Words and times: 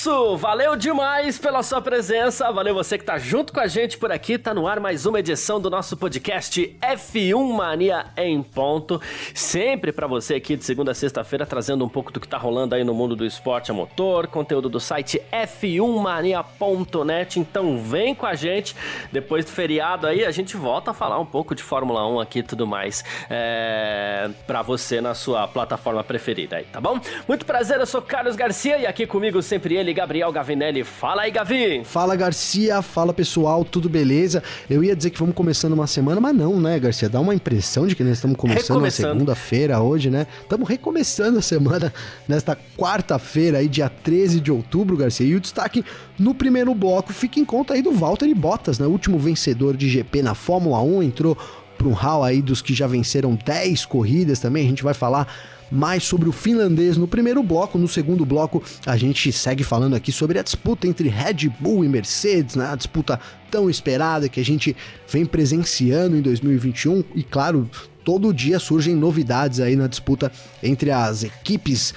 Isso, 0.00 0.36
valeu 0.38 0.74
demais 0.76 1.38
pela 1.38 1.62
sua 1.62 1.82
presença, 1.82 2.50
valeu 2.50 2.74
você 2.74 2.96
que 2.96 3.04
tá 3.04 3.18
junto 3.18 3.52
com 3.52 3.60
a 3.60 3.66
gente 3.66 3.98
por 3.98 4.10
aqui, 4.10 4.38
tá 4.38 4.54
no 4.54 4.66
ar 4.66 4.80
mais 4.80 5.04
uma 5.04 5.20
edição 5.20 5.60
do 5.60 5.68
nosso 5.68 5.94
podcast 5.94 6.74
F1 6.80 7.52
Mania 7.52 8.06
em 8.16 8.42
ponto, 8.42 8.98
sempre 9.34 9.92
para 9.92 10.06
você 10.06 10.36
aqui 10.36 10.56
de 10.56 10.64
segunda 10.64 10.92
a 10.92 10.94
sexta-feira 10.94 11.44
trazendo 11.44 11.84
um 11.84 11.88
pouco 11.88 12.10
do 12.10 12.18
que 12.18 12.26
tá 12.26 12.38
rolando 12.38 12.74
aí 12.74 12.82
no 12.82 12.94
mundo 12.94 13.14
do 13.14 13.26
esporte 13.26 13.70
a 13.70 13.74
motor, 13.74 14.26
conteúdo 14.26 14.70
do 14.70 14.80
site 14.80 15.20
f1mania.net, 15.30 17.38
então 17.38 17.82
vem 17.82 18.14
com 18.14 18.24
a 18.24 18.34
gente, 18.34 18.74
depois 19.12 19.44
do 19.44 19.50
feriado 19.50 20.06
aí 20.06 20.24
a 20.24 20.30
gente 20.30 20.56
volta 20.56 20.92
a 20.92 20.94
falar 20.94 21.18
um 21.18 21.26
pouco 21.26 21.54
de 21.54 21.62
Fórmula 21.62 22.08
1 22.08 22.20
aqui 22.20 22.38
e 22.38 22.42
tudo 22.42 22.66
mais, 22.66 23.04
é, 23.28 24.30
para 24.46 24.62
você 24.62 25.02
na 25.02 25.14
sua 25.14 25.46
plataforma 25.46 26.02
preferida 26.02 26.56
aí, 26.56 26.64
tá 26.64 26.80
bom? 26.80 26.98
Muito 27.28 27.44
prazer, 27.44 27.78
eu 27.78 27.86
sou 27.86 28.00
Carlos 28.00 28.34
Garcia 28.34 28.78
e 28.78 28.86
aqui 28.86 29.06
comigo 29.06 29.42
sempre 29.42 29.76
ele, 29.76 29.89
Gabriel 29.92 30.32
Gavinelli. 30.32 30.84
Fala 30.84 31.22
aí, 31.22 31.30
Gavi! 31.30 31.82
Fala, 31.84 32.16
Garcia. 32.16 32.82
Fala, 32.82 33.12
pessoal. 33.12 33.64
Tudo 33.64 33.88
beleza? 33.88 34.42
Eu 34.68 34.82
ia 34.82 34.94
dizer 34.94 35.10
que 35.10 35.18
vamos 35.18 35.34
começando 35.34 35.72
uma 35.72 35.86
semana, 35.86 36.20
mas 36.20 36.34
não, 36.34 36.60
né, 36.60 36.78
Garcia? 36.78 37.08
Dá 37.08 37.20
uma 37.20 37.34
impressão 37.34 37.86
de 37.86 37.94
que 37.94 38.02
nós 38.02 38.14
estamos 38.14 38.36
começando 38.36 38.84
a 38.84 38.90
segunda-feira 38.90 39.80
hoje, 39.80 40.10
né? 40.10 40.26
Estamos 40.42 40.68
recomeçando 40.68 41.38
a 41.38 41.42
semana 41.42 41.92
nesta 42.28 42.56
quarta-feira 42.76 43.58
aí, 43.58 43.68
dia 43.68 43.88
13 43.88 44.40
de 44.40 44.50
outubro, 44.50 44.96
Garcia. 44.96 45.26
E 45.26 45.34
o 45.34 45.40
destaque 45.40 45.84
no 46.18 46.34
primeiro 46.34 46.74
bloco 46.74 47.12
fica 47.12 47.40
em 47.40 47.44
conta 47.44 47.74
aí 47.74 47.82
do 47.82 47.92
Valtteri 47.92 48.34
Bottas, 48.34 48.78
né? 48.78 48.86
O 48.86 48.90
último 48.90 49.18
vencedor 49.18 49.76
de 49.76 49.88
GP 49.88 50.22
na 50.22 50.34
Fórmula 50.34 50.80
1, 50.82 51.02
entrou 51.02 51.36
para 51.80 51.88
um 51.88 51.92
hall 51.92 52.22
aí 52.22 52.42
dos 52.42 52.60
que 52.60 52.74
já 52.74 52.86
venceram 52.86 53.34
10 53.34 53.86
corridas 53.86 54.38
também. 54.38 54.66
A 54.66 54.68
gente 54.68 54.82
vai 54.82 54.92
falar 54.92 55.26
mais 55.70 56.02
sobre 56.02 56.28
o 56.28 56.32
finlandês 56.32 56.96
no 56.96 57.06
primeiro 57.06 57.42
bloco. 57.42 57.78
No 57.78 57.88
segundo 57.88 58.24
bloco, 58.24 58.62
a 58.86 58.96
gente 58.96 59.32
segue 59.32 59.62
falando 59.62 59.94
aqui 59.94 60.10
sobre 60.10 60.38
a 60.38 60.42
disputa 60.42 60.86
entre 60.86 61.08
Red 61.08 61.48
Bull 61.60 61.84
e 61.84 61.88
Mercedes, 61.88 62.56
né? 62.56 62.68
A 62.70 62.76
disputa 62.76 63.20
tão 63.50 63.68
esperada 63.68 64.28
que 64.28 64.40
a 64.40 64.44
gente 64.44 64.76
vem 65.08 65.24
presenciando 65.24 66.16
em 66.16 66.20
2021 66.20 67.04
e 67.14 67.22
claro, 67.22 67.68
todo 68.04 68.32
dia 68.32 68.58
surgem 68.58 68.94
novidades 68.94 69.60
aí 69.60 69.76
na 69.76 69.86
disputa 69.86 70.30
entre 70.62 70.90
as 70.90 71.22
equipes 71.22 71.94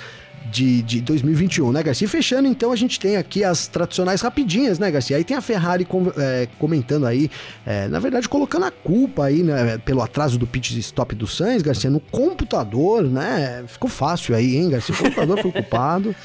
de, 0.51 0.81
de 0.81 1.01
2021, 1.01 1.71
né, 1.71 1.83
Garcia? 1.83 2.05
E 2.05 2.09
fechando, 2.09 2.47
então, 2.47 2.71
a 2.71 2.75
gente 2.75 2.99
tem 2.99 3.17
aqui 3.17 3.43
as 3.43 3.67
tradicionais 3.67 4.21
rapidinhas, 4.21 4.79
né, 4.79 4.89
Garcia? 4.91 5.17
Aí 5.17 5.23
tem 5.23 5.35
a 5.37 5.41
Ferrari 5.41 5.85
com, 5.85 6.11
é, 6.17 6.47
comentando 6.59 7.05
aí, 7.05 7.29
é, 7.65 7.87
na 7.87 7.99
verdade, 7.99 8.27
colocando 8.27 8.65
a 8.65 8.71
culpa 8.71 9.25
aí, 9.25 9.43
né, 9.43 9.77
pelo 9.79 10.01
atraso 10.01 10.37
do 10.37 10.45
pit 10.47 10.77
stop 10.79 11.15
do 11.15 11.27
Sainz, 11.27 11.61
Garcia, 11.61 11.89
no 11.89 11.99
computador, 11.99 13.03
né? 13.03 13.63
Ficou 13.67 13.89
fácil 13.89 14.35
aí, 14.35 14.57
hein, 14.57 14.69
Garcia? 14.69 14.95
O 14.95 14.97
computador 14.97 15.41
foi 15.41 15.51
culpado. 15.51 16.15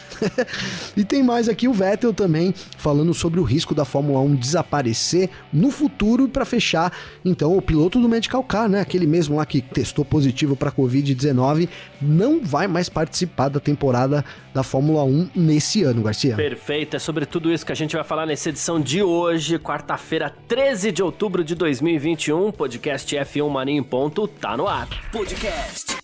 e 0.97 1.05
tem 1.05 1.23
mais 1.23 1.49
aqui 1.49 1.69
o 1.69 1.73
Vettel 1.73 2.13
também 2.13 2.55
falando 2.77 3.13
sobre 3.15 3.41
o 3.41 3.43
risco 3.43 3.75
da 3.75 3.85
Fórmula 3.85 4.21
1 4.21 4.35
desaparecer 4.37 5.31
no 5.53 5.71
futuro 5.71 6.29
para 6.29 6.45
fechar, 6.45 6.93
então, 7.25 7.57
o 7.57 7.63
piloto 7.63 8.01
do 8.01 8.09
Medical 8.09 8.43
Car, 8.43 8.69
né? 8.69 8.81
Aquele 8.81 9.07
mesmo 9.07 9.37
lá 9.37 9.47
que 9.47 9.61
testou 9.61 10.05
positivo 10.05 10.57
para 10.57 10.73
Covid-19, 10.73 11.69
não 12.01 12.41
vai 12.43 12.67
mais 12.67 12.89
participar 12.89 13.49
da 13.49 13.61
temporada 13.61 14.08
temporada 14.09 14.25
da 14.53 14.63
Fórmula 14.63 15.05
1 15.05 15.31
nesse 15.35 15.83
ano, 15.83 16.03
Garcia. 16.03 16.35
Perfeito, 16.35 16.97
é 16.97 16.99
sobre 16.99 17.27
tudo 17.27 17.53
isso 17.53 17.65
que 17.65 17.73
a 17.73 17.77
gente 17.77 17.95
vai 17.95 18.05
falar 18.05 18.27
nessa 18.27 18.49
edição 18.49 18.81
de 18.81 19.03
hoje, 19.03 19.59
quarta-feira, 19.59 20.35
13 20.49 20.91
de 20.91 21.03
outubro 21.03 21.45
de 21.45 21.55
2021. 21.55 22.51
Podcast 22.51 23.15
F1 23.15 23.49
Mania 23.49 23.79
em 23.79 23.83
ponto 23.83 24.27
tá 24.27 24.57
no 24.57 24.67
ar. 24.67 24.89
Podcast 25.13 25.97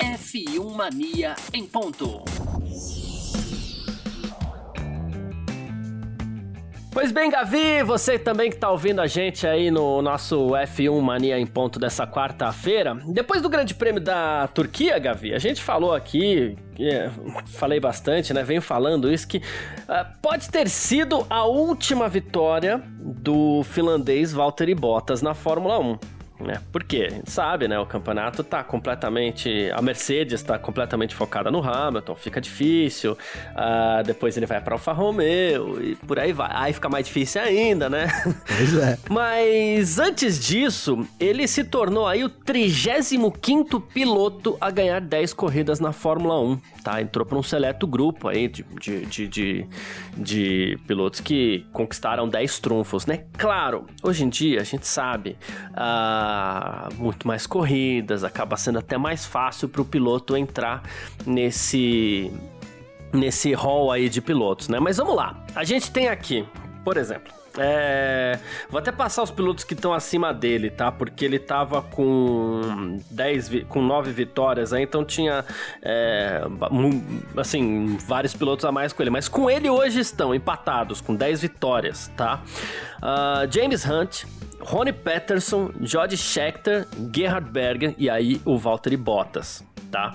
F1 0.00 0.74
Mania 0.74 1.34
em 1.52 1.64
ponto. 1.64 2.22
Pois 6.94 7.10
bem, 7.10 7.28
Gavi, 7.28 7.82
você 7.82 8.16
também 8.16 8.48
que 8.48 8.54
está 8.54 8.70
ouvindo 8.70 9.00
a 9.00 9.08
gente 9.08 9.48
aí 9.48 9.68
no 9.68 10.00
nosso 10.00 10.50
F1 10.50 11.00
Mania 11.00 11.36
em 11.36 11.44
ponto 11.44 11.76
dessa 11.76 12.06
quarta-feira. 12.06 12.96
Depois 13.08 13.42
do 13.42 13.48
Grande 13.48 13.74
Prêmio 13.74 14.00
da 14.00 14.46
Turquia, 14.46 14.96
Gavi, 15.00 15.34
a 15.34 15.38
gente 15.40 15.60
falou 15.60 15.92
aqui, 15.92 16.56
é, 16.78 17.10
falei 17.46 17.80
bastante, 17.80 18.32
né? 18.32 18.44
Venho 18.44 18.62
falando 18.62 19.12
isso 19.12 19.26
que 19.26 19.38
uh, 19.38 19.42
pode 20.22 20.48
ter 20.48 20.68
sido 20.68 21.26
a 21.28 21.44
última 21.44 22.08
vitória 22.08 22.80
do 22.96 23.64
finlandês 23.64 24.32
Valtteri 24.32 24.72
Bottas 24.72 25.20
na 25.20 25.34
Fórmula 25.34 25.80
1 25.80 26.13
né? 26.40 26.60
Porque 26.72 27.06
a 27.08 27.10
gente 27.10 27.30
sabe, 27.30 27.68
né? 27.68 27.78
O 27.78 27.86
campeonato 27.86 28.42
tá 28.42 28.64
completamente. 28.64 29.70
A 29.72 29.80
Mercedes 29.80 30.40
está 30.40 30.58
completamente 30.58 31.14
focada 31.14 31.50
no 31.50 31.62
Hamilton, 31.62 32.14
fica 32.16 32.40
difícil. 32.40 33.12
Uh, 33.12 34.02
depois 34.04 34.36
ele 34.36 34.46
vai 34.46 34.60
para 34.60 34.74
Alfa 34.74 34.92
Romeo 34.92 35.80
e 35.82 35.94
por 35.94 36.18
aí 36.18 36.32
vai. 36.32 36.50
Aí 36.52 36.72
fica 36.72 36.88
mais 36.88 37.06
difícil 37.06 37.40
ainda, 37.40 37.88
né? 37.88 38.08
Pois 38.46 38.74
é. 38.76 38.98
Mas 39.08 39.98
antes 39.98 40.44
disso, 40.44 41.06
ele 41.20 41.46
se 41.46 41.62
tornou 41.62 42.06
aí 42.06 42.24
o 42.24 42.28
35 42.28 43.80
piloto 43.80 44.56
a 44.60 44.70
ganhar 44.70 45.00
10 45.00 45.32
corridas 45.34 45.78
na 45.78 45.92
Fórmula 45.92 46.40
1, 46.40 46.58
tá? 46.82 47.00
Entrou 47.00 47.24
para 47.24 47.38
um 47.38 47.42
seleto 47.42 47.86
grupo 47.86 48.28
aí 48.28 48.48
de, 48.48 48.64
de, 48.80 49.06
de, 49.06 49.28
de, 49.28 49.66
de 50.16 50.78
pilotos 50.86 51.20
que 51.20 51.64
conquistaram 51.72 52.28
10 52.28 52.58
trunfos, 52.58 53.06
né? 53.06 53.24
Claro, 53.38 53.86
hoje 54.02 54.24
em 54.24 54.28
dia 54.28 54.60
a 54.60 54.64
gente 54.64 54.86
sabe. 54.86 55.36
Uh, 55.72 56.23
muito 56.96 57.26
mais 57.26 57.46
corridas, 57.46 58.24
acaba 58.24 58.56
sendo 58.56 58.78
até 58.78 58.96
mais 58.96 59.24
fácil 59.24 59.68
para 59.68 59.82
o 59.82 59.84
piloto 59.84 60.36
entrar 60.36 60.82
nesse 61.26 62.32
nesse 63.12 63.52
hall 63.52 63.92
aí 63.92 64.08
de 64.08 64.20
pilotos, 64.20 64.68
né? 64.68 64.80
Mas 64.80 64.96
vamos 64.96 65.14
lá. 65.14 65.44
A 65.54 65.62
gente 65.62 65.90
tem 65.90 66.08
aqui, 66.08 66.44
por 66.84 66.96
exemplo, 66.96 67.32
é... 67.56 68.38
Vou 68.68 68.78
até 68.78 68.90
passar 68.90 69.22
os 69.22 69.30
pilotos 69.30 69.64
que 69.64 69.74
estão 69.74 69.92
acima 69.92 70.32
dele, 70.34 70.70
tá? 70.70 70.90
Porque 70.90 71.24
ele 71.24 71.38
tava 71.38 71.82
com 71.82 72.98
10, 73.10 73.48
vi... 73.48 73.64
com 73.64 73.80
9 73.80 74.12
vitórias 74.12 74.72
aí, 74.72 74.82
então 74.82 75.04
tinha 75.04 75.44
é... 75.82 76.42
assim, 77.36 77.96
vários 78.06 78.34
pilotos 78.34 78.64
a 78.64 78.72
mais 78.72 78.92
com 78.92 79.02
ele. 79.02 79.10
Mas 79.10 79.28
com 79.28 79.48
ele 79.48 79.70
hoje 79.70 80.00
estão 80.00 80.34
empatados 80.34 81.00
com 81.00 81.14
10 81.14 81.42
vitórias, 81.42 82.10
tá? 82.16 82.42
Uh, 82.98 83.52
James 83.52 83.84
Hunt, 83.86 84.24
Rony 84.60 84.92
Peterson, 84.92 85.70
Jody 85.80 86.16
Scheckter, 86.16 86.86
Gerhard 87.12 87.50
Berger 87.50 87.94
e 87.98 88.10
aí 88.10 88.40
o 88.44 88.58
Valtteri 88.58 88.96
Bottas. 88.96 89.64
Tá? 89.90 90.12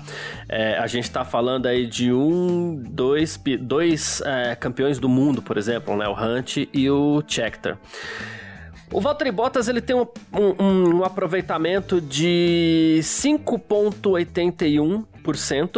É, 0.49 0.77
a 0.77 0.87
gente 0.87 1.05
está 1.05 1.23
falando 1.23 1.65
aí 1.65 1.87
de 1.87 2.11
um, 2.11 2.83
dois, 2.89 3.41
dois 3.61 4.21
é, 4.25 4.53
campeões 4.55 4.99
do 4.99 5.07
mundo, 5.07 5.41
por 5.41 5.57
exemplo, 5.57 5.95
né? 5.95 6.05
o 6.05 6.13
Hunt 6.13 6.57
e 6.73 6.89
o 6.89 7.23
Scheckter. 7.25 7.77
O 8.91 8.99
Valtteri 8.99 9.31
Bottas 9.31 9.67
ele 9.67 9.81
tem 9.81 9.95
um, 9.95 10.07
um, 10.33 10.97
um 10.97 11.03
aproveitamento 11.03 12.01
de 12.01 12.99
5,81 13.01 15.05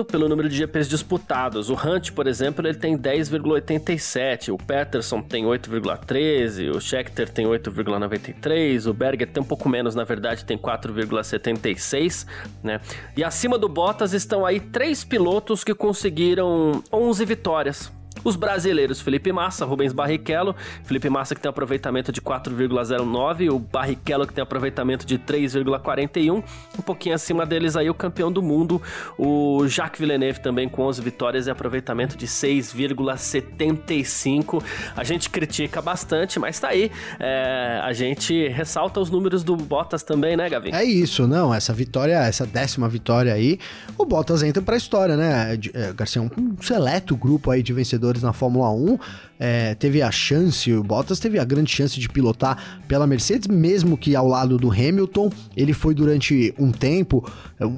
pelo 0.06 0.28
número 0.28 0.48
de 0.50 0.56
GPs 0.56 0.88
disputados. 0.88 1.70
O 1.70 1.74
Hunt, 1.74 2.12
por 2.12 2.28
exemplo, 2.28 2.68
ele 2.68 2.78
tem 2.78 2.98
10,87, 2.98 4.54
o 4.54 4.58
Peterson 4.58 5.22
tem 5.22 5.46
8,13, 5.46 6.76
o 6.76 6.80
Scheckter 6.80 7.30
tem 7.30 7.46
8,93, 7.46 8.90
o 8.90 8.94
Berger 8.94 9.28
tem 9.28 9.42
um 9.42 9.46
pouco 9.46 9.68
menos, 9.70 9.96
na 9.96 10.04
verdade, 10.04 10.46
tem 10.46 10.58
4,76, 10.58 12.26
né? 12.64 12.80
E 13.16 13.24
acima 13.24 13.58
do 13.58 13.68
Bottas 13.68 14.14
estão 14.14 14.46
aí 14.46 14.60
três 14.60 15.04
pilotos 15.04 15.64
que 15.64 15.74
conseguiram 15.74 16.84
11 16.92 17.26
vitórias. 17.26 18.01
Os 18.24 18.36
brasileiros 18.36 19.02
Felipe 19.02 19.32
Massa, 19.32 19.66
Rubens 19.66 19.94
Barrichello, 19.94 20.56
Felipe 20.84 21.10
Massa 21.10 21.34
que 21.34 21.42
tem 21.42 21.50
aproveitamento 21.50 22.12
de 22.12 22.22
4,09, 22.22 23.52
o 23.52 23.58
Barrichello 23.58 24.28
que 24.28 24.34
tem 24.34 24.44
aproveitamento 24.44 25.04
de 25.06 25.18
3,41, 25.18 26.44
um 26.78 26.82
pouquinho 26.82 27.16
acima 27.16 27.46
deles 27.46 27.76
aí 27.76 27.90
o 27.90 27.94
campeão 27.94 28.32
do 28.32 28.42
mundo, 28.42 28.82
o 29.18 29.68
Jacques 29.68 30.00
Villeneuve 30.00 30.40
também 30.40 30.70
com 30.70 30.84
11 30.84 31.02
vitórias 31.02 31.48
e 31.48 31.52
aproveitamento 31.52 32.18
de 32.18 32.28
6,75. 32.28 34.64
A 34.96 35.04
gente 35.04 35.30
critica 35.30 35.82
bastante, 35.82 36.40
mas 36.40 36.58
tá 36.60 36.70
aí, 36.70 36.90
é, 37.20 37.82
a 37.84 37.92
gente 37.94 38.48
ressalta 38.50 39.00
os 39.00 39.10
números 39.10 39.44
do 39.44 39.56
Bottas 39.56 40.04
também, 40.04 40.38
né, 40.38 40.48
Gavi? 40.50 40.72
É 40.74 40.84
isso, 40.84 41.28
não, 41.28 41.54
essa 41.54 41.74
vitória, 41.74 42.20
essa 42.20 42.46
décima 42.46 42.90
vitória 42.90 43.34
aí, 43.34 43.60
o 43.98 44.06
Bottas 44.06 44.44
entra 44.44 44.62
pra 44.62 44.78
história, 44.78 45.16
né, 45.16 45.58
é, 45.74 45.94
Garcia, 45.94 46.22
um 46.22 46.30
seleto 46.62 47.16
grupo 47.16 47.50
aí 47.52 47.64
de 47.64 47.72
vencedores 47.74 48.11
vencedores 48.12 48.22
na 48.22 48.34
Fórmula 48.34 48.70
1. 48.72 48.98
É, 49.40 49.76
teve 49.76 50.02
a 50.02 50.12
chance, 50.12 50.72
o 50.72 50.84
Bottas 50.84 51.20
teve 51.20 51.40
a 51.40 51.44
grande 51.44 51.72
chance 51.72 52.00
de 52.00 52.08
pilotar 52.08 52.82
pela 52.88 53.08
Mercedes, 53.08 53.48
mesmo 53.48 53.98
que 53.98 54.16
ao 54.16 54.28
lado 54.28 54.58
do 54.58 54.72
Hamilton. 54.72 55.32
Ele 55.56 55.74
foi 55.74 55.96
durante 55.96 56.54
um 56.60 56.72
tempo 56.72 57.26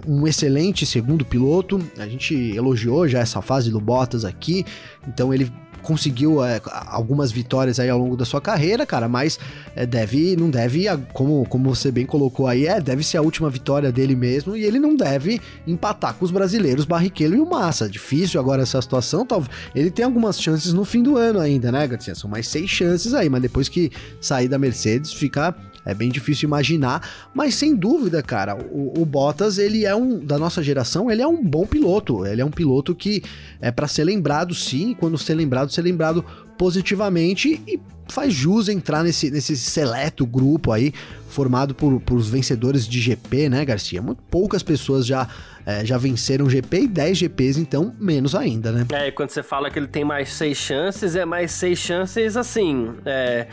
um 0.08 0.28
excelente 0.28 0.86
segundo 0.86 1.24
piloto. 1.24 1.80
A 1.98 2.08
gente 2.08 2.34
elogiou 2.56 3.08
já 3.08 3.20
essa 3.20 3.42
fase 3.42 3.70
do 3.72 3.80
Bottas 3.80 4.26
aqui, 4.26 4.66
então 5.08 5.34
ele 5.34 5.52
conseguiu 5.84 6.44
é, 6.44 6.60
algumas 6.88 7.32
vitórias 7.32 7.80
aí 7.80 7.90
ao 7.90 8.00
longo 8.00 8.18
da 8.18 8.26
sua 8.26 8.42
carreira, 8.42 8.86
cara, 8.86 9.08
mas 9.08 9.38
é, 9.76 9.86
deve, 9.86 10.36
não 10.36 10.50
deve, 10.50 10.86
como, 11.12 11.46
como 11.48 11.76
você 11.76 11.92
bem 11.92 12.06
colocou 12.06 12.48
aí, 12.48 12.66
é, 12.66 12.82
deve 12.82 13.04
ser 13.04 13.18
a 13.18 13.22
última 13.22 13.50
vitória 13.50 13.92
dele 13.92 14.16
mesmo 14.16 14.56
e 14.56 14.64
ele 14.64 14.80
não 14.80 14.96
deve 14.96 15.40
empatar 15.68 16.16
com 16.16 16.26
os 16.26 16.32
brasileiros 16.32 16.86
Barrichello 16.86 17.36
e 17.36 17.40
o 17.40 17.46
Massa. 17.46 17.88
Difícil 17.88 18.40
agora 18.40 18.64
essa 18.64 18.82
situação, 18.82 19.26
talvez. 19.26 19.54
Ele 19.76 19.92
tem 19.92 20.06
algumas 20.06 20.42
chances 20.42 20.74
no 20.74 20.86
fim 20.86 21.04
do 21.04 21.18
ano 21.18 21.40
ainda, 21.40 21.72
né, 21.72 21.86
Garcia? 21.86 22.16
São 22.16 22.30
mais 22.30 22.48
seis 22.48 22.70
chances 22.70 23.14
aí, 23.14 23.30
mas 23.30 23.42
depois 23.42 23.68
que 23.68 23.92
sair 24.22 24.48
da 24.48 24.58
Mercedes 24.58 25.14
fica 25.14 25.56
é 25.86 25.94
bem 25.94 26.10
difícil 26.10 26.48
imaginar, 26.48 27.08
mas 27.34 27.56
sem 27.56 27.76
dúvida, 27.76 28.22
cara, 28.22 28.56
o, 28.56 29.02
o, 29.02 29.06
Bottas, 29.06 29.58
ele 29.58 29.86
é 29.86 29.96
um, 29.96 30.20
da 30.20 30.38
nossa 30.38 30.64
geração, 30.64 31.12
ele 31.12 31.22
é 31.22 31.28
um 31.28 31.44
bom 31.44 31.66
piloto. 31.66 32.26
Ele 32.26 32.42
é 32.42 32.46
um 32.46 32.52
piloto 32.52 32.96
que 32.96 33.22
é 33.62 33.72
para 33.72 33.88
ser 33.88 34.04
lembrado, 34.04 34.54
sim, 34.56 34.96
quando 35.00 35.18
ser 35.18 35.36
lembrado, 35.36 35.72
ser 35.72 35.82
lembrado 35.82 36.24
positivamente 36.58 37.62
e 37.68 37.80
faz 38.08 38.34
jus 38.34 38.70
entrar 38.70 39.04
nesse, 39.04 39.32
nesse 39.32 39.56
seleto 39.58 40.26
grupo 40.26 40.72
aí, 40.72 40.94
formado 41.30 41.74
por, 41.74 42.00
por 42.02 42.16
os 42.16 42.30
vencedores 42.30 42.88
de 42.88 43.00
GP, 43.00 43.50
né, 43.50 43.66
Garcia? 43.66 44.02
Muito 44.02 44.22
poucas 44.24 44.62
pessoas 44.62 45.06
já, 45.06 45.28
é, 45.66 45.86
já 45.86 45.98
venceram 45.98 46.50
GP 46.50 46.82
e 46.82 46.88
10 46.88 47.18
GPs, 47.18 47.60
então 47.60 47.94
menos 48.00 48.36
ainda, 48.36 48.72
né? 48.72 48.86
É, 48.92 49.08
e 49.08 49.12
quando 49.12 49.32
você 49.32 49.42
fala 49.42 49.70
que 49.72 49.80
ele 49.80 49.88
tem 49.88 50.04
mais 50.04 50.32
seis 50.34 50.58
chances, 50.58 51.16
é 51.16 51.26
mais 51.26 51.52
seis 51.52 51.80
chances 51.80 52.38
assim. 52.38 52.92
É, 53.06 53.48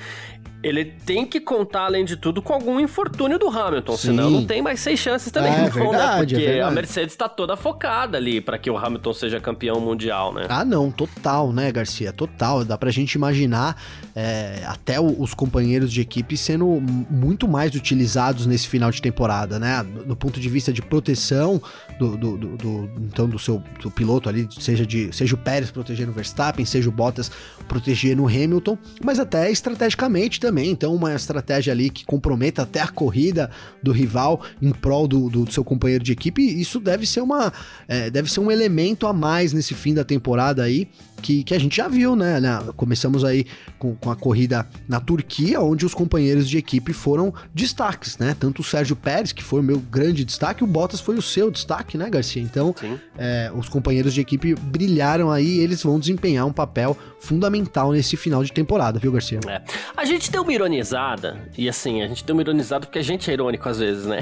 ele 0.62 0.85
tem 0.85 1.25
que 1.25 1.41
contar, 1.41 1.87
além 1.87 2.05
de 2.05 2.17
tudo, 2.17 2.43
com 2.43 2.53
algum 2.53 2.79
infortúnio 2.79 3.39
do 3.39 3.49
Hamilton, 3.49 3.97
Sim. 3.97 4.09
senão 4.09 4.31
não 4.31 4.45
tem 4.45 4.61
mais 4.61 4.81
seis 4.81 5.01
chances 5.01 5.33
também, 5.33 5.53
é, 5.53 5.57
não, 5.57 5.65
né? 5.65 5.71
verdade, 5.71 6.35
né? 6.35 6.41
Porque 6.41 6.59
é 6.59 6.62
a 6.62 6.71
Mercedes 6.71 7.15
está 7.15 7.29
toda 7.29 7.57
focada 7.57 8.19
ali 8.19 8.41
para 8.41 8.59
que 8.59 8.71
o 8.71 8.77
Hamilton 8.77 9.12
seja 9.15 9.41
campeão 9.41 9.81
mundial, 9.81 10.35
né? 10.35 10.47
Ah, 10.49 10.65
não, 10.65 10.91
total, 10.91 11.53
né, 11.53 11.73
Garcia? 11.73 12.12
Total. 12.12 12.65
Dá 12.65 12.77
pra 12.77 12.91
gente 12.91 13.15
imaginar 13.15 13.81
é, 14.15 14.62
até 14.67 15.01
os 15.01 15.33
companheiros 15.33 15.91
de 15.91 16.01
equipe 16.03 16.37
sendo 16.37 16.67
muito 17.11 17.49
mais 17.49 17.75
utilizados 17.75 18.45
nesse 18.47 18.69
final 18.69 18.91
de 18.91 19.01
temporada, 19.01 19.59
né? 19.59 19.83
Do 19.83 20.15
ponto 20.15 20.39
de 20.39 20.49
vista 20.49 20.73
de 20.73 20.83
proteção 20.83 21.61
do, 21.99 22.17
do, 22.17 22.37
do, 22.37 22.57
do 22.57 22.91
então 23.01 23.29
do 23.29 23.39
seu 23.39 23.62
do 23.83 23.91
piloto 23.91 24.29
ali, 24.29 24.47
seja, 24.59 24.85
de, 24.85 25.15
seja 25.15 25.35
o 25.35 25.39
Pérez 25.39 25.71
protegendo 25.71 26.11
o 26.11 26.15
Verstappen, 26.15 26.65
seja 26.65 26.89
o 26.89 26.93
Bottas 26.93 27.31
protegendo 27.67 28.23
o 28.23 28.27
Hamilton, 28.27 28.77
mas 29.03 29.19
até 29.19 29.51
estrategicamente 29.51 30.39
também 30.39 30.50
também, 30.50 30.70
então 30.70 30.93
uma 30.93 31.14
estratégia 31.14 31.73
ali 31.73 31.88
que 31.88 32.05
comprometa 32.05 32.62
até 32.62 32.81
a 32.81 32.88
corrida 32.88 33.49
do 33.81 33.93
rival 33.93 34.43
em 34.61 34.73
prol 34.73 35.06
do, 35.06 35.31
do 35.31 35.50
seu 35.50 35.62
companheiro 35.62 36.02
de 36.02 36.11
equipe, 36.11 36.43
isso 36.43 36.81
deve 36.81 37.06
ser 37.06 37.20
uma 37.20 37.52
é, 37.87 38.11
deve 38.11 38.31
ser 38.31 38.41
um 38.41 38.50
elemento 38.50 39.06
a 39.06 39.12
mais 39.12 39.52
nesse 39.52 39.75
fim 39.75 39.94
da 39.94 40.05
temporada 40.05 40.64
aí 40.64 40.88
que, 41.20 41.44
que 41.44 41.55
a 41.55 41.58
gente 41.58 41.76
já 41.76 41.88
viu, 41.88 42.17
né? 42.17 42.40
Começamos 42.76 43.25
aí 43.25 43.46
com, 43.78 43.94
com 43.94 44.11
a 44.11 44.17
corrida 44.17 44.67
na 44.88 45.00
Turquia, 45.00 45.61
onde 45.61 45.87
os 45.87 45.94
companheiros 45.94 46.49
de 46.49 46.58
equipe 46.58 46.93
foram 46.93 47.32
destaques, 47.55 48.19
né? 48.19 48.37
Tanto 48.38 48.61
o 48.61 48.64
Sérgio 48.64 48.96
Pérez, 48.96 49.32
que 49.32 49.43
foi 49.43 49.61
o 49.61 49.62
meu 49.62 49.78
grande 49.78 50.25
destaque, 50.25 50.64
o 50.64 50.67
Bottas 50.67 51.00
foi 51.00 51.17
o 51.17 51.22
seu 51.22 51.50
destaque, 51.50 51.96
né, 51.96 52.08
Garcia? 52.08 52.43
Então, 52.43 52.75
é, 53.17 53.50
os 53.55 53.69
companheiros 53.69 54.14
de 54.14 54.20
equipe 54.20 54.55
brilharam 54.55 55.31
aí 55.31 55.50
e 55.50 55.61
eles 55.61 55.82
vão 55.82 55.99
desempenhar 55.99 56.46
um 56.46 56.52
papel 56.52 56.96
fundamental 57.20 57.93
nesse 57.93 58.16
final 58.16 58.43
de 58.43 58.52
temporada, 58.52 58.99
viu, 58.99 59.12
Garcia? 59.12 59.40
É. 59.46 59.62
A 59.96 60.05
gente 60.05 60.31
deu 60.31 60.43
uma 60.43 60.52
ironizada, 60.52 61.38
e 61.56 61.69
assim, 61.69 62.02
a 62.02 62.08
gente 62.08 62.25
deu 62.25 62.34
uma 62.34 62.43
ironizada 62.43 62.87
porque 62.87 62.99
a 62.99 63.02
gente 63.02 63.31
é 63.31 63.34
irônico 63.34 63.69
às 63.69 63.78
vezes, 63.78 64.06
né? 64.06 64.20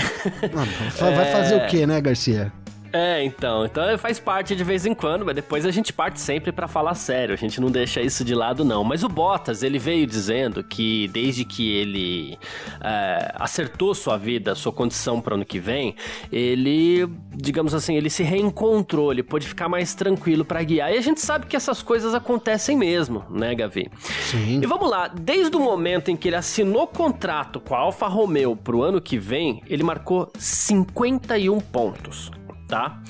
Ah, 1.00 1.10
vai 1.10 1.32
fazer 1.32 1.56
o 1.56 1.66
quê, 1.66 1.86
né, 1.86 2.00
Garcia? 2.00 2.52
É, 2.92 3.22
então. 3.22 3.64
Então 3.64 3.98
faz 3.98 4.18
parte 4.18 4.54
de 4.54 4.64
vez 4.64 4.86
em 4.86 4.94
quando, 4.94 5.24
mas 5.24 5.34
depois 5.34 5.66
a 5.66 5.70
gente 5.70 5.92
parte 5.92 6.20
sempre 6.20 6.52
para 6.52 6.68
falar 6.68 6.94
sério. 6.94 7.34
A 7.34 7.36
gente 7.36 7.60
não 7.60 7.70
deixa 7.70 8.00
isso 8.00 8.24
de 8.24 8.34
lado, 8.34 8.64
não. 8.64 8.84
Mas 8.84 9.02
o 9.02 9.08
Bottas, 9.08 9.62
ele 9.62 9.78
veio 9.78 10.06
dizendo 10.06 10.62
que 10.64 11.08
desde 11.08 11.44
que 11.44 11.76
ele 11.76 12.38
é, 12.80 13.32
acertou 13.36 13.94
sua 13.94 14.16
vida, 14.16 14.54
sua 14.54 14.72
condição 14.72 15.20
para 15.20 15.34
ano 15.34 15.44
que 15.44 15.58
vem, 15.58 15.94
ele, 16.32 17.08
digamos 17.34 17.74
assim, 17.74 17.94
ele 17.94 18.10
se 18.10 18.22
reencontrou, 18.22 19.12
ele 19.12 19.22
pôde 19.22 19.46
ficar 19.46 19.68
mais 19.68 19.94
tranquilo 19.94 20.44
para 20.44 20.62
guiar. 20.62 20.92
E 20.92 20.96
a 20.96 21.02
gente 21.02 21.20
sabe 21.20 21.46
que 21.46 21.56
essas 21.56 21.82
coisas 21.82 22.14
acontecem 22.14 22.76
mesmo, 22.76 23.24
né, 23.30 23.54
Gavi? 23.54 23.90
Sim. 24.30 24.60
E 24.62 24.66
vamos 24.66 24.88
lá, 24.88 25.08
desde 25.08 25.56
o 25.56 25.60
momento 25.60 26.10
em 26.10 26.16
que 26.16 26.28
ele 26.28 26.36
assinou 26.36 26.86
contrato 26.86 27.60
com 27.60 27.74
a 27.74 27.78
Alfa 27.78 28.06
Romeo 28.06 28.56
pro 28.56 28.82
ano 28.82 29.00
que 29.00 29.18
vem, 29.18 29.62
ele 29.66 29.82
marcou 29.82 30.30
51 30.38 31.60
pontos 31.60 32.30
tá? 32.68 33.00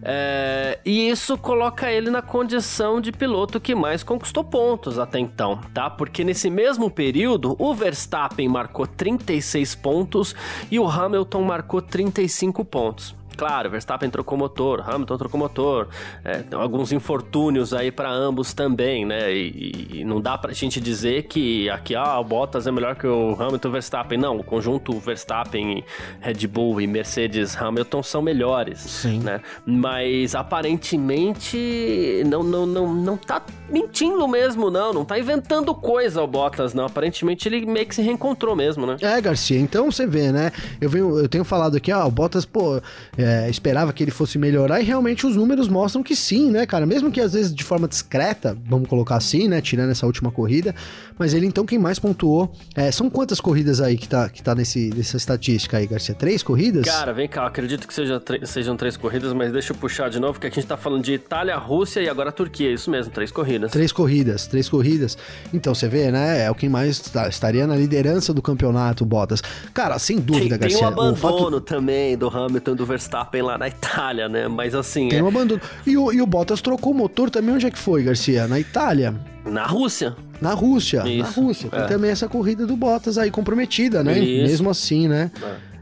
É, 0.00 0.78
e 0.84 1.10
isso 1.10 1.36
coloca 1.36 1.90
ele 1.90 2.08
na 2.08 2.22
condição 2.22 3.00
de 3.00 3.10
piloto 3.10 3.60
que 3.60 3.74
mais 3.74 4.04
conquistou 4.04 4.44
pontos 4.44 4.98
até 4.98 5.18
então, 5.18 5.60
tá? 5.74 5.90
Porque 5.90 6.22
nesse 6.22 6.48
mesmo 6.48 6.88
período, 6.88 7.56
o 7.58 7.74
Verstappen 7.74 8.48
marcou 8.48 8.86
36 8.86 9.74
pontos 9.74 10.36
e 10.70 10.78
o 10.78 10.86
Hamilton 10.86 11.42
marcou 11.42 11.82
35 11.82 12.64
pontos. 12.64 13.17
Claro, 13.38 13.70
Verstappen 13.70 14.10
trocou 14.10 14.36
motor, 14.36 14.82
Hamilton 14.84 15.16
trocou 15.16 15.38
motor, 15.38 15.88
é, 16.24 16.42
alguns 16.52 16.90
infortúnios 16.90 17.72
aí 17.72 17.92
para 17.92 18.10
ambos 18.10 18.52
também, 18.52 19.06
né? 19.06 19.32
E, 19.32 20.00
e, 20.00 20.04
não 20.04 20.20
dá 20.20 20.36
pra 20.36 20.52
gente 20.52 20.80
dizer 20.80 21.22
que 21.28 21.70
aqui, 21.70 21.94
ah, 21.94 22.18
o 22.18 22.24
Bottas 22.24 22.66
é 22.66 22.72
melhor 22.72 22.96
que 22.96 23.06
o 23.06 23.40
Hamilton 23.40 23.70
Verstappen. 23.70 24.18
Não, 24.18 24.38
o 24.38 24.42
conjunto 24.42 24.98
Verstappen, 24.98 25.84
Red 26.20 26.48
Bull 26.48 26.80
e 26.80 26.88
Mercedes 26.88 27.56
Hamilton 27.56 28.02
são 28.02 28.20
melhores, 28.20 28.80
Sim. 28.80 29.20
né? 29.20 29.40
Mas 29.64 30.34
aparentemente 30.34 32.24
não, 32.26 32.42
não, 32.42 32.66
não, 32.66 32.92
não 32.92 33.16
tá 33.16 33.40
mentindo 33.70 34.26
mesmo, 34.26 34.68
não. 34.68 34.92
Não 34.92 35.04
tá 35.04 35.16
inventando 35.16 35.72
coisa 35.76 36.20
o 36.22 36.26
Bottas, 36.26 36.74
não. 36.74 36.86
Aparentemente 36.86 37.46
ele 37.48 37.64
meio 37.64 37.86
que 37.86 37.94
se 37.94 38.02
reencontrou 38.02 38.56
mesmo, 38.56 38.84
né? 38.84 38.96
É, 39.00 39.20
Garcia, 39.20 39.60
então 39.60 39.92
você 39.92 40.08
vê, 40.08 40.32
né? 40.32 40.50
Eu, 40.80 40.90
venho, 40.90 41.16
eu 41.20 41.28
tenho 41.28 41.44
falado 41.44 41.76
aqui, 41.76 41.92
ó, 41.92 42.04
o 42.04 42.10
Bottas, 42.10 42.44
pô, 42.44 42.80
é, 43.16 43.27
é, 43.28 43.50
esperava 43.50 43.92
que 43.92 44.02
ele 44.02 44.10
fosse 44.10 44.38
melhorar 44.38 44.80
e 44.80 44.84
realmente 44.84 45.26
os 45.26 45.36
números 45.36 45.68
mostram 45.68 46.02
que 46.02 46.16
sim, 46.16 46.50
né, 46.50 46.64
cara? 46.64 46.86
Mesmo 46.86 47.10
que 47.10 47.20
às 47.20 47.34
vezes 47.34 47.54
de 47.54 47.62
forma 47.62 47.86
discreta, 47.86 48.56
vamos 48.66 48.88
colocar 48.88 49.16
assim, 49.16 49.46
né? 49.46 49.60
Tirando 49.60 49.90
essa 49.90 50.06
última 50.06 50.30
corrida. 50.30 50.74
Mas 51.18 51.34
ele 51.34 51.44
então 51.44 51.66
quem 51.66 51.78
mais 51.78 51.98
pontuou. 51.98 52.50
É, 52.74 52.90
são 52.90 53.10
quantas 53.10 53.40
corridas 53.40 53.80
aí 53.82 53.98
que 53.98 54.08
tá, 54.08 54.30
que 54.30 54.42
tá 54.42 54.54
nesse, 54.54 54.90
nessa 54.96 55.18
estatística 55.18 55.76
aí, 55.76 55.86
Garcia? 55.86 56.14
Três 56.14 56.42
corridas? 56.42 56.86
Cara, 56.86 57.12
vem 57.12 57.28
cá, 57.28 57.46
acredito 57.46 57.86
que 57.86 57.92
seja, 57.92 58.22
sejam 58.44 58.76
três 58.76 58.96
corridas, 58.96 59.32
mas 59.34 59.52
deixa 59.52 59.72
eu 59.72 59.76
puxar 59.76 60.08
de 60.08 60.18
novo, 60.18 60.40
que 60.40 60.46
a 60.46 60.50
gente 60.50 60.66
tá 60.66 60.76
falando 60.76 61.02
de 61.02 61.12
Itália, 61.12 61.56
Rússia 61.56 62.00
e 62.00 62.08
agora 62.08 62.32
Turquia. 62.32 62.72
Isso 62.72 62.90
mesmo, 62.90 63.12
três 63.12 63.30
corridas. 63.30 63.70
Três 63.70 63.92
corridas, 63.92 64.46
três 64.46 64.68
corridas. 64.70 65.18
Então 65.52 65.74
você 65.74 65.86
vê, 65.86 66.10
né? 66.10 66.44
É 66.44 66.50
o 66.50 66.54
quem 66.54 66.70
mais 66.70 66.98
tá, 66.98 67.28
estaria 67.28 67.66
na 67.66 67.76
liderança 67.76 68.32
do 68.32 68.40
campeonato, 68.40 69.04
Bottas. 69.04 69.42
Cara, 69.74 69.98
sem 69.98 70.18
dúvida, 70.18 70.56
tem, 70.56 70.58
Garcia. 70.60 70.78
Tem 70.78 70.86
o 70.86 70.88
abandono 70.88 71.12
o 71.12 71.50
fato... 71.50 71.60
também 71.60 72.16
do 72.16 72.28
Hamilton 72.28 72.74
do 72.74 72.86
Verstappen 72.86 73.17
Verstappen 73.18 73.42
lá 73.42 73.58
na 73.58 73.68
Itália, 73.68 74.28
né? 74.28 74.48
Mas 74.48 74.74
assim. 74.74 75.08
Tem 75.08 75.18
é... 75.18 75.22
um 75.22 75.28
abandono. 75.28 75.60
E 75.86 75.96
o, 75.96 76.12
e 76.12 76.20
o 76.20 76.26
Bottas 76.26 76.60
trocou 76.60 76.92
o 76.92 76.94
motor 76.94 77.30
também, 77.30 77.54
onde 77.54 77.66
é 77.66 77.70
que 77.70 77.78
foi, 77.78 78.02
Garcia? 78.02 78.46
Na 78.46 78.58
Itália? 78.60 79.14
Na 79.44 79.66
Rússia. 79.66 80.16
Na 80.40 80.54
Rússia, 80.54 81.02
Isso. 81.06 81.22
na 81.22 81.28
Rússia. 81.46 81.70
Tem 81.70 81.80
é. 81.80 81.86
também 81.86 82.10
essa 82.10 82.28
corrida 82.28 82.66
do 82.66 82.76
Bottas 82.76 83.18
aí 83.18 83.30
comprometida, 83.30 84.04
né? 84.04 84.18
Isso. 84.18 84.42
Mesmo 84.42 84.70
assim, 84.70 85.08
né? 85.08 85.30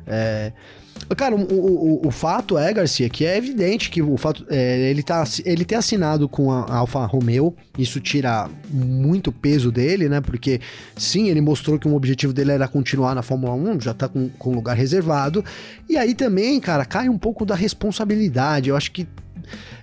É. 0.06 0.52
é 0.52 0.52
Cara, 1.16 1.36
o, 1.36 1.40
o, 1.40 2.08
o, 2.08 2.10
fato 2.10 2.58
é, 2.58 2.72
Garcia, 2.72 3.08
que 3.08 3.24
é 3.24 3.36
evidente 3.36 3.90
que 3.90 4.02
o 4.02 4.16
fato 4.16 4.44
é, 4.50 4.90
ele, 4.90 5.02
tá, 5.02 5.24
ele 5.44 5.64
ter 5.64 5.76
assinado 5.76 6.28
com 6.28 6.50
a 6.50 6.74
Alfa 6.74 7.04
Romeo, 7.06 7.54
isso 7.78 8.00
tira 8.00 8.50
muito 8.68 9.30
peso 9.30 9.70
dele, 9.70 10.08
né? 10.08 10.20
Porque 10.20 10.60
sim, 10.96 11.28
ele 11.28 11.40
mostrou 11.40 11.78
que 11.78 11.86
um 11.86 11.94
objetivo 11.94 12.32
dele 12.32 12.52
era 12.52 12.66
continuar 12.66 13.14
na 13.14 13.22
Fórmula 13.22 13.54
1, 13.54 13.80
já 13.80 13.94
tá 13.94 14.08
com, 14.08 14.28
com 14.30 14.54
lugar 14.54 14.76
reservado. 14.76 15.44
E 15.88 15.96
aí 15.96 16.14
também, 16.14 16.58
cara, 16.60 16.84
cai 16.84 17.08
um 17.08 17.18
pouco 17.18 17.46
da 17.46 17.54
responsabilidade. 17.54 18.68
Eu 18.68 18.76
acho 18.76 18.90
que 18.90 19.06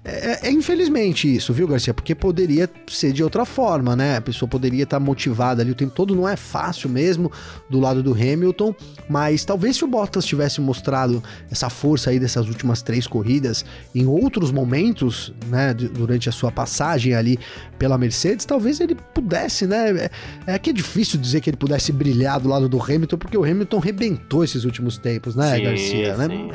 é, 0.05 0.47
é, 0.47 0.51
infelizmente 0.51 1.33
isso, 1.33 1.53
viu, 1.53 1.67
Garcia? 1.67 1.93
Porque 1.93 2.13
poderia 2.13 2.69
ser 2.87 3.13
de 3.13 3.23
outra 3.23 3.45
forma, 3.45 3.95
né? 3.95 4.17
A 4.17 4.21
pessoa 4.21 4.49
poderia 4.49 4.83
estar 4.83 4.97
tá 4.97 5.03
motivada 5.03 5.61
ali 5.61 5.71
o 5.71 5.75
tempo 5.75 5.93
todo, 5.93 6.13
não 6.13 6.27
é 6.27 6.35
fácil 6.35 6.89
mesmo 6.89 7.31
do 7.69 7.79
lado 7.79 8.03
do 8.03 8.13
Hamilton, 8.13 8.75
mas 9.09 9.45
talvez 9.45 9.77
se 9.77 9.85
o 9.85 9.87
Bottas 9.87 10.25
tivesse 10.25 10.59
mostrado 10.59 11.23
essa 11.49 11.69
força 11.69 12.09
aí 12.09 12.19
dessas 12.19 12.47
últimas 12.47 12.81
três 12.81 13.07
corridas 13.07 13.63
em 13.95 14.05
outros 14.05 14.51
momentos, 14.51 15.33
né, 15.47 15.73
durante 15.73 16.27
a 16.27 16.31
sua 16.31 16.51
passagem 16.51 17.13
ali 17.13 17.39
pela 17.79 17.97
Mercedes, 17.97 18.45
talvez 18.45 18.79
ele 18.79 18.95
pudesse, 19.13 19.65
né? 19.65 20.09
É, 20.45 20.53
é 20.53 20.59
que 20.59 20.69
é 20.69 20.73
difícil 20.73 21.19
dizer 21.19 21.39
que 21.39 21.49
ele 21.49 21.57
pudesse 21.57 21.91
brilhar 21.91 22.39
do 22.39 22.49
lado 22.49 22.67
do 22.67 22.81
Hamilton, 22.81 23.17
porque 23.17 23.37
o 23.37 23.43
Hamilton 23.43 23.79
rebentou 23.79 24.43
esses 24.43 24.65
últimos 24.65 24.97
tempos, 24.97 25.35
né, 25.35 25.55
sim, 25.55 25.63
Garcia? 25.63 26.17
Né? 26.17 26.27
Sim. 26.27 26.47
Né? 26.47 26.53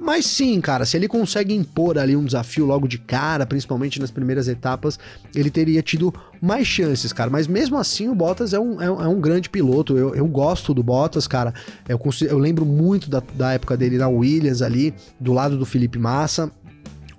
Mas 0.00 0.24
sim, 0.24 0.58
cara, 0.62 0.86
se 0.86 0.96
ele 0.96 1.06
consegue 1.06 1.54
impor 1.54 1.98
ali 1.98 2.16
um 2.16 2.24
desafio 2.24 2.64
logo 2.64 2.88
de 2.88 2.96
cara, 2.96 3.44
principalmente 3.44 4.00
nas 4.00 4.10
primeiras 4.10 4.48
etapas, 4.48 4.98
ele 5.34 5.50
teria 5.50 5.82
tido 5.82 6.12
mais 6.40 6.66
chances, 6.66 7.12
cara. 7.12 7.28
Mas 7.30 7.46
mesmo 7.46 7.76
assim, 7.76 8.08
o 8.08 8.14
Bottas 8.14 8.54
é 8.54 8.58
um, 8.58 8.80
é 8.80 8.90
um, 8.90 9.02
é 9.02 9.08
um 9.08 9.20
grande 9.20 9.50
piloto. 9.50 9.98
Eu, 9.98 10.14
eu 10.14 10.26
gosto 10.26 10.72
do 10.72 10.82
Bottas, 10.82 11.26
cara. 11.26 11.52
Eu, 11.86 12.00
eu 12.22 12.38
lembro 12.38 12.64
muito 12.64 13.10
da, 13.10 13.22
da 13.34 13.52
época 13.52 13.76
dele 13.76 13.98
na 13.98 14.08
Williams 14.08 14.62
ali, 14.62 14.94
do 15.20 15.34
lado 15.34 15.58
do 15.58 15.66
Felipe 15.66 15.98
Massa. 15.98 16.50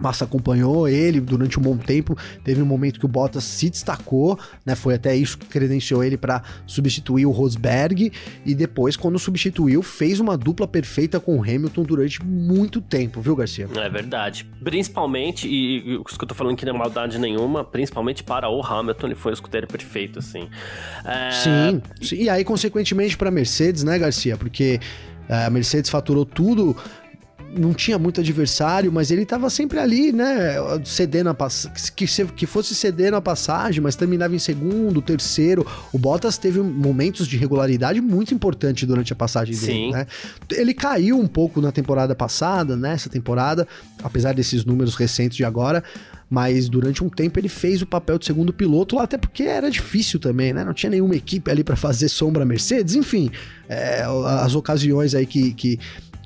Massa 0.01 0.25
acompanhou 0.25 0.87
ele 0.87 1.21
durante 1.21 1.59
um 1.59 1.61
bom 1.61 1.77
tempo. 1.77 2.17
Teve 2.43 2.61
um 2.61 2.65
momento 2.65 2.99
que 2.99 3.05
o 3.05 3.09
Bottas 3.09 3.43
se 3.43 3.69
destacou, 3.69 4.37
né? 4.65 4.75
Foi 4.75 4.95
até 4.95 5.15
isso 5.15 5.37
que 5.37 5.45
credenciou 5.45 6.03
ele 6.03 6.17
para 6.17 6.41
substituir 6.65 7.25
o 7.25 7.31
Rosberg. 7.31 8.11
E 8.45 8.55
depois, 8.55 8.97
quando 8.97 9.19
substituiu, 9.19 9.83
fez 9.83 10.19
uma 10.19 10.37
dupla 10.37 10.67
perfeita 10.67 11.19
com 11.19 11.37
o 11.37 11.41
Hamilton 11.41 11.83
durante 11.83 12.23
muito 12.25 12.81
tempo, 12.81 13.21
viu, 13.21 13.35
Garcia? 13.35 13.67
É 13.75 13.89
verdade. 13.89 14.49
Principalmente, 14.63 15.47
e 15.47 15.95
o 15.97 16.03
que 16.03 16.23
eu 16.23 16.27
tô 16.27 16.35
falando 16.35 16.55
que 16.55 16.65
não 16.65 16.75
é 16.75 16.77
maldade 16.77 17.19
nenhuma, 17.19 17.63
principalmente 17.63 18.23
para 18.23 18.49
o 18.49 18.61
Hamilton, 18.65 19.07
ele 19.07 19.15
foi 19.15 19.31
o 19.31 19.35
escudeiro 19.35 19.67
perfeito, 19.67 20.19
assim. 20.19 20.49
É... 21.05 21.31
Sim, 21.31 21.81
sim. 22.01 22.15
E 22.15 22.29
aí, 22.29 22.43
consequentemente, 22.43 23.15
para 23.17 23.29
Mercedes, 23.29 23.83
né, 23.83 23.99
Garcia? 23.99 24.35
Porque 24.37 24.79
é, 25.29 25.45
a 25.45 25.49
Mercedes 25.49 25.89
faturou 25.89 26.25
tudo 26.25 26.75
não 27.55 27.73
tinha 27.73 27.97
muito 27.97 28.21
adversário, 28.21 28.91
mas 28.91 29.11
ele 29.11 29.23
estava 29.23 29.49
sempre 29.49 29.79
ali, 29.79 30.11
né? 30.11 30.55
Cedendo 30.85 31.29
a 31.29 31.33
passagem. 31.33 31.77
Que, 31.95 32.05
que 32.05 32.45
fosse 32.45 32.73
cedendo 32.73 33.15
a 33.15 33.21
passagem, 33.21 33.81
mas 33.81 33.95
terminava 33.95 34.35
em 34.35 34.39
segundo, 34.39 35.01
terceiro. 35.01 35.65
O 35.91 35.97
Bottas 35.97 36.37
teve 36.37 36.61
momentos 36.61 37.27
de 37.27 37.37
regularidade 37.37 37.99
muito 38.01 38.33
importante 38.33 38.85
durante 38.85 39.13
a 39.13 39.15
passagem 39.15 39.53
Sim. 39.53 39.65
dele, 39.65 39.91
né? 39.91 40.07
Ele 40.51 40.73
caiu 40.73 41.19
um 41.19 41.27
pouco 41.27 41.61
na 41.61 41.71
temporada 41.71 42.15
passada, 42.15 42.75
nessa 42.75 43.09
temporada, 43.09 43.67
apesar 44.03 44.33
desses 44.33 44.65
números 44.65 44.95
recentes 44.95 45.37
de 45.37 45.43
agora 45.43 45.83
mas 46.33 46.69
durante 46.69 47.03
um 47.03 47.09
tempo 47.09 47.37
ele 47.37 47.49
fez 47.49 47.81
o 47.81 47.85
papel 47.85 48.17
de 48.17 48.25
segundo 48.25 48.53
piloto, 48.53 48.97
até 48.97 49.17
porque 49.17 49.43
era 49.43 49.69
difícil 49.69 50.17
também, 50.17 50.53
né? 50.53 50.63
Não 50.63 50.73
tinha 50.73 50.89
nenhuma 50.89 51.13
equipe 51.13 51.51
ali 51.51 51.61
para 51.61 51.75
fazer 51.75 52.07
sombra 52.07 52.45
Mercedes, 52.45 52.95
enfim, 52.95 53.29
é, 53.67 54.05
as 54.39 54.55
ocasiões 54.55 55.13
aí 55.13 55.25
que, 55.25 55.53
que 55.53 55.77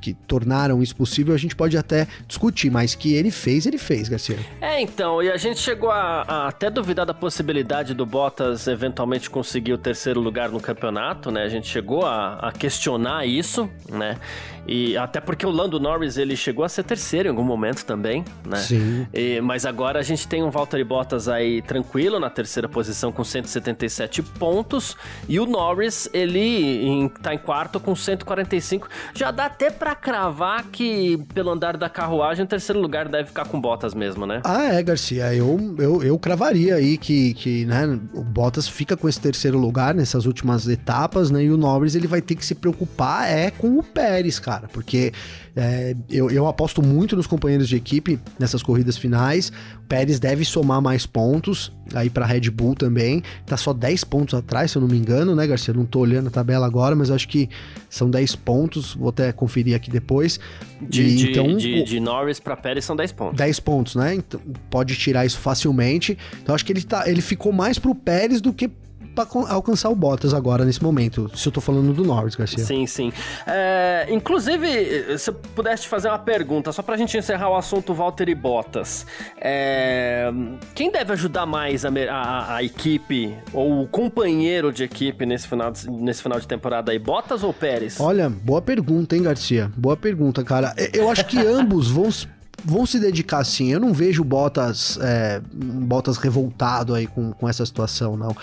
que 0.05 0.13
tornaram 0.13 0.83
isso 0.83 0.95
possível, 0.95 1.33
a 1.33 1.37
gente 1.37 1.55
pode 1.55 1.75
até 1.75 2.07
discutir, 2.27 2.69
mas 2.69 2.93
que 2.93 3.15
ele 3.15 3.31
fez, 3.31 3.65
ele 3.65 3.79
fez, 3.79 4.07
Garcia. 4.07 4.37
É, 4.61 4.79
então, 4.79 5.23
e 5.23 5.31
a 5.31 5.37
gente 5.37 5.59
chegou 5.59 5.89
a, 5.89 6.21
a 6.21 6.47
até 6.47 6.69
duvidar 6.69 7.07
da 7.07 7.13
possibilidade 7.13 7.95
do 7.95 8.05
Bottas 8.05 8.67
eventualmente 8.67 9.31
conseguir 9.31 9.73
o 9.73 9.79
terceiro 9.79 10.21
lugar 10.21 10.49
no 10.49 10.59
campeonato, 10.59 11.31
né? 11.31 11.41
A 11.41 11.49
gente 11.49 11.67
chegou 11.67 12.05
a, 12.05 12.35
a 12.35 12.51
questionar 12.51 13.25
isso, 13.25 13.67
né? 13.89 14.19
E 14.67 14.97
até 14.97 15.19
porque 15.19 15.45
o 15.45 15.49
Lando 15.49 15.79
Norris 15.79 16.17
ele 16.17 16.35
chegou 16.35 16.65
a 16.65 16.69
ser 16.69 16.83
terceiro 16.83 17.27
em 17.27 17.31
algum 17.31 17.43
momento 17.43 17.85
também, 17.85 18.25
né? 18.45 18.57
Sim. 18.57 19.07
E, 19.13 19.39
mas 19.41 19.65
agora 19.65 19.99
a 19.99 20.03
gente 20.03 20.27
tem 20.27 20.43
um 20.43 20.49
Valtteri 20.49 20.83
Bottas 20.83 21.27
aí 21.27 21.61
tranquilo 21.61 22.19
na 22.19 22.29
terceira 22.29 22.67
posição 22.67 23.11
com 23.11 23.23
177 23.23 24.23
pontos 24.23 24.97
e 25.29 25.39
o 25.39 25.45
Norris 25.45 26.09
ele 26.13 26.39
em, 26.39 27.07
tá 27.07 27.33
em 27.33 27.37
quarto 27.37 27.79
com 27.79 27.95
145. 27.95 28.87
Já 29.13 29.31
dá 29.31 29.45
até 29.45 29.69
para 29.69 29.94
cravar 29.95 30.65
que 30.65 31.17
pelo 31.33 31.51
andar 31.51 31.77
da 31.77 31.89
carruagem 31.89 32.43
o 32.43 32.47
terceiro 32.47 32.81
lugar 32.81 33.07
deve 33.07 33.27
ficar 33.27 33.45
com 33.45 33.61
Bottas 33.61 33.93
mesmo, 33.93 34.25
né? 34.25 34.41
Ah, 34.43 34.73
é, 34.73 34.83
Garcia. 34.83 35.33
Eu, 35.33 35.75
eu, 35.77 36.03
eu 36.03 36.19
cravaria 36.19 36.75
aí 36.75 36.97
que, 36.97 37.33
que 37.35 37.65
né, 37.65 37.99
o 38.13 38.23
Bottas 38.23 38.67
fica 38.67 38.97
com 38.97 39.07
esse 39.07 39.19
terceiro 39.19 39.57
lugar 39.57 39.93
nessas 39.93 40.25
últimas 40.25 40.67
etapas, 40.67 41.31
né? 41.31 41.43
E 41.43 41.51
o 41.51 41.57
Norris 41.57 41.95
ele 41.95 42.07
vai 42.07 42.21
ter 42.21 42.35
que 42.35 42.45
se 42.45 42.55
preocupar 42.55 43.29
é 43.29 43.51
com 43.51 43.77
o 43.77 43.83
Pérez, 43.83 44.39
cara 44.39 44.55
cara, 44.55 44.67
porque 44.71 45.11
é, 45.55 45.95
eu, 46.09 46.29
eu 46.29 46.47
aposto 46.47 46.81
muito 46.81 47.15
nos 47.15 47.27
companheiros 47.27 47.69
de 47.69 47.75
equipe 47.75 48.19
nessas 48.37 48.61
corridas 48.61 48.97
finais. 48.97 49.51
O 49.79 49.87
Pérez 49.87 50.19
deve 50.19 50.43
somar 50.43 50.81
mais 50.81 51.05
pontos 51.05 51.71
aí 51.93 52.09
para 52.09 52.25
Red 52.25 52.49
Bull 52.49 52.75
também. 52.75 53.23
Tá 53.45 53.55
só 53.55 53.71
10 53.71 54.03
pontos 54.05 54.33
atrás, 54.33 54.71
se 54.71 54.77
eu 54.77 54.81
não 54.81 54.89
me 54.89 54.97
engano, 54.97 55.35
né, 55.35 55.45
Garcia? 55.45 55.73
Não 55.73 55.85
tô 55.85 55.99
olhando 55.99 56.27
a 56.27 56.31
tabela 56.31 56.65
agora, 56.65 56.95
mas 56.95 57.11
acho 57.11 57.27
que 57.27 57.49
são 57.89 58.09
10 58.09 58.35
pontos. 58.37 58.95
Vou 58.95 59.09
até 59.09 59.31
conferir 59.31 59.74
aqui 59.75 59.89
depois. 59.89 60.39
De, 60.81 61.15
de 61.15 61.31
então, 61.31 61.55
de, 61.55 61.83
de 61.83 61.99
Norris 61.99 62.39
para 62.39 62.55
Pérez 62.55 62.85
são 62.85 62.95
10 62.95 63.11
pontos. 63.13 63.37
10 63.37 63.59
pontos, 63.59 63.95
né? 63.95 64.15
Então, 64.15 64.39
pode 64.69 64.95
tirar 64.95 65.25
isso 65.25 65.39
facilmente. 65.39 66.17
Então 66.41 66.53
acho 66.53 66.65
que 66.65 66.73
ele, 66.73 66.83
tá, 66.83 67.09
ele 67.09 67.21
ficou 67.21 67.51
mais 67.51 67.79
pro 67.79 67.95
Pérez 67.95 68.41
do 68.41 68.53
que 68.53 68.69
para 69.15 69.27
alcançar 69.49 69.89
o 69.89 69.95
Bottas 69.95 70.33
agora, 70.33 70.65
nesse 70.65 70.83
momento. 70.83 71.31
Se 71.35 71.47
eu 71.47 71.51
tô 71.51 71.61
falando 71.61 71.93
do 71.93 72.03
Norris, 72.03 72.35
Garcia. 72.35 72.63
Sim, 72.63 72.85
sim. 72.85 73.13
É, 73.47 74.05
inclusive, 74.09 75.17
se 75.17 75.29
eu 75.29 75.33
pudesse 75.33 75.83
te 75.83 75.89
fazer 75.89 76.09
uma 76.09 76.19
pergunta, 76.19 76.71
só 76.71 76.81
pra 76.81 76.97
gente 76.97 77.17
encerrar 77.17 77.49
o 77.49 77.55
assunto 77.55 77.93
Valtteri 77.93 78.35
Bottas. 78.35 79.05
É, 79.39 80.29
quem 80.73 80.91
deve 80.91 81.13
ajudar 81.13 81.45
mais 81.45 81.85
a, 81.85 81.89
a, 81.89 82.55
a, 82.57 82.63
equipe, 82.63 83.33
ou 83.53 83.83
o 83.83 83.87
companheiro 83.87 84.71
de 84.71 84.83
equipe 84.83 85.25
nesse 85.25 85.47
final 85.47 85.71
de, 85.71 85.89
nesse 85.89 86.21
final 86.21 86.39
de 86.39 86.47
temporada 86.47 86.91
aí, 86.91 86.99
Bottas 86.99 87.43
ou 87.43 87.53
Pérez? 87.53 87.99
Olha, 87.99 88.29
boa 88.29 88.61
pergunta, 88.61 89.15
hein, 89.15 89.23
Garcia? 89.23 89.71
Boa 89.77 89.95
pergunta, 89.95 90.43
cara. 90.43 90.75
Eu 90.93 91.09
acho 91.09 91.25
que 91.25 91.39
ambos 91.39 91.89
vão 91.89 92.11
vão 92.63 92.85
se 92.85 92.99
dedicar 92.99 93.43
sim. 93.43 93.71
Eu 93.71 93.79
não 93.79 93.93
vejo 93.93 94.23
Bottas, 94.23 94.97
é, 95.01 95.41
Bottas 95.53 96.17
revoltado 96.17 96.93
aí 96.93 97.05
com, 97.05 97.31
com 97.31 97.47
essa 97.47 97.65
situação, 97.65 98.17
não. 98.17 98.35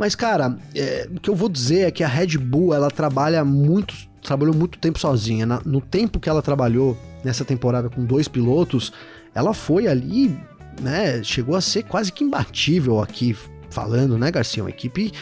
Mas, 0.00 0.14
cara, 0.14 0.56
é, 0.74 1.06
o 1.14 1.20
que 1.20 1.28
eu 1.28 1.34
vou 1.34 1.50
dizer 1.50 1.80
é 1.80 1.90
que 1.90 2.02
a 2.02 2.08
Red 2.08 2.38
Bull, 2.38 2.72
ela 2.72 2.90
trabalha 2.90 3.44
muito, 3.44 3.94
trabalhou 4.22 4.54
muito 4.54 4.78
tempo 4.78 4.98
sozinha. 4.98 5.44
Na, 5.44 5.60
no 5.62 5.78
tempo 5.78 6.18
que 6.18 6.26
ela 6.26 6.40
trabalhou 6.40 6.96
nessa 7.22 7.44
temporada 7.44 7.90
com 7.90 8.02
dois 8.02 8.26
pilotos, 8.26 8.94
ela 9.34 9.52
foi 9.52 9.86
ali, 9.86 10.34
né, 10.80 11.22
chegou 11.22 11.54
a 11.54 11.60
ser 11.60 11.82
quase 11.82 12.10
que 12.10 12.24
imbatível 12.24 12.98
aqui, 13.02 13.36
falando, 13.68 14.16
né, 14.16 14.30
Garcia? 14.30 14.62
Uma 14.62 14.70
equipe 14.70 15.12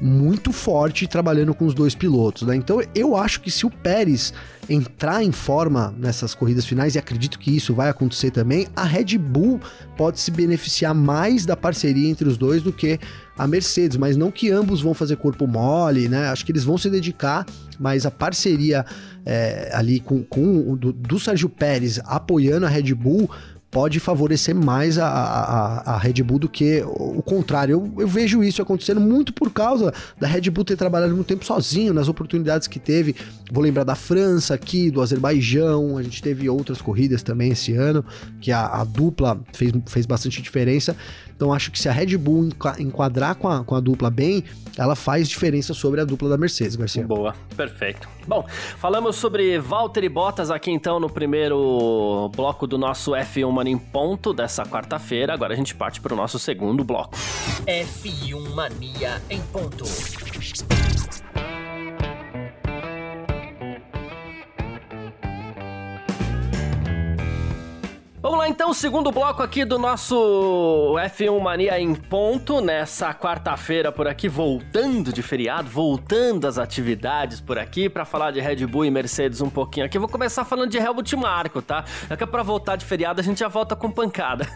muito 0.00 0.52
forte 0.52 1.06
trabalhando 1.06 1.54
com 1.54 1.66
os 1.66 1.74
dois 1.74 1.94
pilotos, 1.94 2.42
né? 2.42 2.54
Então 2.54 2.80
eu 2.94 3.16
acho 3.16 3.40
que 3.40 3.50
se 3.50 3.66
o 3.66 3.70
Pérez 3.70 4.32
entrar 4.68 5.24
em 5.24 5.32
forma 5.32 5.94
nessas 5.98 6.34
corridas 6.34 6.66
finais, 6.66 6.94
e 6.94 6.98
acredito 6.98 7.38
que 7.38 7.54
isso 7.54 7.74
vai 7.74 7.88
acontecer 7.88 8.30
também, 8.30 8.68
a 8.76 8.84
Red 8.84 9.16
Bull 9.18 9.60
pode 9.96 10.20
se 10.20 10.30
beneficiar 10.30 10.94
mais 10.94 11.46
da 11.46 11.56
parceria 11.56 12.08
entre 12.08 12.28
os 12.28 12.36
dois 12.36 12.62
do 12.62 12.72
que 12.72 12.98
a 13.36 13.46
Mercedes, 13.46 13.96
mas 13.96 14.16
não 14.16 14.30
que 14.30 14.50
ambos 14.50 14.80
vão 14.80 14.92
fazer 14.92 15.16
corpo 15.16 15.46
mole, 15.46 16.08
né? 16.08 16.28
Acho 16.28 16.44
que 16.44 16.52
eles 16.52 16.64
vão 16.64 16.76
se 16.76 16.90
dedicar, 16.90 17.46
mas 17.78 18.04
a 18.04 18.10
parceria 18.10 18.84
é, 19.24 19.70
ali 19.72 20.00
com, 20.00 20.22
com 20.22 20.76
do, 20.76 20.92
do 20.92 21.18
Sérgio 21.18 21.48
Pérez 21.48 22.00
apoiando 22.04 22.66
a 22.66 22.68
Red 22.68 22.94
Bull 22.94 23.30
pode 23.70 24.00
favorecer 24.00 24.54
mais 24.54 24.98
a, 24.98 25.06
a, 25.06 25.94
a, 25.94 25.98
Red 25.98 26.22
Bull 26.22 26.38
do 26.38 26.48
que 26.48 26.82
o 26.86 27.22
contrário. 27.22 27.72
Eu, 27.72 28.02
eu, 28.02 28.08
vejo 28.08 28.42
isso 28.42 28.62
acontecendo 28.62 29.00
muito 29.00 29.32
por 29.32 29.52
causa 29.52 29.92
da 30.18 30.26
Red 30.26 30.50
Bull 30.50 30.64
ter 30.64 30.76
trabalhado 30.76 31.14
muito 31.14 31.26
tempo 31.26 31.44
sozinho, 31.44 31.92
nas 31.92 32.08
oportunidades 32.08 32.66
que 32.66 32.78
teve. 32.78 33.14
Vou 33.52 33.62
lembrar 33.62 33.84
da 33.84 33.94
França 33.94 34.54
aqui, 34.54 34.90
do 34.90 35.02
Azerbaijão, 35.02 35.98
a 35.98 36.02
gente 36.02 36.22
teve 36.22 36.48
outras 36.48 36.80
corridas 36.80 37.22
também 37.22 37.52
esse 37.52 37.74
ano, 37.74 38.04
que 38.40 38.50
a, 38.50 38.66
a 38.66 38.84
dupla 38.84 39.38
fez, 39.52 39.72
fez 39.86 40.06
bastante 40.06 40.40
diferença. 40.40 40.96
Então 41.38 41.52
acho 41.52 41.70
que 41.70 41.78
se 41.78 41.88
a 41.88 41.92
Red 41.92 42.16
Bull 42.16 42.50
enquadrar 42.80 43.36
com 43.36 43.46
a, 43.46 43.62
com 43.62 43.76
a 43.76 43.80
dupla 43.80 44.10
bem, 44.10 44.42
ela 44.76 44.96
faz 44.96 45.28
diferença 45.28 45.72
sobre 45.72 46.00
a 46.00 46.04
dupla 46.04 46.28
da 46.28 46.36
Mercedes, 46.36 46.74
Garcia. 46.74 47.06
Boa, 47.06 47.32
perfeito. 47.56 48.08
Bom, 48.26 48.44
falamos 48.78 49.14
sobre 49.14 49.56
Valtteri 49.56 50.08
Bottas 50.08 50.50
aqui 50.50 50.72
então 50.72 50.98
no 50.98 51.08
primeiro 51.08 52.28
bloco 52.34 52.66
do 52.66 52.76
nosso 52.76 53.12
F1 53.12 53.52
Mania 53.52 53.72
em 53.72 53.78
ponto 53.78 54.34
dessa 54.34 54.64
quarta-feira. 54.64 55.32
Agora 55.32 55.54
a 55.54 55.56
gente 55.56 55.76
parte 55.76 56.00
para 56.00 56.12
o 56.12 56.16
nosso 56.16 56.40
segundo 56.40 56.82
bloco. 56.82 57.16
F1 57.64 58.54
Mania 58.56 59.22
em 59.30 59.40
ponto. 59.40 59.84
Vamos 68.20 68.36
lá 68.36 68.48
então, 68.48 68.74
segundo 68.74 69.12
bloco 69.12 69.44
aqui 69.44 69.64
do 69.64 69.78
nosso 69.78 70.96
F1 70.98 71.40
Mania 71.40 71.78
em 71.78 71.94
ponto, 71.94 72.60
nessa 72.60 73.14
quarta-feira 73.14 73.92
por 73.92 74.08
aqui, 74.08 74.28
voltando 74.28 75.12
de 75.12 75.22
feriado, 75.22 75.70
voltando 75.70 76.44
às 76.48 76.58
atividades 76.58 77.40
por 77.40 77.60
aqui, 77.60 77.88
para 77.88 78.04
falar 78.04 78.32
de 78.32 78.40
Red 78.40 78.66
Bull 78.66 78.86
e 78.86 78.90
Mercedes 78.90 79.40
um 79.40 79.48
pouquinho 79.48 79.86
aqui. 79.86 79.96
Eu 79.96 80.00
vou 80.00 80.10
começar 80.10 80.44
falando 80.44 80.68
de 80.68 80.78
Helmut 80.78 81.14
Marko, 81.14 81.62
tá? 81.62 81.84
É 82.10 82.16
que 82.16 82.26
pra 82.26 82.42
voltar 82.42 82.74
de 82.74 82.84
feriado 82.84 83.20
a 83.20 83.22
gente 83.22 83.38
já 83.38 83.46
volta 83.46 83.76
com 83.76 83.88
pancada. 83.88 84.48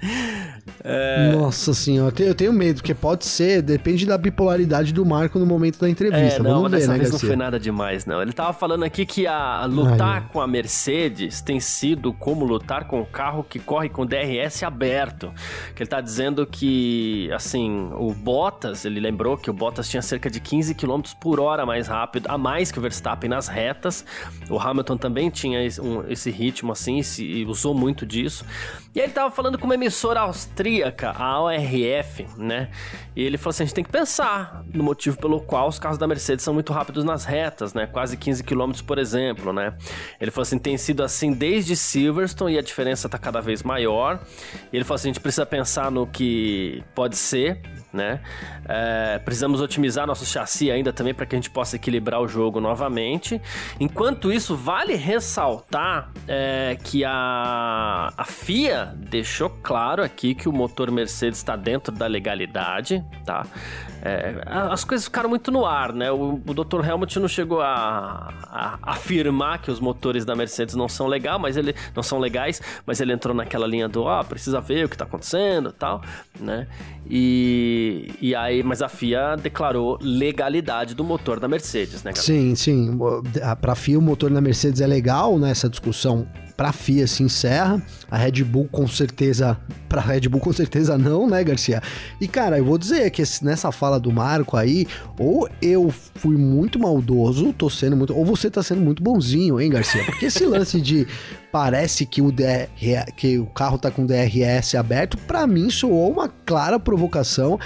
é... 0.82 1.32
Nossa 1.32 1.74
senhora, 1.74 2.14
eu 2.18 2.34
tenho 2.34 2.52
medo, 2.52 2.76
porque 2.76 2.94
pode 2.94 3.26
ser, 3.26 3.60
depende 3.60 4.06
da 4.06 4.16
bipolaridade 4.16 4.94
do 4.94 5.04
Marco 5.04 5.38
no 5.38 5.44
momento 5.44 5.78
da 5.78 5.90
entrevista. 5.90 6.40
É, 6.40 6.42
não, 6.42 6.54
Vamos 6.54 6.70
ver, 6.70 6.78
dessa 6.78 6.92
né, 6.92 6.98
vez 6.98 7.10
Garcia? 7.10 7.28
não 7.28 7.36
foi 7.36 7.44
nada 7.44 7.60
demais, 7.60 8.06
não. 8.06 8.22
Ele 8.22 8.32
tava 8.32 8.54
falando 8.54 8.84
aqui 8.84 9.04
que 9.04 9.26
a 9.26 9.66
lutar 9.66 10.22
Ai. 10.22 10.28
com 10.32 10.40
a 10.40 10.46
Mercedes 10.46 11.42
tem 11.42 11.60
sido 11.60 12.14
como 12.14 12.42
lutar 12.42 12.85
com 12.86 13.00
o 13.00 13.06
carro 13.06 13.44
que 13.44 13.58
corre 13.58 13.88
com 13.88 14.06
DRS 14.06 14.62
aberto. 14.62 15.32
Que 15.74 15.82
ele 15.82 15.90
tá 15.90 16.00
dizendo 16.00 16.46
que, 16.46 17.30
assim, 17.32 17.90
o 17.94 18.12
Bottas, 18.12 18.84
ele 18.84 19.00
lembrou 19.00 19.36
que 19.36 19.50
o 19.50 19.52
Bottas 19.52 19.88
tinha 19.88 20.02
cerca 20.02 20.30
de 20.30 20.40
15 20.40 20.74
km 20.74 21.02
por 21.20 21.40
hora 21.40 21.66
mais 21.66 21.88
rápido, 21.88 22.26
a 22.28 22.38
mais 22.38 22.70
que 22.70 22.78
o 22.78 22.82
Verstappen 22.82 23.28
nas 23.28 23.48
retas. 23.48 24.04
O 24.48 24.58
Hamilton 24.58 24.96
também 24.96 25.30
tinha 25.30 25.64
esse, 25.64 26.30
ritmo 26.30 26.72
assim 26.72 27.00
e 27.18 27.44
usou 27.44 27.74
muito 27.74 28.06
disso. 28.06 28.44
E 28.94 29.00
ele 29.00 29.12
tava 29.12 29.30
falando 29.30 29.58
com 29.58 29.66
uma 29.66 29.74
emissora 29.74 30.20
austríaca, 30.20 31.10
a 31.10 31.40
ORF, 31.40 32.26
né? 32.38 32.70
E 33.14 33.22
ele 33.22 33.36
falou 33.36 33.50
assim: 33.50 33.64
a 33.64 33.66
gente 33.66 33.74
tem 33.74 33.84
que 33.84 33.90
pensar 33.90 34.64
no 34.72 34.82
motivo 34.82 35.18
pelo 35.18 35.40
qual 35.40 35.68
os 35.68 35.78
carros 35.78 35.98
da 35.98 36.06
Mercedes 36.06 36.42
são 36.42 36.54
muito 36.54 36.72
rápidos 36.72 37.04
nas 37.04 37.24
retas, 37.24 37.74
né? 37.74 37.86
Quase 37.86 38.16
15 38.16 38.42
km 38.42 38.72
por 38.86 38.98
exemplo, 38.98 39.52
né? 39.52 39.74
Ele 40.20 40.30
falou 40.30 40.42
assim: 40.42 40.58
tem 40.58 40.78
sido 40.78 41.02
assim 41.02 41.32
desde 41.32 41.76
Silverstone 41.76 42.54
e 42.54 42.58
a 42.58 42.62
tá 43.08 43.18
cada 43.18 43.40
vez 43.40 43.62
maior. 43.62 44.20
E 44.72 44.76
ele 44.76 44.84
falou 44.84 44.96
assim: 44.96 45.08
a 45.08 45.12
gente 45.12 45.20
precisa 45.20 45.46
pensar 45.46 45.90
no 45.90 46.06
que 46.06 46.82
pode 46.94 47.16
ser, 47.16 47.60
né? 47.96 48.20
É, 48.68 49.18
precisamos 49.18 49.60
otimizar 49.60 50.06
nosso 50.06 50.24
chassi 50.26 50.70
ainda 50.70 50.92
também 50.92 51.14
para 51.14 51.26
que 51.26 51.34
a 51.34 51.38
gente 51.38 51.50
possa 51.50 51.76
equilibrar 51.76 52.20
o 52.20 52.28
jogo 52.28 52.60
novamente. 52.60 53.40
Enquanto 53.80 54.30
isso, 54.30 54.54
vale 54.54 54.94
ressaltar 54.94 56.10
é, 56.28 56.76
que 56.84 57.04
a, 57.04 58.12
a 58.16 58.24
FIA 58.24 58.94
deixou 58.94 59.48
claro 59.48 60.02
aqui 60.02 60.34
que 60.34 60.48
o 60.48 60.52
motor 60.52 60.90
Mercedes 60.90 61.38
está 61.38 61.56
dentro 61.56 61.92
da 61.92 62.06
legalidade, 62.06 63.04
tá? 63.24 63.46
É, 64.02 64.40
as 64.46 64.84
coisas 64.84 65.06
ficaram 65.06 65.28
muito 65.28 65.50
no 65.50 65.64
ar, 65.64 65.92
né? 65.92 66.12
O, 66.12 66.40
o 66.46 66.54
Dr. 66.54 66.86
Helmut 66.86 67.18
não 67.18 67.26
chegou 67.26 67.60
a, 67.60 68.32
a, 68.44 68.78
afirmar 68.82 69.60
que 69.60 69.70
os 69.70 69.80
motores 69.80 70.24
da 70.24 70.36
Mercedes 70.36 70.74
não 70.74 70.88
são 70.88 71.06
legal, 71.06 71.38
mas 71.38 71.56
ele 71.56 71.74
não 71.94 72.02
são 72.02 72.18
legais, 72.18 72.60
mas 72.84 73.00
ele 73.00 73.12
entrou 73.12 73.34
naquela 73.34 73.66
linha 73.66 73.88
do, 73.88 74.06
ah, 74.08 74.22
precisa 74.22 74.60
ver 74.60 74.84
o 74.84 74.88
que 74.88 74.94
está 74.94 75.04
acontecendo, 75.04 75.72
tal, 75.72 76.02
né? 76.38 76.68
E, 77.08 77.85
e 78.20 78.34
aí, 78.34 78.62
mas 78.62 78.82
a 78.82 78.88
FIA 78.88 79.36
declarou 79.36 79.98
legalidade 80.00 80.94
do 80.94 81.04
motor 81.04 81.40
da 81.40 81.48
Mercedes, 81.48 82.02
né? 82.02 82.12
Sim, 82.14 82.54
sim. 82.54 82.98
Para 83.60 83.72
a 83.72 83.76
FIA 83.76 83.98
o 83.98 84.02
motor 84.02 84.30
da 84.30 84.40
Mercedes 84.40 84.80
é 84.80 84.86
legal, 84.86 85.38
né? 85.38 85.50
Essa 85.50 85.68
discussão 85.68 86.26
para 86.56 86.70
a 86.70 86.72
FIA 86.72 87.06
se 87.06 87.22
encerra. 87.22 87.82
A 88.10 88.16
Red 88.16 88.42
Bull 88.44 88.68
com 88.70 88.86
certeza, 88.86 89.58
para 89.88 90.00
Red 90.00 90.28
Bull 90.28 90.40
com 90.40 90.52
certeza 90.52 90.96
não, 90.96 91.28
né, 91.28 91.42
Garcia? 91.44 91.82
E 92.20 92.26
cara, 92.26 92.58
eu 92.58 92.64
vou 92.64 92.78
dizer 92.78 93.10
que 93.10 93.22
nessa 93.42 93.70
fala 93.70 94.00
do 94.00 94.12
Marco 94.12 94.56
aí, 94.56 94.86
ou 95.18 95.48
eu 95.60 95.92
fui 96.14 96.36
muito 96.36 96.78
maldoso, 96.78 97.52
tô 97.52 97.68
sendo 97.68 97.96
muito, 97.96 98.16
ou 98.16 98.24
você 98.24 98.50
tá 98.50 98.62
sendo 98.62 98.80
muito 98.80 99.02
bonzinho, 99.02 99.60
hein, 99.60 99.70
Garcia? 99.70 100.04
Porque 100.04 100.26
esse 100.26 100.44
lance 100.46 100.80
de 100.80 101.06
parece 101.50 102.04
que 102.04 102.20
o, 102.20 102.30
DR, 102.30 102.68
que 103.16 103.38
o 103.38 103.46
carro 103.46 103.78
tá 103.78 103.90
com 103.90 104.04
DRS 104.04 104.74
aberto, 104.74 105.16
para 105.16 105.46
mim 105.46 105.70
soou 105.70 106.12
uma 106.12 106.28
clara 106.28 106.78
provocação 106.78 107.58